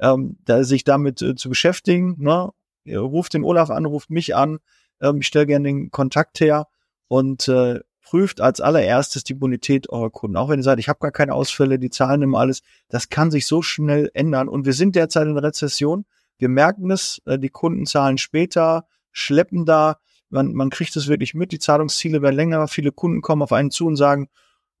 ähm, 0.00 0.38
da, 0.44 0.64
sich 0.64 0.82
damit 0.82 1.22
äh, 1.22 1.36
zu 1.36 1.48
beschäftigen. 1.48 2.16
Ne? 2.18 2.50
Ihr 2.84 3.00
ruft 3.00 3.34
den 3.34 3.44
Olaf 3.44 3.70
an, 3.70 3.84
ruft 3.84 4.10
mich 4.10 4.34
an, 4.34 4.58
ähm, 5.02 5.18
ich 5.18 5.26
stelle 5.26 5.46
gerne 5.46 5.68
den 5.68 5.90
Kontakt 5.90 6.40
her 6.40 6.68
und 7.08 7.48
äh, 7.48 7.80
prüft 8.02 8.40
als 8.40 8.60
allererstes 8.60 9.24
die 9.24 9.34
Bonität 9.34 9.88
eurer 9.90 10.10
Kunden. 10.10 10.36
Auch 10.36 10.48
wenn 10.48 10.60
ihr 10.60 10.64
sagt, 10.64 10.80
ich 10.80 10.88
habe 10.88 10.98
gar 11.00 11.12
keine 11.12 11.34
Ausfälle, 11.34 11.78
die 11.78 11.90
zahlen 11.90 12.22
immer 12.22 12.38
alles, 12.38 12.62
das 12.88 13.08
kann 13.08 13.30
sich 13.30 13.46
so 13.46 13.62
schnell 13.62 14.10
ändern. 14.14 14.48
Und 14.48 14.66
wir 14.66 14.72
sind 14.72 14.96
derzeit 14.96 15.26
in 15.26 15.38
Rezession. 15.38 16.04
Wir 16.38 16.48
merken 16.48 16.90
es, 16.90 17.20
äh, 17.26 17.38
die 17.38 17.48
Kunden 17.48 17.86
zahlen 17.86 18.18
später, 18.18 18.86
schleppen 19.12 19.66
da, 19.66 19.98
man, 20.30 20.52
man 20.54 20.70
kriegt 20.70 20.96
es 20.96 21.08
wirklich 21.08 21.34
mit, 21.34 21.52
die 21.52 21.58
Zahlungsziele 21.58 22.22
werden 22.22 22.36
länger, 22.36 22.66
viele 22.68 22.92
Kunden 22.92 23.20
kommen 23.20 23.42
auf 23.42 23.52
einen 23.52 23.70
zu 23.70 23.86
und 23.86 23.96
sagen, 23.96 24.28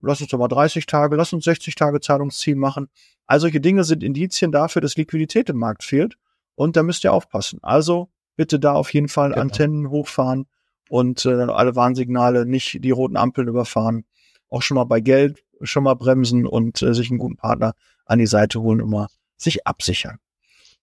lass 0.00 0.20
uns 0.20 0.30
doch 0.30 0.38
mal 0.38 0.48
30 0.48 0.86
Tage, 0.86 1.16
lass 1.16 1.32
uns 1.32 1.44
60 1.44 1.74
Tage 1.74 2.00
Zahlungsziel 2.00 2.56
machen. 2.56 2.88
All 3.26 3.40
solche 3.40 3.60
Dinge 3.60 3.84
sind 3.84 4.02
Indizien 4.02 4.52
dafür, 4.52 4.82
dass 4.82 4.96
Liquidität 4.96 5.48
im 5.48 5.58
Markt 5.58 5.84
fehlt 5.84 6.16
und 6.54 6.76
da 6.76 6.82
müsst 6.82 7.04
ihr 7.04 7.12
aufpassen. 7.12 7.60
Also 7.62 8.10
bitte 8.36 8.58
da 8.58 8.72
auf 8.72 8.92
jeden 8.92 9.08
Fall 9.08 9.30
genau. 9.30 9.42
Antennen 9.42 9.90
hochfahren 9.90 10.46
und 10.88 11.24
äh, 11.24 11.32
alle 11.32 11.76
Warnsignale 11.76 12.46
nicht 12.46 12.82
die 12.84 12.90
roten 12.90 13.16
Ampeln 13.16 13.48
überfahren. 13.48 14.04
Auch 14.48 14.62
schon 14.62 14.74
mal 14.76 14.84
bei 14.84 15.00
Geld 15.00 15.42
schon 15.62 15.84
mal 15.84 15.94
bremsen 15.94 16.46
und 16.46 16.82
äh, 16.82 16.94
sich 16.94 17.10
einen 17.10 17.18
guten 17.18 17.36
Partner 17.36 17.74
an 18.04 18.18
die 18.18 18.26
Seite 18.26 18.60
holen 18.60 18.80
und 18.80 18.90
mal 18.90 19.08
sich 19.36 19.66
absichern. 19.66 20.18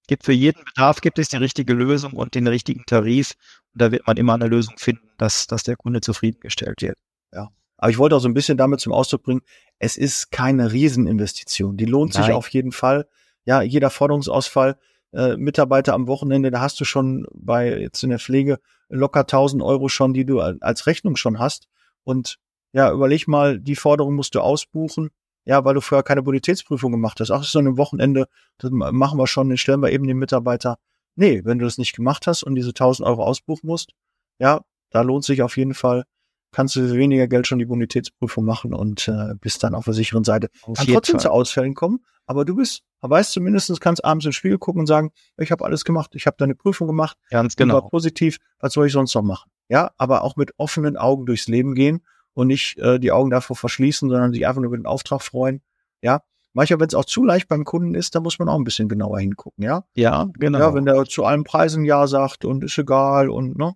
Gibt 0.07 0.25
für 0.25 0.33
jeden 0.33 0.63
Bedarf 0.63 1.01
gibt 1.01 1.19
es 1.19 1.29
die 1.29 1.38
richtige 1.38 1.73
Lösung 1.73 2.13
und 2.13 2.33
den 2.33 2.47
richtigen 2.47 2.83
Tarif. 2.85 3.33
Und 3.73 3.81
da 3.81 3.91
wird 3.91 4.07
man 4.07 4.17
immer 4.17 4.33
eine 4.33 4.47
Lösung 4.47 4.75
finden, 4.77 5.07
dass, 5.17 5.45
dass 5.45 5.63
der 5.63 5.75
Kunde 5.75 6.01
zufriedengestellt 6.01 6.81
wird. 6.81 6.97
Ja. 7.31 7.49
Aber 7.77 7.91
ich 7.91 7.97
wollte 7.99 8.15
auch 8.15 8.19
so 8.19 8.27
ein 8.27 8.33
bisschen 8.33 8.57
damit 8.57 8.79
zum 8.79 8.91
Ausdruck 8.91 9.23
bringen, 9.23 9.41
es 9.77 9.97
ist 9.97 10.31
keine 10.31 10.71
Rieseninvestition. 10.71 11.77
Die 11.77 11.85
lohnt 11.85 12.15
Nein. 12.15 12.23
sich 12.23 12.33
auf 12.33 12.49
jeden 12.49 12.71
Fall. 12.71 13.07
Ja, 13.45 13.62
jeder 13.62 13.89
Forderungsausfall, 13.89 14.77
äh, 15.13 15.37
Mitarbeiter 15.37 15.93
am 15.93 16.07
Wochenende, 16.07 16.51
da 16.51 16.61
hast 16.61 16.79
du 16.79 16.85
schon 16.85 17.25
bei 17.33 17.79
jetzt 17.79 18.03
in 18.03 18.09
der 18.09 18.19
Pflege 18.19 18.59
locker 18.89 19.21
1000 19.21 19.61
Euro 19.63 19.87
schon, 19.89 20.13
die 20.13 20.25
du 20.25 20.39
als 20.39 20.87
Rechnung 20.87 21.15
schon 21.15 21.39
hast. 21.39 21.67
Und 22.03 22.37
ja, 22.73 22.91
überleg 22.91 23.27
mal, 23.27 23.59
die 23.59 23.75
Forderung 23.75 24.15
musst 24.15 24.35
du 24.35 24.41
ausbuchen. 24.41 25.09
Ja, 25.45 25.65
weil 25.65 25.73
du 25.73 25.81
vorher 25.81 26.03
keine 26.03 26.21
Bonitätsprüfung 26.21 26.91
gemacht 26.91 27.19
hast. 27.19 27.31
Ach, 27.31 27.41
ist 27.41 27.51
so 27.51 27.59
ein 27.59 27.77
Wochenende, 27.77 28.27
das 28.59 28.69
machen 28.71 29.17
wir 29.17 29.25
schon, 29.25 29.49
dann 29.49 29.57
stellen 29.57 29.81
wir 29.81 29.91
eben 29.91 30.05
den 30.05 30.17
Mitarbeiter. 30.17 30.77
Nee, 31.15 31.41
wenn 31.43 31.57
du 31.57 31.65
das 31.65 31.77
nicht 31.77 31.95
gemacht 31.95 32.27
hast 32.27 32.43
und 32.43 32.55
diese 32.55 32.69
1000 32.69 33.07
Euro 33.07 33.23
ausbuchen 33.23 33.67
musst, 33.67 33.93
ja, 34.37 34.61
da 34.91 35.01
lohnt 35.01 35.23
sich 35.23 35.41
auf 35.41 35.57
jeden 35.57 35.73
Fall, 35.73 36.03
kannst 36.51 36.75
du 36.75 36.93
weniger 36.93 37.27
Geld 37.27 37.47
schon 37.47 37.59
die 37.59 37.65
Bonitätsprüfung 37.65 38.45
machen 38.45 38.73
und 38.73 39.07
äh, 39.07 39.35
bist 39.39 39.63
dann 39.63 39.75
auf 39.75 39.85
der 39.85 39.93
sicheren 39.93 40.23
Seite. 40.23 40.49
Kann 40.75 40.88
trotzdem 40.88 41.19
zu 41.19 41.31
Ausfällen 41.31 41.75
kommen, 41.75 41.99
aber 42.25 42.45
du 42.45 42.55
bist, 42.55 42.83
weißt 43.01 43.31
zumindest, 43.31 43.79
kannst 43.81 44.03
abends 44.03 44.25
ins 44.25 44.35
Spiegel 44.35 44.57
gucken 44.57 44.81
und 44.81 44.88
sagen, 44.88 45.12
ich 45.38 45.51
habe 45.51 45.63
alles 45.65 45.85
gemacht, 45.85 46.12
ich 46.15 46.25
habe 46.25 46.38
deine 46.38 46.55
Prüfung 46.55 46.88
gemacht, 46.88 47.17
ganz 47.29 47.55
genau, 47.55 47.75
war 47.75 47.89
positiv, 47.89 48.38
was 48.59 48.73
soll 48.73 48.88
ich 48.88 48.93
sonst 48.93 49.13
noch 49.15 49.23
machen? 49.23 49.51
Ja, 49.69 49.91
aber 49.97 50.23
auch 50.23 50.35
mit 50.35 50.53
offenen 50.57 50.97
Augen 50.97 51.25
durchs 51.25 51.47
Leben 51.47 51.75
gehen 51.75 52.01
und 52.33 52.47
nicht 52.47 52.77
äh, 52.79 52.99
die 52.99 53.12
Augen 53.12 53.29
davor 53.29 53.55
verschließen, 53.55 54.09
sondern 54.09 54.33
sich 54.33 54.47
einfach 54.47 54.62
nur 54.62 54.69
über 54.69 54.77
den 54.77 54.85
Auftrag 54.85 55.21
freuen. 55.21 55.62
Ja, 56.01 56.21
manchmal, 56.53 56.79
wenn 56.79 56.88
es 56.88 56.95
auch 56.95 57.05
zu 57.05 57.23
leicht 57.23 57.47
beim 57.47 57.65
Kunden 57.65 57.93
ist, 57.93 58.15
dann 58.15 58.23
muss 58.23 58.39
man 58.39 58.49
auch 58.49 58.57
ein 58.57 58.63
bisschen 58.63 58.89
genauer 58.89 59.19
hingucken, 59.19 59.63
ja? 59.63 59.83
Ja, 59.95 60.29
genau. 60.38 60.59
Ja, 60.59 60.73
wenn 60.73 60.85
der 60.85 61.05
zu 61.05 61.25
allen 61.25 61.43
Preisen 61.43 61.85
Ja 61.85 62.07
sagt 62.07 62.45
und 62.45 62.63
ist 62.63 62.77
egal 62.77 63.29
und 63.29 63.57
ne? 63.57 63.73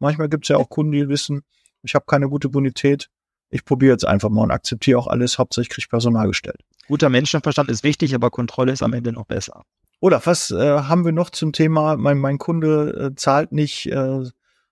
Manchmal 0.00 0.28
gibt 0.28 0.44
es 0.44 0.48
ja 0.48 0.56
auch 0.56 0.68
Kunden, 0.68 0.92
die 0.92 1.08
wissen, 1.08 1.42
ich 1.84 1.94
habe 1.94 2.04
keine 2.06 2.28
gute 2.28 2.48
Bonität, 2.48 3.08
ich 3.50 3.64
probiere 3.64 3.92
jetzt 3.92 4.06
einfach 4.06 4.30
mal 4.30 4.42
und 4.42 4.50
akzeptiere 4.50 4.98
auch 4.98 5.06
alles, 5.06 5.38
hauptsächlich 5.38 5.70
kriege 5.70 5.84
ich 5.84 5.90
Personal 5.90 6.26
gestellt. 6.26 6.60
Guter 6.88 7.08
Menschenverstand 7.08 7.70
ist 7.70 7.84
wichtig, 7.84 8.14
aber 8.14 8.30
Kontrolle 8.30 8.72
ist 8.72 8.82
am 8.82 8.92
Ende 8.92 9.12
noch 9.12 9.26
besser. 9.26 9.62
Oder 10.00 10.20
was 10.26 10.50
äh, 10.50 10.80
haben 10.80 11.04
wir 11.04 11.12
noch 11.12 11.30
zum 11.30 11.52
Thema, 11.52 11.96
mein, 11.96 12.18
mein 12.18 12.38
Kunde 12.38 13.12
äh, 13.12 13.14
zahlt 13.14 13.52
nicht 13.52 13.86
äh, 13.86 14.24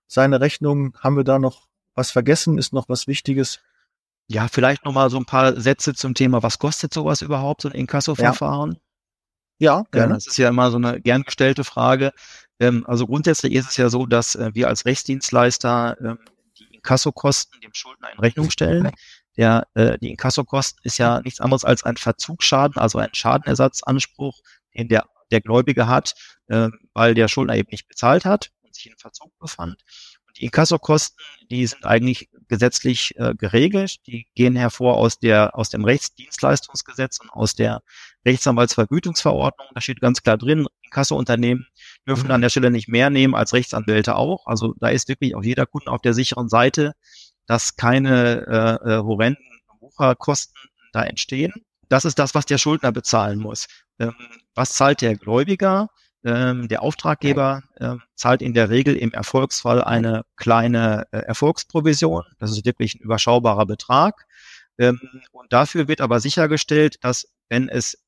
seine 0.07 0.41
Rechnung, 0.41 0.95
haben 0.99 1.17
wir 1.17 1.25
da 1.25 1.39
noch 1.39 1.69
was 1.95 2.11
vergessen? 2.11 2.59
Ist 2.59 2.73
noch 2.73 2.89
was 2.89 3.07
Wichtiges? 3.07 3.61
Ja, 4.27 4.49
vielleicht 4.49 4.85
noch 4.85 4.93
mal 4.93 5.11
so 5.11 5.17
ein 5.17 5.25
paar 5.25 5.59
Sätze 5.61 5.95
zum 5.95 6.15
Thema, 6.15 6.43
was 6.43 6.59
kostet 6.59 6.93
sowas 6.93 7.23
überhaupt, 7.23 7.63
so 7.63 7.69
ein 7.69 7.75
Inkasso-Verfahren? 7.75 8.79
Ja. 9.59 9.79
ja, 9.79 9.85
gerne. 9.91 10.15
Das 10.15 10.27
ist 10.27 10.37
ja 10.39 10.49
immer 10.49 10.71
so 10.71 10.77
eine 10.77 11.01
gern 11.01 11.23
gestellte 11.23 11.65
Frage. 11.65 12.13
Ähm, 12.61 12.85
also 12.87 13.07
grundsätzlich 13.07 13.55
ist 13.55 13.71
es 13.71 13.77
ja 13.77 13.89
so, 13.89 14.07
dass 14.07 14.35
äh, 14.35 14.51
wir 14.55 14.69
als 14.69 14.87
Rechtsdienstleister 14.87 15.97
ähm, 16.01 16.19
Inkassokosten 16.83 17.61
dem 17.61 17.73
Schuldner 17.75 18.13
in 18.13 18.19
Rechnung 18.19 18.51
stellen. 18.51 18.91
Der, 19.37 19.67
äh, 19.75 19.99
die 19.99 20.11
Inkassokosten 20.11 20.81
ist 20.85 20.99
ja 20.99 21.21
nichts 21.21 21.41
anderes 21.41 21.65
als 21.65 21.85
ein 21.85 21.97
Verzugsschaden, 21.97 22.77
also 22.77 22.99
ein 22.99 23.15
Schadenersatzanspruch, 23.15 24.41
den 24.77 24.89
der, 24.89 25.05
der 25.31 25.41
Gläubige 25.41 25.87
hat, 25.87 26.15
äh, 26.49 26.69
weil 26.93 27.15
der 27.15 27.29
Schuldner 27.29 27.57
eben 27.57 27.69
nicht 27.71 27.89
bezahlt 27.89 28.25
hat 28.25 28.51
und 28.63 28.75
sich 28.75 28.87
in 28.87 28.99
Verzug 28.99 29.33
befand. 29.39 29.83
Die 30.37 30.45
Inkassokosten, 30.45 31.17
die 31.51 31.67
sind 31.67 31.85
eigentlich 31.85 32.31
gesetzlich 32.49 33.15
äh, 33.17 33.35
geregelt. 33.35 34.07
Die 34.07 34.27
gehen 34.35 34.57
hervor 34.57 34.97
aus 34.97 35.19
der 35.19 35.57
aus 35.57 35.69
dem 35.69 35.85
Rechtsdienstleistungsgesetz 35.85 37.21
und 37.21 37.31
aus 37.31 37.55
der 37.55 37.83
Rechtsanwaltsvergütungsverordnung. 38.27 39.69
Da 39.75 39.81
steht 39.81 40.01
ganz 40.01 40.23
klar 40.23 40.39
drin, 40.39 40.67
Inkassounternehmen 40.83 41.67
dürfen 42.07 42.27
mhm. 42.27 42.33
an 42.33 42.41
der 42.41 42.49
Stelle 42.51 42.71
nicht 42.71 42.89
mehr 42.89 43.11
nehmen 43.11 43.35
als 43.35 43.53
Rechtsanwälte 43.53 44.17
auch. 44.17 44.47
Also 44.47 44.75
da 44.79 44.89
ist 44.89 45.09
wirklich 45.09 45.35
auch 45.35 45.43
jeder 45.43 45.67
Kunde 45.67 45.91
auf 45.91 46.03
der 46.03 46.15
sicheren 46.15 46.49
Seite, 46.49 46.93
dass 47.47 47.77
keine 47.77 48.47
äh, 48.47 48.91
äh, 48.91 48.99
horrenden 49.03 49.61
Wucherkosten 49.81 50.55
da 50.93 51.05
entstehen. 51.05 51.53
Das 51.89 52.05
ist 52.05 52.19
das, 52.19 52.35
was 52.35 52.47
der 52.47 52.59
Schuldner 52.59 52.93
bezahlen 52.93 53.39
muss. 53.39 53.67
Ähm, 53.99 54.15
was 54.55 54.73
zahlt 54.73 55.03
der 55.03 55.17
Gläubiger? 55.17 55.89
Ähm, 56.25 56.69
der 56.69 56.83
Auftraggeber 56.83 57.63
äh, 57.77 57.97
zahlt 58.15 58.43
in 58.43 58.55
der 58.55 58.71
Regel 58.71 58.97
im 58.97 59.13
Erfolgsfall 59.13 59.83
eine 59.83 60.23
kleine 60.37 61.07
äh, 61.11 61.19
Erfolgsprovision. 61.19 62.23
Das 62.39 62.53
ist 62.53 62.65
wirklich 62.65 62.95
ein 62.95 63.01
überschaubarer 63.01 63.67
Betrag. 63.67 64.25
Ähm, 64.79 65.01
und 65.33 65.53
dafür 65.53 65.89
wird 65.89 66.01
aber 66.01 66.21
sichergestellt, 66.21 66.97
dass 67.03 67.27
wenn 67.49 67.69
es 67.69 67.99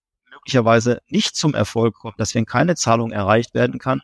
möglicherweise 0.44 1.00
nicht 1.08 1.36
zum 1.36 1.54
Erfolg 1.54 1.94
kommt, 1.94 2.20
dass 2.20 2.34
wenn 2.34 2.44
keine 2.44 2.74
Zahlung 2.74 3.12
erreicht 3.12 3.54
werden 3.54 3.78
kann, 3.78 4.02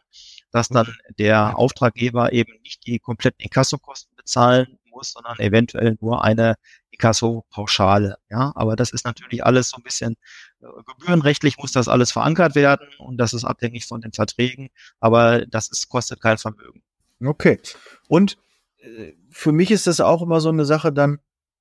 dass 0.50 0.68
dann 0.68 0.96
der 1.18 1.58
Auftraggeber 1.58 2.32
eben 2.32 2.52
nicht 2.62 2.86
die 2.86 2.98
kompletten 2.98 3.42
Inkassokosten 3.42 4.16
bezahlen 4.16 4.78
muss, 4.86 5.12
sondern 5.12 5.38
eventuell 5.38 5.98
nur 6.00 6.24
eine 6.24 6.54
Inkasso-Pauschale. 6.90 8.16
Ja, 8.30 8.52
aber 8.54 8.74
das 8.74 8.90
ist 8.90 9.04
natürlich 9.04 9.44
alles 9.44 9.68
so 9.68 9.76
ein 9.76 9.82
bisschen 9.82 10.16
äh, 10.60 10.66
gebührenrechtlich 10.86 11.58
muss 11.58 11.72
das 11.72 11.88
alles 11.88 12.10
verankert 12.10 12.54
werden 12.54 12.88
und 12.98 13.18
das 13.18 13.34
ist 13.34 13.44
abhängig 13.44 13.86
von 13.86 14.00
den 14.00 14.12
Verträgen, 14.12 14.70
aber 14.98 15.44
das 15.46 15.68
ist, 15.68 15.88
kostet 15.90 16.22
kein 16.22 16.38
Vermögen. 16.38 16.82
Okay. 17.22 17.60
Und 18.08 18.38
äh, 18.78 19.12
für 19.28 19.52
mich 19.52 19.70
ist 19.70 19.86
das 19.86 20.00
auch 20.00 20.22
immer 20.22 20.40
so 20.40 20.48
eine 20.48 20.64
Sache 20.64 20.90
dann, 20.90 21.18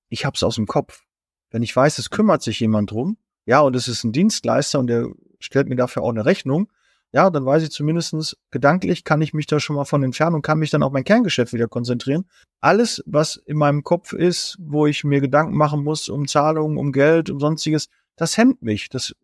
ich 0.07 0.23
hab's 0.25 0.41
aus 0.41 0.55
dem 0.55 0.67
Kopf. 0.67 1.03
Wenn 1.51 1.63
ich 1.63 1.75
weiß, 1.75 1.97
es 1.97 2.09
kümmert 2.09 2.41
sich 2.41 2.61
jemand 2.61 2.91
drum, 2.91 3.17
ja, 3.49 3.61
und 3.61 3.75
es 3.75 3.87
ist 3.87 4.03
ein 4.03 4.11
Dienstleister 4.11 4.77
und 4.77 4.85
der 4.85 5.09
stellt 5.39 5.69
mir 5.69 5.75
dafür 5.75 6.03
auch 6.03 6.11
eine 6.11 6.23
Rechnung, 6.23 6.71
ja, 7.11 7.31
dann 7.31 7.47
weiß 7.47 7.63
ich 7.63 7.71
zumindestens 7.71 8.37
gedanklich 8.51 9.03
kann 9.03 9.23
ich 9.23 9.33
mich 9.33 9.47
da 9.47 9.59
schon 9.59 9.75
mal 9.75 9.85
von 9.85 10.03
entfernen 10.03 10.35
und 10.35 10.41
kann 10.43 10.59
mich 10.59 10.69
dann 10.69 10.83
auf 10.83 10.91
mein 10.91 11.03
Kerngeschäft 11.03 11.51
wieder 11.51 11.67
konzentrieren. 11.67 12.29
Alles, 12.61 13.01
was 13.07 13.37
in 13.37 13.57
meinem 13.57 13.83
Kopf 13.83 14.13
ist, 14.13 14.55
wo 14.59 14.85
ich 14.85 15.03
mir 15.03 15.19
Gedanken 15.19 15.57
machen 15.57 15.83
muss 15.83 16.09
um 16.09 16.27
Zahlungen, 16.27 16.77
um 16.77 16.91
Geld, 16.91 17.31
um 17.31 17.39
sonstiges, 17.39 17.87
das 18.15 18.37
hemmt 18.37 18.61
mich. 18.61 18.87
Das 18.89 19.15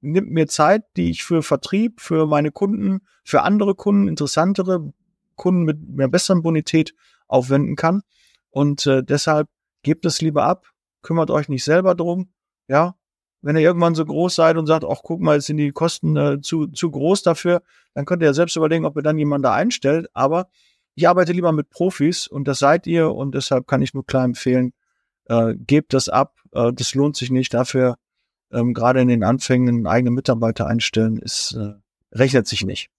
nimmt 0.00 0.30
mir 0.30 0.46
Zeit, 0.46 0.84
die 0.96 1.10
ich 1.10 1.22
für 1.22 1.42
Vertrieb, 1.42 2.00
für 2.00 2.26
meine 2.26 2.50
Kunden, 2.50 3.00
für 3.24 3.42
andere 3.42 3.74
Kunden, 3.74 4.08
interessantere 4.08 4.90
Kunden 5.36 5.64
mit 5.64 5.86
mehr 5.86 6.08
besseren 6.08 6.40
Bonität 6.40 6.94
aufwenden 7.26 7.76
kann. 7.76 8.00
Und 8.48 8.86
äh, 8.86 9.02
deshalb 9.04 9.48
gebt 9.82 10.06
es 10.06 10.22
lieber 10.22 10.44
ab, 10.44 10.70
kümmert 11.02 11.30
euch 11.30 11.50
nicht 11.50 11.64
selber 11.64 11.94
drum, 11.94 12.32
ja. 12.68 12.97
Wenn 13.40 13.56
ihr 13.56 13.62
irgendwann 13.62 13.94
so 13.94 14.04
groß 14.04 14.34
seid 14.34 14.56
und 14.56 14.66
sagt, 14.66 14.84
ach 14.84 15.00
guck 15.02 15.20
mal, 15.20 15.36
jetzt 15.36 15.46
sind 15.46 15.58
die 15.58 15.70
Kosten 15.70 16.16
äh, 16.16 16.40
zu, 16.40 16.66
zu 16.66 16.90
groß 16.90 17.22
dafür, 17.22 17.62
dann 17.94 18.04
könnt 18.04 18.22
ihr 18.22 18.26
ja 18.26 18.34
selbst 18.34 18.56
überlegen, 18.56 18.84
ob 18.84 18.96
ihr 18.96 19.02
dann 19.02 19.18
jemanden 19.18 19.44
da 19.44 19.54
einstellt. 19.54 20.08
Aber 20.12 20.48
ich 20.94 21.08
arbeite 21.08 21.32
lieber 21.32 21.52
mit 21.52 21.70
Profis 21.70 22.26
und 22.26 22.48
das 22.48 22.58
seid 22.58 22.86
ihr 22.86 23.12
und 23.12 23.34
deshalb 23.34 23.66
kann 23.68 23.82
ich 23.82 23.94
nur 23.94 24.04
klar 24.04 24.24
empfehlen, 24.24 24.72
äh, 25.26 25.54
gebt 25.54 25.94
das 25.94 26.08
ab, 26.08 26.34
äh, 26.52 26.72
das 26.72 26.94
lohnt 26.94 27.16
sich 27.16 27.30
nicht. 27.30 27.54
Dafür 27.54 27.96
ähm, 28.50 28.74
gerade 28.74 29.00
in 29.00 29.08
den 29.08 29.22
Anfängen 29.22 29.68
einen 29.68 29.86
eigenen 29.86 30.14
Mitarbeiter 30.14 30.66
einstellen, 30.66 31.18
ist, 31.18 31.52
äh, 31.52 31.74
rechnet 32.12 32.46
sich 32.46 32.64
nicht. 32.64 32.90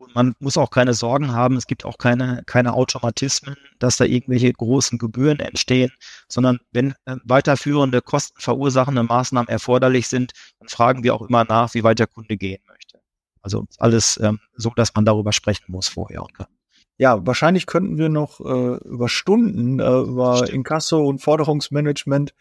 Und 0.00 0.14
man 0.14 0.34
muss 0.38 0.56
auch 0.56 0.70
keine 0.70 0.94
Sorgen 0.94 1.32
haben, 1.32 1.58
es 1.58 1.66
gibt 1.66 1.84
auch 1.84 1.98
keine, 1.98 2.42
keine 2.46 2.72
Automatismen, 2.72 3.56
dass 3.78 3.98
da 3.98 4.06
irgendwelche 4.06 4.50
großen 4.50 4.98
Gebühren 4.98 5.40
entstehen, 5.40 5.92
sondern 6.26 6.58
wenn 6.72 6.94
äh, 7.04 7.16
weiterführende 7.24 8.00
kostenverursachende 8.00 9.02
Maßnahmen 9.02 9.48
erforderlich 9.48 10.08
sind, 10.08 10.32
dann 10.58 10.68
fragen 10.68 11.02
wir 11.02 11.14
auch 11.14 11.20
immer 11.20 11.44
nach, 11.44 11.74
wie 11.74 11.84
weit 11.84 11.98
der 11.98 12.06
Kunde 12.06 12.38
gehen 12.38 12.62
möchte. 12.66 12.98
Also 13.42 13.66
alles 13.76 14.18
ähm, 14.22 14.40
so, 14.56 14.70
dass 14.74 14.94
man 14.94 15.04
darüber 15.04 15.34
sprechen 15.34 15.66
muss 15.68 15.88
vorher 15.88 16.22
und 16.22 16.32
kann. 16.32 16.46
Ja, 16.96 17.26
wahrscheinlich 17.26 17.66
könnten 17.66 17.98
wir 17.98 18.08
noch 18.08 18.40
äh, 18.40 18.76
über 18.88 19.08
Stunden 19.10 19.80
äh, 19.80 20.00
über 20.00 20.38
Stimmt. 20.38 20.52
Inkasso 20.52 21.06
und 21.06 21.18
Forderungsmanagement 21.18 22.34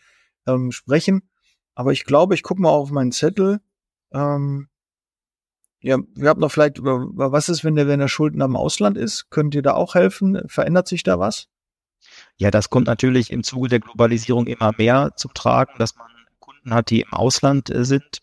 ähm, 0.47 0.72
sprechen. 0.72 1.30
Aber 1.76 1.91
ich 1.91 2.05
glaube, 2.05 2.36
ich 2.36 2.43
gucke 2.43 2.62
mal 2.62 2.70
auf 2.70 2.89
meinen 2.89 3.12
Zettel. 3.12 3.60
Ähm, 4.14 4.68
ja, 5.82 5.97
wir 6.15 6.30
haben 6.30 6.41
noch 6.41 6.51
vielleicht 6.51 6.77
was 6.82 7.49
ist, 7.49 7.63
wenn 7.63 7.75
der, 7.75 7.88
wenn 7.88 7.99
der 7.99 8.07
Schuldner 8.07 8.45
im 8.45 8.55
Ausland 8.55 8.97
ist? 8.97 9.30
Könnt 9.30 9.55
ihr 9.55 9.61
da 9.61 9.73
auch 9.73 9.95
helfen? 9.95 10.41
Verändert 10.47 10.88
sich 10.88 11.03
da 11.03 11.19
was? 11.19 11.47
Ja, 12.38 12.51
das 12.51 12.69
kommt 12.69 12.88
natürlich 12.88 13.32
im 13.32 13.43
Zuge 13.43 13.69
der 13.69 13.80
Globalisierung 13.80 14.47
immer 14.47 14.73
mehr 14.77 15.11
zum 15.15 15.34
Tragen, 15.34 15.73
dass 15.77 15.95
man 15.95 16.07
Kunden 16.39 16.73
hat, 16.73 16.89
die 16.89 17.01
im 17.01 17.13
Ausland 17.13 17.69
äh, 17.69 17.86
sind. 17.86 18.19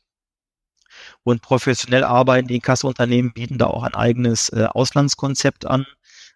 Und 1.22 1.42
professionell 1.42 2.04
arbeiten 2.04 2.48
die 2.48 2.60
Kasseunternehmen 2.60 3.32
bieten 3.32 3.58
da 3.58 3.66
auch 3.66 3.82
ein 3.82 3.94
eigenes 3.94 4.48
äh, 4.50 4.66
Auslandskonzept 4.70 5.66
an. 5.66 5.86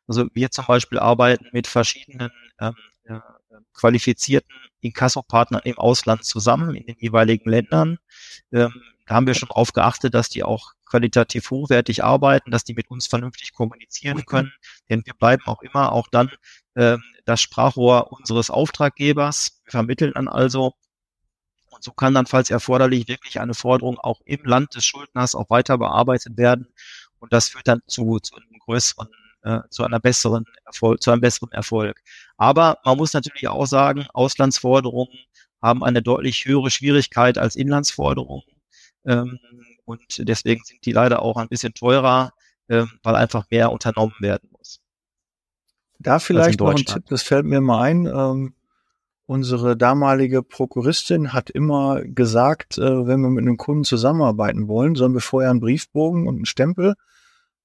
Also 0.07 0.27
wir 0.35 0.51
zum 0.51 0.67
Beispiel 0.67 0.99
arbeiten 0.99 1.47
mit 1.53 1.67
verschiedenen 1.67 2.31
ähm, 2.61 2.75
äh, 3.05 3.21
qualifizierten 3.73 4.55
Inkassopartnern 4.81 5.63
im 5.65 5.79
Ausland 5.79 6.25
zusammen 6.25 6.75
in 6.75 6.87
den 6.87 6.97
jeweiligen 6.99 7.49
Ländern. 7.49 7.99
Ähm, 8.53 8.83
da 9.07 9.15
haben 9.15 9.27
wir 9.27 9.35
schon 9.35 9.49
darauf 9.49 9.73
geachtet, 9.73 10.15
dass 10.15 10.29
die 10.29 10.43
auch 10.43 10.73
qualitativ 10.91 11.51
hochwertig 11.51 12.05
arbeiten, 12.05 12.51
dass 12.51 12.65
die 12.65 12.75
mit 12.75 12.91
uns 12.91 13.07
vernünftig 13.07 13.53
kommunizieren 13.53 14.27
können. 14.27 14.53
Denn 14.89 15.03
wir 15.07 15.15
bleiben 15.15 15.43
auch 15.47 15.63
immer 15.63 15.93
auch 15.93 16.09
dann 16.11 16.31
äh, 16.75 16.99
das 17.25 17.41
Sprachrohr 17.41 18.13
unseres 18.13 18.51
Auftraggebers. 18.51 19.61
Wir 19.65 19.71
vermitteln 19.73 20.13
dann 20.15 20.29
also. 20.29 20.73
Und 21.71 21.85
so 21.85 21.93
kann 21.93 22.15
dann, 22.15 22.27
falls 22.27 22.51
erforderlich, 22.51 23.07
wirklich 23.09 23.41
eine 23.41 23.55
Forderung 23.55 23.99
auch 23.99 24.21
im 24.25 24.45
Land 24.45 24.75
des 24.75 24.85
Schuldners 24.85 25.35
auch 25.35 25.49
weiter 25.51 25.79
bearbeitet 25.79 26.37
werden. 26.37 26.67
Und 27.21 27.33
das 27.33 27.49
führt 27.49 27.69
dann 27.69 27.81
zu, 27.87 28.19
zu 28.19 28.35
einem 28.37 28.59
größeren 28.65 29.09
äh, 29.43 29.61
zu 29.71 29.85
einer 29.85 30.01
besseren 30.01 30.45
Erfolg, 30.67 31.03
zu 31.03 31.11
einem 31.11 31.21
besseren 31.21 31.53
Erfolg. 31.53 32.01
Aber 32.37 32.79
man 32.85 32.97
muss 32.99 33.13
natürlich 33.15 33.49
auch 33.49 33.67
sagen, 33.67 34.07
Auslandsforderungen 34.13 35.17
haben 35.63 35.85
eine 35.85 36.03
deutlich 36.03 36.45
höhere 36.45 36.71
Schwierigkeit 36.71 37.39
als 37.39 37.57
Inlandsforderungen. 37.57 38.45
Ähm, 39.07 39.39
und 39.91 40.29
deswegen 40.29 40.63
sind 40.65 40.85
die 40.87 40.93
leider 40.93 41.23
auch 41.23 41.37
ein 41.37 41.49
bisschen 41.49 41.75
teurer, 41.75 42.33
ähm, 42.69 42.91
weil 43.03 43.17
einfach 43.17 43.45
mehr 43.51 43.73
unternommen 43.73 44.15
werden 44.21 44.49
muss. 44.57 44.81
Da 45.99 46.19
vielleicht 46.19 46.61
noch 46.61 46.71
ein 46.71 46.77
Tipp, 46.77 47.05
das 47.09 47.23
fällt 47.23 47.45
mir 47.45 47.61
mal 47.61 47.83
ein. 47.83 48.07
Ähm, 48.07 48.55
unsere 49.27 49.77
damalige 49.77 50.43
Prokuristin 50.43 51.33
hat 51.33 51.51
immer 51.51 52.03
gesagt, 52.03 52.79
äh, 52.79 53.07
wenn 53.07 53.21
wir 53.21 53.31
mit 53.31 53.43
einem 53.43 53.57
Kunden 53.57 53.85
zusammenarbeiten 53.85 54.69
wollen, 54.69 54.95
sollen 54.95 55.15
wir 55.15 55.21
vorher 55.21 55.51
einen 55.51 55.61
Briefbogen 55.61 56.27
und 56.27 56.37
einen 56.37 56.47
Stempel 56.47 56.95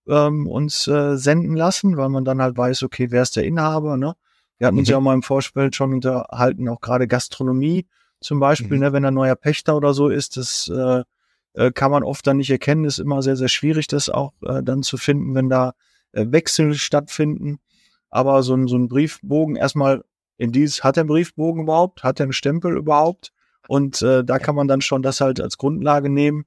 ähm, 0.07 0.47
uns 0.47 0.87
äh, 0.87 1.17
senden 1.17 1.55
lassen, 1.55 1.97
weil 1.97 2.09
man 2.09 2.25
dann 2.25 2.41
halt 2.41 2.57
weiß, 2.57 2.83
okay, 2.83 3.11
wer 3.11 3.21
ist 3.21 3.35
der 3.35 3.45
Inhaber, 3.45 3.97
ne? 3.97 4.15
Wir 4.57 4.67
hatten 4.67 4.75
mhm. 4.75 4.79
uns 4.79 4.89
ja 4.89 4.97
auch 4.97 5.01
mal 5.01 5.13
im 5.13 5.23
Vorspiel 5.23 5.73
schon 5.73 5.93
unterhalten, 5.93 6.69
auch 6.69 6.81
gerade 6.81 7.07
Gastronomie 7.07 7.87
zum 8.21 8.39
Beispiel, 8.39 8.77
mhm. 8.77 8.83
ne, 8.83 8.93
wenn 8.93 9.05
ein 9.05 9.13
neuer 9.13 9.35
Pächter 9.35 9.75
oder 9.75 9.93
so 9.93 10.09
ist, 10.09 10.37
das 10.37 10.67
äh, 10.67 11.03
äh, 11.55 11.71
kann 11.71 11.91
man 11.91 12.03
oft 12.03 12.25
dann 12.27 12.37
nicht 12.37 12.49
erkennen, 12.49 12.85
ist 12.85 12.99
immer 12.99 13.21
sehr, 13.21 13.35
sehr 13.35 13.47
schwierig, 13.47 13.87
das 13.87 14.09
auch 14.09 14.33
äh, 14.43 14.61
dann 14.63 14.83
zu 14.83 14.97
finden, 14.97 15.35
wenn 15.35 15.49
da 15.49 15.73
äh, 16.11 16.25
Wechsel 16.29 16.75
stattfinden. 16.75 17.59
Aber 18.09 18.43
so 18.43 18.55
ein, 18.55 18.67
so 18.67 18.77
ein 18.77 18.87
Briefbogen 18.87 19.55
erstmal 19.55 20.03
in 20.37 20.51
dieses, 20.51 20.83
hat 20.83 20.97
er 20.97 21.01
einen 21.01 21.09
Briefbogen 21.09 21.63
überhaupt? 21.63 22.03
Hat 22.03 22.19
er 22.19 22.25
einen 22.25 22.33
Stempel 22.33 22.77
überhaupt? 22.77 23.31
Und 23.67 24.01
äh, 24.01 24.23
da 24.23 24.37
kann 24.39 24.55
man 24.55 24.67
dann 24.67 24.81
schon 24.81 25.01
das 25.01 25.21
halt 25.21 25.41
als 25.41 25.57
Grundlage 25.57 26.09
nehmen 26.09 26.45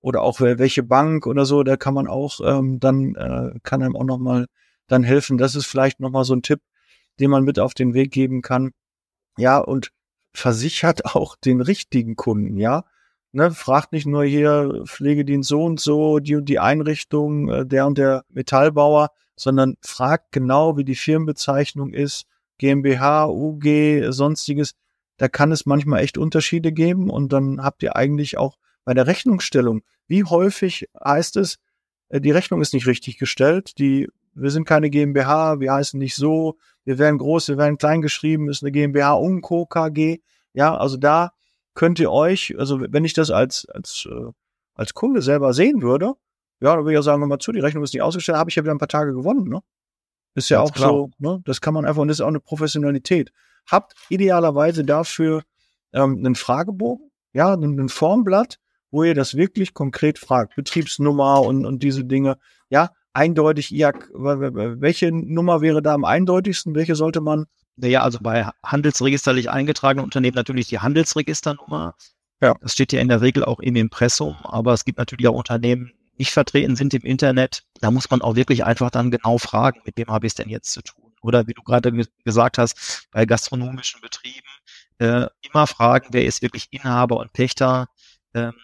oder 0.00 0.22
auch 0.22 0.40
welche 0.40 0.82
Bank 0.82 1.26
oder 1.26 1.44
so, 1.44 1.64
da 1.64 1.76
kann 1.76 1.94
man 1.94 2.06
auch 2.06 2.40
ähm, 2.44 2.78
dann 2.78 3.14
äh, 3.16 3.58
kann 3.62 3.82
einem 3.82 3.96
auch 3.96 4.04
noch 4.04 4.18
mal 4.18 4.46
dann 4.86 5.02
helfen. 5.02 5.36
Das 5.36 5.54
ist 5.54 5.66
vielleicht 5.66 6.00
noch 6.00 6.10
mal 6.10 6.24
so 6.24 6.34
ein 6.34 6.42
Tipp, 6.42 6.60
den 7.18 7.30
man 7.30 7.44
mit 7.44 7.58
auf 7.58 7.74
den 7.74 7.92
Weg 7.92 8.12
geben 8.12 8.40
kann. 8.40 8.70
Ja 9.36 9.58
und 9.58 9.90
versichert 10.32 11.04
auch 11.16 11.36
den 11.36 11.60
richtigen 11.60 12.14
Kunden. 12.16 12.56
Ja, 12.56 12.84
ne, 13.36 13.50
fragt 13.52 13.92
nicht 13.92 14.06
nur 14.06 14.24
hier 14.24 14.82
Pflegedienst 14.86 15.48
so 15.48 15.64
und 15.64 15.80
so 15.80 16.18
die 16.18 16.36
und 16.36 16.48
die 16.48 16.58
Einrichtung 16.58 17.48
äh, 17.48 17.66
der 17.66 17.86
und 17.86 17.98
der 17.98 18.24
Metallbauer, 18.30 19.10
sondern 19.36 19.76
fragt 19.80 20.32
genau, 20.32 20.76
wie 20.76 20.84
die 20.84 20.94
Firmenbezeichnung 20.94 21.92
ist, 21.92 22.26
GmbH, 22.58 23.26
UG, 23.28 24.10
sonstiges. 24.10 24.72
Da 25.18 25.28
kann 25.28 25.52
es 25.52 25.66
manchmal 25.66 26.00
echt 26.02 26.18
Unterschiede 26.18 26.72
geben 26.72 27.10
und 27.10 27.32
dann 27.32 27.62
habt 27.62 27.82
ihr 27.82 27.96
eigentlich 27.96 28.38
auch 28.38 28.58
bei 28.84 28.94
der 28.94 29.06
Rechnungsstellung 29.06 29.82
wie 30.08 30.24
häufig 30.24 30.88
heißt 31.04 31.36
es, 31.36 31.58
äh, 32.08 32.20
die 32.20 32.30
Rechnung 32.30 32.60
ist 32.60 32.74
nicht 32.74 32.86
richtig 32.86 33.18
gestellt, 33.18 33.78
die, 33.78 34.08
wir 34.34 34.50
sind 34.50 34.66
keine 34.66 34.90
GmbH, 34.90 35.60
wir 35.60 35.72
heißen 35.72 35.98
nicht 35.98 36.14
so, 36.14 36.58
wir 36.84 36.98
werden 36.98 37.18
groß, 37.18 37.48
wir 37.48 37.58
werden 37.58 37.78
klein 37.78 38.02
geschrieben, 38.02 38.48
ist 38.48 38.62
eine 38.62 38.72
GmbH 38.72 39.14
und 39.14 39.42
Co. 39.42 39.66
KG. 39.66 40.20
Ja, 40.52 40.76
also 40.76 40.96
da 40.96 41.32
könnt 41.76 42.00
ihr 42.00 42.10
euch, 42.10 42.58
also 42.58 42.80
wenn 42.80 43.04
ich 43.04 43.12
das 43.12 43.30
als, 43.30 43.66
als, 43.68 44.08
äh, 44.10 44.32
als 44.74 44.94
Kunde 44.94 45.22
selber 45.22 45.52
sehen 45.52 45.82
würde, 45.82 46.14
ja, 46.60 46.74
dann 46.74 46.80
würde 46.80 46.92
ich 46.92 46.96
ja 46.96 47.02
sagen, 47.02 47.26
mal 47.28 47.38
zu, 47.38 47.52
die 47.52 47.60
Rechnung 47.60 47.84
ist 47.84 47.92
nicht 47.92 48.02
ausgestellt, 48.02 48.38
habe 48.38 48.50
ich 48.50 48.56
ja 48.56 48.64
wieder 48.64 48.74
ein 48.74 48.78
paar 48.78 48.88
Tage 48.88 49.12
gewonnen, 49.12 49.48
ne? 49.48 49.60
Ist 50.34 50.48
ja 50.48 50.58
Ganz 50.58 50.70
auch 50.70 50.74
klar. 50.74 50.88
so, 50.90 51.10
ne? 51.18 51.40
Das 51.44 51.60
kann 51.60 51.74
man 51.74 51.84
einfach, 51.84 52.02
und 52.02 52.08
das 52.08 52.18
ist 52.18 52.22
auch 52.22 52.28
eine 52.28 52.40
Professionalität. 52.40 53.30
Habt 53.70 53.94
idealerweise 54.08 54.84
dafür 54.84 55.42
ähm, 55.92 56.16
einen 56.18 56.34
Fragebogen, 56.34 57.10
ja, 57.32 57.54
ein 57.54 57.88
Formblatt, 57.88 58.58
wo 58.90 59.04
ihr 59.04 59.14
das 59.14 59.34
wirklich 59.34 59.74
konkret 59.74 60.18
fragt. 60.18 60.56
Betriebsnummer 60.56 61.42
und, 61.42 61.66
und 61.66 61.82
diese 61.82 62.04
Dinge. 62.04 62.38
Ja, 62.70 62.90
eindeutig, 63.16 63.70
ja, 63.70 63.92
welche 64.12 65.10
Nummer 65.10 65.60
wäre 65.60 65.82
da 65.82 65.94
am 65.94 66.04
eindeutigsten? 66.04 66.74
Welche 66.74 66.94
sollte 66.94 67.20
man? 67.20 67.46
Naja, 67.76 68.02
also 68.02 68.18
bei 68.20 68.48
handelsregisterlich 68.62 69.50
eingetragenen 69.50 70.04
Unternehmen 70.04 70.34
natürlich 70.34 70.68
die 70.68 70.78
Handelsregisternummer. 70.78 71.94
Ja. 72.40 72.54
Das 72.60 72.72
steht 72.72 72.92
ja 72.92 73.00
in 73.00 73.08
der 73.08 73.22
Regel 73.22 73.44
auch 73.44 73.60
im 73.60 73.76
Impressum, 73.76 74.36
aber 74.42 74.72
es 74.72 74.84
gibt 74.84 74.98
natürlich 74.98 75.26
auch 75.28 75.34
Unternehmen, 75.34 75.92
die 76.08 76.12
nicht 76.18 76.32
vertreten 76.32 76.76
sind 76.76 76.94
im 76.94 77.02
Internet. 77.02 77.64
Da 77.80 77.90
muss 77.90 78.10
man 78.10 78.22
auch 78.22 78.36
wirklich 78.36 78.64
einfach 78.64 78.90
dann 78.90 79.10
genau 79.10 79.38
fragen, 79.38 79.80
mit 79.84 79.96
wem 79.96 80.08
habe 80.08 80.26
ich 80.26 80.32
es 80.32 80.34
denn 80.34 80.48
jetzt 80.48 80.72
zu 80.72 80.82
tun? 80.82 81.12
Oder 81.22 81.46
wie 81.46 81.54
du 81.54 81.62
gerade 81.62 81.92
gesagt 82.24 82.58
hast, 82.58 83.08
bei 83.10 83.24
gastronomischen 83.26 84.00
Betrieben 84.00 84.46
äh, 84.98 85.26
immer 85.42 85.66
fragen, 85.66 86.08
wer 86.12 86.24
ist 86.24 86.42
wirklich 86.42 86.68
Inhaber 86.70 87.18
und 87.18 87.32
Pächter. 87.32 87.88
Ähm, 88.34 88.54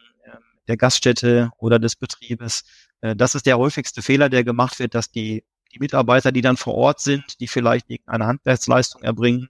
der 0.68 0.76
Gaststätte 0.76 1.50
oder 1.58 1.78
des 1.78 1.96
Betriebes. 1.96 2.64
Äh, 3.00 3.16
das 3.16 3.34
ist 3.34 3.46
der 3.46 3.58
häufigste 3.58 4.02
Fehler, 4.02 4.28
der 4.28 4.44
gemacht 4.44 4.78
wird, 4.78 4.94
dass 4.94 5.10
die, 5.10 5.44
die 5.72 5.78
Mitarbeiter, 5.78 6.32
die 6.32 6.40
dann 6.42 6.56
vor 6.56 6.74
Ort 6.74 7.00
sind, 7.00 7.40
die 7.40 7.48
vielleicht 7.48 7.88
irgendeine 7.90 8.26
Handwerksleistung 8.26 9.02
erbringen, 9.02 9.48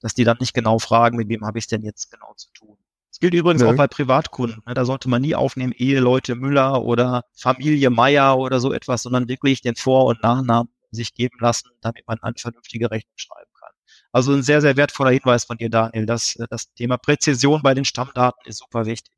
dass 0.00 0.14
die 0.14 0.24
dann 0.24 0.36
nicht 0.40 0.54
genau 0.54 0.78
fragen, 0.78 1.16
mit 1.16 1.28
wem 1.28 1.44
habe 1.44 1.58
ich 1.58 1.64
es 1.64 1.68
denn 1.68 1.82
jetzt 1.82 2.10
genau 2.10 2.34
zu 2.34 2.50
tun. 2.52 2.76
Das 3.10 3.20
gilt 3.20 3.34
übrigens 3.34 3.62
ja. 3.62 3.68
auch 3.68 3.76
bei 3.76 3.86
Privatkunden. 3.86 4.62
Ne? 4.66 4.72
Da 4.74 4.84
sollte 4.86 5.08
man 5.08 5.20
nie 5.20 5.34
aufnehmen, 5.34 5.72
Eheleute 5.76 6.34
Müller 6.34 6.82
oder 6.82 7.24
Familie 7.34 7.90
Meier 7.90 8.38
oder 8.38 8.58
so 8.58 8.72
etwas, 8.72 9.02
sondern 9.02 9.28
wirklich 9.28 9.60
den 9.60 9.76
Vor- 9.76 10.06
und 10.06 10.22
Nachnamen 10.22 10.72
sich 10.90 11.14
geben 11.14 11.36
lassen, 11.40 11.70
damit 11.80 12.06
man 12.06 12.18
eine 12.22 12.34
vernünftige 12.38 12.90
Rechnung 12.90 13.12
schreiben 13.16 13.50
kann. 13.58 13.70
Also 14.12 14.32
ein 14.32 14.42
sehr, 14.42 14.60
sehr 14.60 14.76
wertvoller 14.76 15.10
Hinweis 15.10 15.44
von 15.44 15.58
dir, 15.58 15.70
Daniel. 15.70 16.06
dass 16.06 16.38
das 16.50 16.72
Thema 16.72 16.96
Präzision 16.96 17.62
bei 17.62 17.74
den 17.74 17.84
Stammdaten 17.84 18.46
ist 18.46 18.58
super 18.58 18.86
wichtig. 18.86 19.14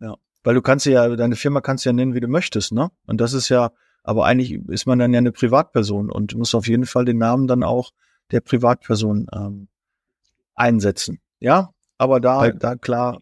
Ja. 0.00 0.16
Weil 0.44 0.54
du 0.54 0.62
kannst 0.62 0.86
ja, 0.86 1.16
deine 1.16 1.36
Firma 1.36 1.60
kannst 1.60 1.84
du 1.84 1.88
ja 1.88 1.92
nennen, 1.92 2.14
wie 2.14 2.20
du 2.20 2.28
möchtest, 2.28 2.72
ne? 2.72 2.90
Und 3.06 3.20
das 3.20 3.32
ist 3.32 3.48
ja, 3.48 3.72
aber 4.02 4.26
eigentlich 4.26 4.52
ist 4.68 4.86
man 4.86 4.98
dann 4.98 5.12
ja 5.12 5.18
eine 5.18 5.32
Privatperson 5.32 6.10
und 6.10 6.34
muss 6.36 6.54
auf 6.54 6.68
jeden 6.68 6.86
Fall 6.86 7.04
den 7.06 7.18
Namen 7.18 7.46
dann 7.46 7.62
auch 7.62 7.90
der 8.30 8.40
Privatperson 8.40 9.26
ähm, 9.32 9.68
einsetzen. 10.54 11.20
Ja, 11.40 11.70
aber 11.98 12.20
da, 12.20 12.38
Weil, 12.38 12.54
da 12.54 12.76
klar, 12.76 13.18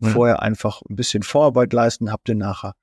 ja. 0.00 0.08
vorher 0.10 0.42
einfach 0.42 0.82
ein 0.88 0.96
bisschen 0.96 1.22
Vorarbeit 1.22 1.72
leisten, 1.72 2.12
habt 2.12 2.28
ihr 2.28 2.34
nachher 2.34 2.74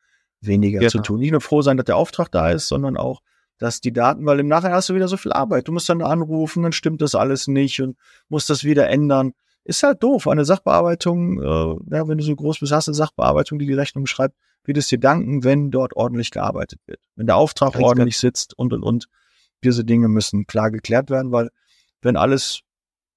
weniger 0.42 0.80
genau. 0.80 0.90
zu 0.90 1.00
tun. 1.00 1.20
Nicht 1.20 1.32
nur 1.32 1.42
froh 1.42 1.62
sein, 1.62 1.78
dass 1.78 1.86
der 1.86 1.98
Auftrag 1.98 2.32
da 2.32 2.50
ist, 2.50 2.68
sondern 2.68 2.98
auch 2.98 3.22
dass 3.60 3.82
die 3.82 3.92
Daten, 3.92 4.26
weil 4.26 4.40
im 4.40 4.48
Nachhinein 4.48 4.74
hast 4.74 4.90
du 4.90 4.96
wieder 4.96 5.10
so 5.10 5.18
viel 5.18 5.34
Arbeit. 5.34 5.68
Du 5.68 5.74
musst 5.74 5.90
dann 5.90 6.02
anrufen, 6.02 6.64
dann 6.64 6.72
stimmt 6.72 7.02
das 7.02 7.14
alles 7.14 7.48
nicht 7.48 7.82
und 7.82 7.98
musst 8.30 8.50
das 8.50 8.64
wieder 8.64 8.88
ändern. 8.88 9.34
Ist 9.64 9.84
halt 9.84 10.02
doof. 10.02 10.28
Eine 10.28 10.46
Sachbearbeitung, 10.46 11.42
äh, 11.42 11.96
ja, 11.96 12.08
wenn 12.08 12.18
du 12.18 12.24
so 12.24 12.36
groß 12.36 12.60
bist, 12.60 12.72
hast 12.72 12.88
eine 12.88 12.96
Sachbearbeitung, 12.96 13.60
die 13.60 13.68
die 13.68 13.74
Rechnung 13.74 14.06
schreibt, 14.06 14.36
wird 14.64 14.78
es 14.78 14.88
dir 14.88 15.00
danken, 15.00 15.44
wenn 15.44 15.72
dort 15.72 15.96
ordentlich 15.96 16.32
gearbeitet 16.32 16.80
wird. 16.86 17.00
Wenn 17.16 17.28
der 17.28 17.36
Auftrag 17.36 17.74
Ganz 17.74 17.84
ordentlich 17.84 18.18
klar. 18.18 18.30
sitzt 18.32 18.58
und, 18.58 18.74
und, 18.74 18.84
und. 18.84 19.08
Diese 19.64 19.84
Dinge 19.84 20.08
müssen 20.08 20.48
klar 20.48 20.72
geklärt 20.72 21.10
werden, 21.10 21.32
weil 21.34 21.50
wenn 22.02 22.16
alles 22.16 22.62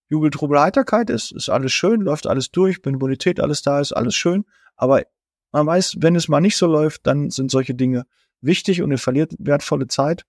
Jubel, 0.09 0.31
Trubel, 0.31 0.61
Heiterkeit 0.61 1.09
ist, 1.09 1.33
ist 1.33 1.49
alles 1.49 1.73
schön, 1.73 2.01
läuft 2.01 2.27
alles 2.27 2.51
durch, 2.51 2.79
wenn 2.83 2.99
Bonität 2.99 3.39
alles 3.41 3.63
da 3.63 3.81
ist, 3.81 3.93
alles 3.93 4.15
schön. 4.15 4.45
Aber 4.77 5.03
man 5.53 5.67
weiß, 5.67 5.97
wenn 6.01 6.17
es 6.17 6.29
mal 6.29 6.41
nicht 6.41 6.57
so 6.57 6.67
läuft, 6.67 7.07
dann 7.07 7.31
sind 7.31 7.51
solche 7.51 7.75
Dinge 7.75 8.07
wichtig 8.41 8.83
und 8.83 8.91
ihr 8.91 8.99
verliert 8.99 9.33
wertvolle 9.39 9.87
Zeit. 9.87 10.25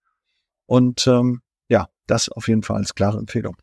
Und 0.67 1.07
ähm, 1.07 1.41
ja, 1.67 1.89
das 2.07 2.29
auf 2.29 2.47
jeden 2.47 2.63
Fall 2.63 2.77
als 2.77 2.93
klare 2.93 3.17
Empfehlung. 3.17 3.57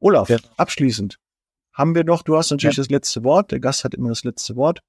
Olaf, 0.00 0.30
ja. 0.30 0.38
abschließend 0.56 1.18
haben 1.72 1.94
wir 1.94 2.04
noch, 2.04 2.22
du 2.22 2.36
hast 2.36 2.50
natürlich 2.50 2.76
ja. 2.76 2.82
das 2.82 2.90
letzte 2.90 3.24
Wort, 3.24 3.50
der 3.50 3.60
Gast 3.60 3.84
hat 3.84 3.94
immer 3.94 4.10
das 4.10 4.24
letzte 4.24 4.56
Wort. 4.56 4.80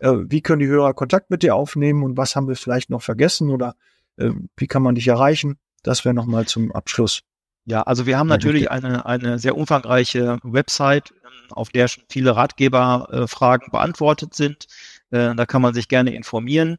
Äh, 0.00 0.12
wie 0.26 0.40
können 0.40 0.60
die 0.60 0.66
Hörer 0.66 0.94
Kontakt 0.94 1.30
mit 1.30 1.42
dir 1.42 1.54
aufnehmen 1.54 2.02
und 2.02 2.16
was 2.16 2.36
haben 2.36 2.48
wir 2.48 2.56
vielleicht 2.56 2.90
noch 2.90 3.02
vergessen 3.02 3.50
oder 3.50 3.76
äh, 4.16 4.30
wie 4.56 4.66
kann 4.66 4.82
man 4.82 4.94
dich 4.94 5.08
erreichen? 5.08 5.58
Das 5.82 6.04
wäre 6.04 6.14
nochmal 6.14 6.46
zum 6.46 6.72
Abschluss. 6.72 7.22
Ja, 7.66 7.82
also 7.82 8.04
wir 8.06 8.18
haben 8.18 8.26
natürlich 8.26 8.70
eine, 8.70 9.06
eine 9.06 9.38
sehr 9.38 9.56
umfangreiche 9.56 10.38
Website, 10.42 11.12
ähm, 11.12 11.52
auf 11.52 11.70
der 11.70 11.88
schon 11.88 12.04
viele 12.10 12.36
Ratgeberfragen 12.36 13.68
äh, 13.68 13.70
beantwortet 13.70 14.34
sind. 14.34 14.66
Äh, 15.10 15.34
da 15.34 15.46
kann 15.46 15.62
man 15.62 15.72
sich 15.72 15.88
gerne 15.88 16.14
informieren. 16.14 16.76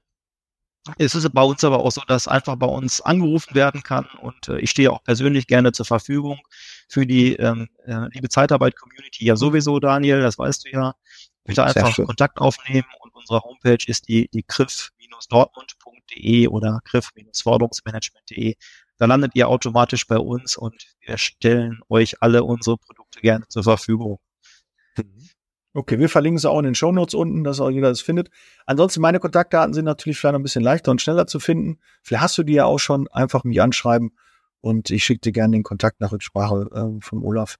Es 0.99 1.16
ist 1.16 1.28
bei 1.34 1.41
uns 1.41 1.64
aber 1.64 1.80
auch 1.80 1.91
so, 1.91 2.01
dass 2.08 2.28
einfach 2.28 2.56
bei 2.58 2.68
uns 2.68 3.01
angerufen 3.01 3.56
werden 3.56 3.82
kann 3.82 4.06
und 4.22 4.49
äh, 4.49 4.60
ich 4.60 4.70
stehe 4.70 4.91
auch 4.91 5.03
persönlich 5.03 5.47
gerne 5.47 5.72
zur 5.72 5.88
Verfügung 5.88 6.39
für 6.88 7.06
die 7.06 7.36
ähm, 7.36 7.68
äh, 7.86 8.08
liebe 8.12 8.30
Zeitarbeit-Community 8.30 9.26
ja 9.26 9.36
sowieso, 9.36 9.80
Daniel, 9.80 10.22
das 10.22 10.38
weißt 10.38 10.66
du 10.66 10.70
ja. 10.70 10.94
Bitte 11.44 11.64
einfach 11.64 11.96
Kontakt 11.96 12.40
aufnehmen 12.40 12.88
und 13.02 13.14
unsere 13.14 13.42
Homepage 13.42 13.84
ist 13.86 14.08
die, 14.08 14.30
die 14.30 14.44
griff-dortmund.de 14.48 16.48
oder 16.48 16.80
griff-forderungsmanagement.de. 16.86 18.56
Da 18.98 19.06
landet 19.06 19.34
ihr 19.36 19.48
automatisch 19.48 20.08
bei 20.08 20.18
uns 20.18 20.58
und 20.58 20.96
wir 21.02 21.20
stellen 21.20 21.82
euch 21.88 22.24
alle 22.24 22.44
unsere 22.44 22.78
Produkte 22.78 23.22
gerne 23.22 23.48
zur 23.48 23.62
Verfügung. 23.64 24.18
Mhm. 24.98 25.30
Okay, 25.74 26.00
wir 26.00 26.08
verlinken 26.08 26.38
es 26.38 26.46
auch 26.46 26.58
in 26.58 26.66
den 26.66 26.74
Show 26.74 26.94
Notes 26.94 27.14
unten, 27.14 27.44
dass 27.44 27.60
auch 27.60 27.70
jeder 27.70 27.90
das 27.90 28.00
findet. 28.00 28.30
Ansonsten 28.66 29.02
meine 29.02 29.20
Kontaktdaten 29.20 29.74
sind 29.74 29.84
natürlich 29.84 30.18
vielleicht 30.18 30.36
ein 30.36 30.42
bisschen 30.42 30.64
leichter 30.64 30.90
und 30.90 31.02
schneller 31.02 31.28
zu 31.28 31.42
finden. 31.42 31.82
Vielleicht 32.02 32.24
hast 32.24 32.38
du 32.38 32.44
die 32.44 32.54
ja 32.54 32.64
auch 32.64 32.80
schon. 32.80 33.10
Einfach 33.10 33.44
mich 33.44 33.62
anschreiben 33.62 34.16
und 34.66 34.89
ich 34.89 35.03
schicke 35.03 35.22
dir 35.22 35.32
gerne 35.32 35.55
den 35.55 35.63
Kontakt 35.63 36.01
nach 36.01 36.11
Rücksprache 36.11 36.70
äh, 36.74 37.01
von 37.01 37.22
Olaf 37.22 37.57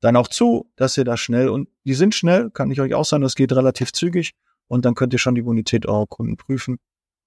dann 0.00 0.16
auch 0.16 0.28
zu, 0.28 0.70
dass 0.76 0.96
ihr 0.96 1.04
da 1.04 1.16
schnell 1.16 1.48
und 1.48 1.68
die 1.84 1.94
sind 1.94 2.14
schnell, 2.14 2.50
kann 2.50 2.70
ich 2.70 2.80
euch 2.80 2.94
auch 2.94 3.04
sagen, 3.04 3.22
das 3.22 3.34
geht 3.34 3.52
relativ 3.52 3.92
zügig 3.92 4.34
und 4.68 4.84
dann 4.84 4.94
könnt 4.94 5.12
ihr 5.12 5.18
schon 5.18 5.34
die 5.34 5.42
Bonität 5.42 5.86
eurer 5.86 6.06
Kunden 6.06 6.36
prüfen. 6.36 6.78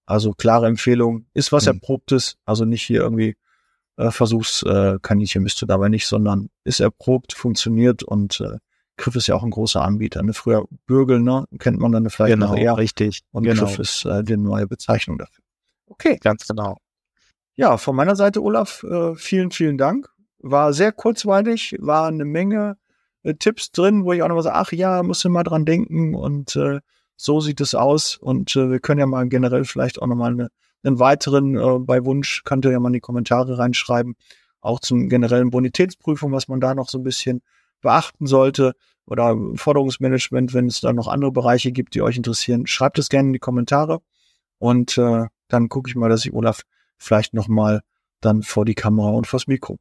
Also 0.06 0.34
klare 0.34 0.68
Empfehlung, 0.68 1.26
ist 1.34 1.52
was 1.52 1.66
mhm. 1.66 1.74
erprobtes, 1.74 2.38
also 2.46 2.66
nicht 2.66 2.84
hier 2.84 3.02
irgendwie 3.02 3.36
äh, 3.98 4.12
Versuchskaninchen 4.12 5.42
äh, 5.42 5.44
bist 5.44 5.62
du 5.62 5.66
dabei 5.68 5.90
nicht, 5.90 6.08
sondern 6.08 6.50
ist 6.64 6.80
erprobt, 6.80 7.34
funktioniert 7.34 8.02
und 8.02 8.42
äh, 8.42 8.58
Griff 8.98 9.16
ist 9.16 9.28
ja 9.28 9.36
auch 9.36 9.44
ein 9.44 9.52
großer 9.52 9.82
Anbieter. 9.82 10.24
Ne? 10.24 10.34
Früher 10.34 10.66
Bürgel, 10.86 11.22
ne? 11.22 11.46
kennt 11.60 11.80
man 11.80 11.92
dann 11.92 12.10
vielleicht 12.10 12.34
genau, 12.34 12.52
noch 12.52 12.58
eher. 12.58 12.78
richtig. 12.78 13.22
Und 13.32 13.44
genau. 13.44 13.64
Griff 13.64 13.80
ist 13.80 14.06
äh, 14.06 14.24
die 14.24 14.38
neue 14.38 14.68
Bezeichnung 14.68 15.18
dafür. 15.18 15.44
Okay. 15.88 16.18
Ganz 16.22 16.48
genau. 16.48 16.78
Ja, 17.60 17.76
von 17.76 17.94
meiner 17.94 18.16
Seite, 18.16 18.42
Olaf, 18.42 18.84
äh, 18.84 19.16
vielen, 19.16 19.52
vielen 19.52 19.78
Dank. 19.78 20.08
War 20.38 20.72
sehr 20.72 20.94
kurzweilig, 20.94 21.76
war 21.82 22.08
eine 22.08 22.24
Menge 22.24 22.78
äh, 23.24 23.34
Tipps 23.34 23.74
drin, 23.74 24.06
wo 24.06 24.14
ich 24.14 24.24
auch 24.24 24.30
nochmal 24.30 24.44
sage, 24.44 24.56
ach 24.56 24.72
ja, 24.72 25.04
musst 25.04 25.26
du 25.26 25.30
mal 25.30 25.44
dran 25.44 25.66
denken 25.66 26.16
und 26.16 26.56
äh, 26.56 26.80
so 27.18 27.42
sieht 27.42 27.60
es 27.60 27.76
aus. 27.76 28.16
Und 28.16 28.56
wir 28.56 28.80
können 28.80 29.02
ja 29.02 29.08
mal 29.08 29.28
generell 29.28 29.66
vielleicht 29.66 30.02
auch 30.02 30.08
nochmal 30.08 30.32
eine, 30.32 30.48
einen 30.84 31.00
weiteren, 31.00 31.58
äh, 31.58 31.80
bei 31.80 32.06
Wunsch, 32.06 32.44
könnt 32.46 32.64
ihr 32.64 32.72
ja 32.72 32.80
mal 32.80 32.88
in 32.88 32.94
die 32.94 33.02
Kommentare 33.02 33.58
reinschreiben, 33.58 34.16
auch 34.62 34.80
zum 34.80 35.10
generellen 35.10 35.50
Bonitätsprüfung, 35.50 36.32
was 36.32 36.48
man 36.48 36.62
da 36.62 36.74
noch 36.74 36.88
so 36.88 36.98
ein 36.98 37.04
bisschen 37.04 37.42
beachten 37.82 38.26
sollte 38.26 38.72
oder 39.06 39.36
Forderungsmanagement, 39.56 40.54
wenn 40.54 40.68
es 40.68 40.80
da 40.80 40.94
noch 40.94 41.10
andere 41.10 41.34
Bereiche 41.34 41.74
gibt, 41.74 41.94
die 41.94 42.04
euch 42.04 42.16
interessieren, 42.16 42.68
schreibt 42.68 43.00
es 43.00 43.10
gerne 43.10 43.28
in 43.28 43.34
die 43.34 43.40
Kommentare 43.40 44.00
und 44.60 44.98
äh, 44.98 45.26
dann 45.50 45.68
gucke 45.68 45.90
ich 45.90 45.98
mal, 45.98 46.08
dass 46.08 46.24
ich 46.24 46.32
Olaf 46.32 46.62
vielleicht 47.00 47.34
nochmal 47.34 47.82
dann 48.22 48.44
vor 48.44 48.66
die 48.66 48.76
Kamera 48.76 49.10
und 49.10 49.26
vors 49.26 49.48
Mikro. 49.48 49.80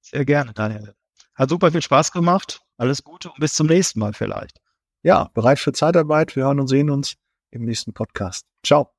Sehr 0.00 0.24
gerne, 0.24 0.52
Daniel. 0.52 0.94
Hat 1.34 1.50
super 1.50 1.70
viel 1.70 1.82
Spaß 1.82 2.12
gemacht. 2.12 2.62
Alles 2.76 3.04
Gute 3.04 3.30
und 3.30 3.40
bis 3.40 3.54
zum 3.54 3.66
nächsten 3.66 4.00
Mal 4.00 4.12
vielleicht. 4.12 4.60
Ja, 5.02 5.30
bereit 5.34 5.58
für 5.58 5.72
Zeitarbeit. 5.72 6.36
Wir 6.36 6.44
hören 6.44 6.60
und 6.60 6.68
sehen 6.68 6.90
uns 6.90 7.16
im 7.50 7.64
nächsten 7.64 7.92
Podcast. 7.92 8.46
Ciao. 8.64 8.90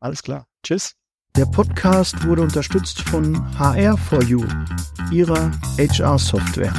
Alles 0.00 0.22
klar. 0.22 0.46
Tschüss. 0.62 0.96
Der 1.36 1.46
Podcast 1.46 2.26
wurde 2.26 2.42
unterstützt 2.42 3.02
von 3.02 3.36
HR4U, 3.56 4.44
ihrer 5.12 5.52
HR-Software. 5.78 6.74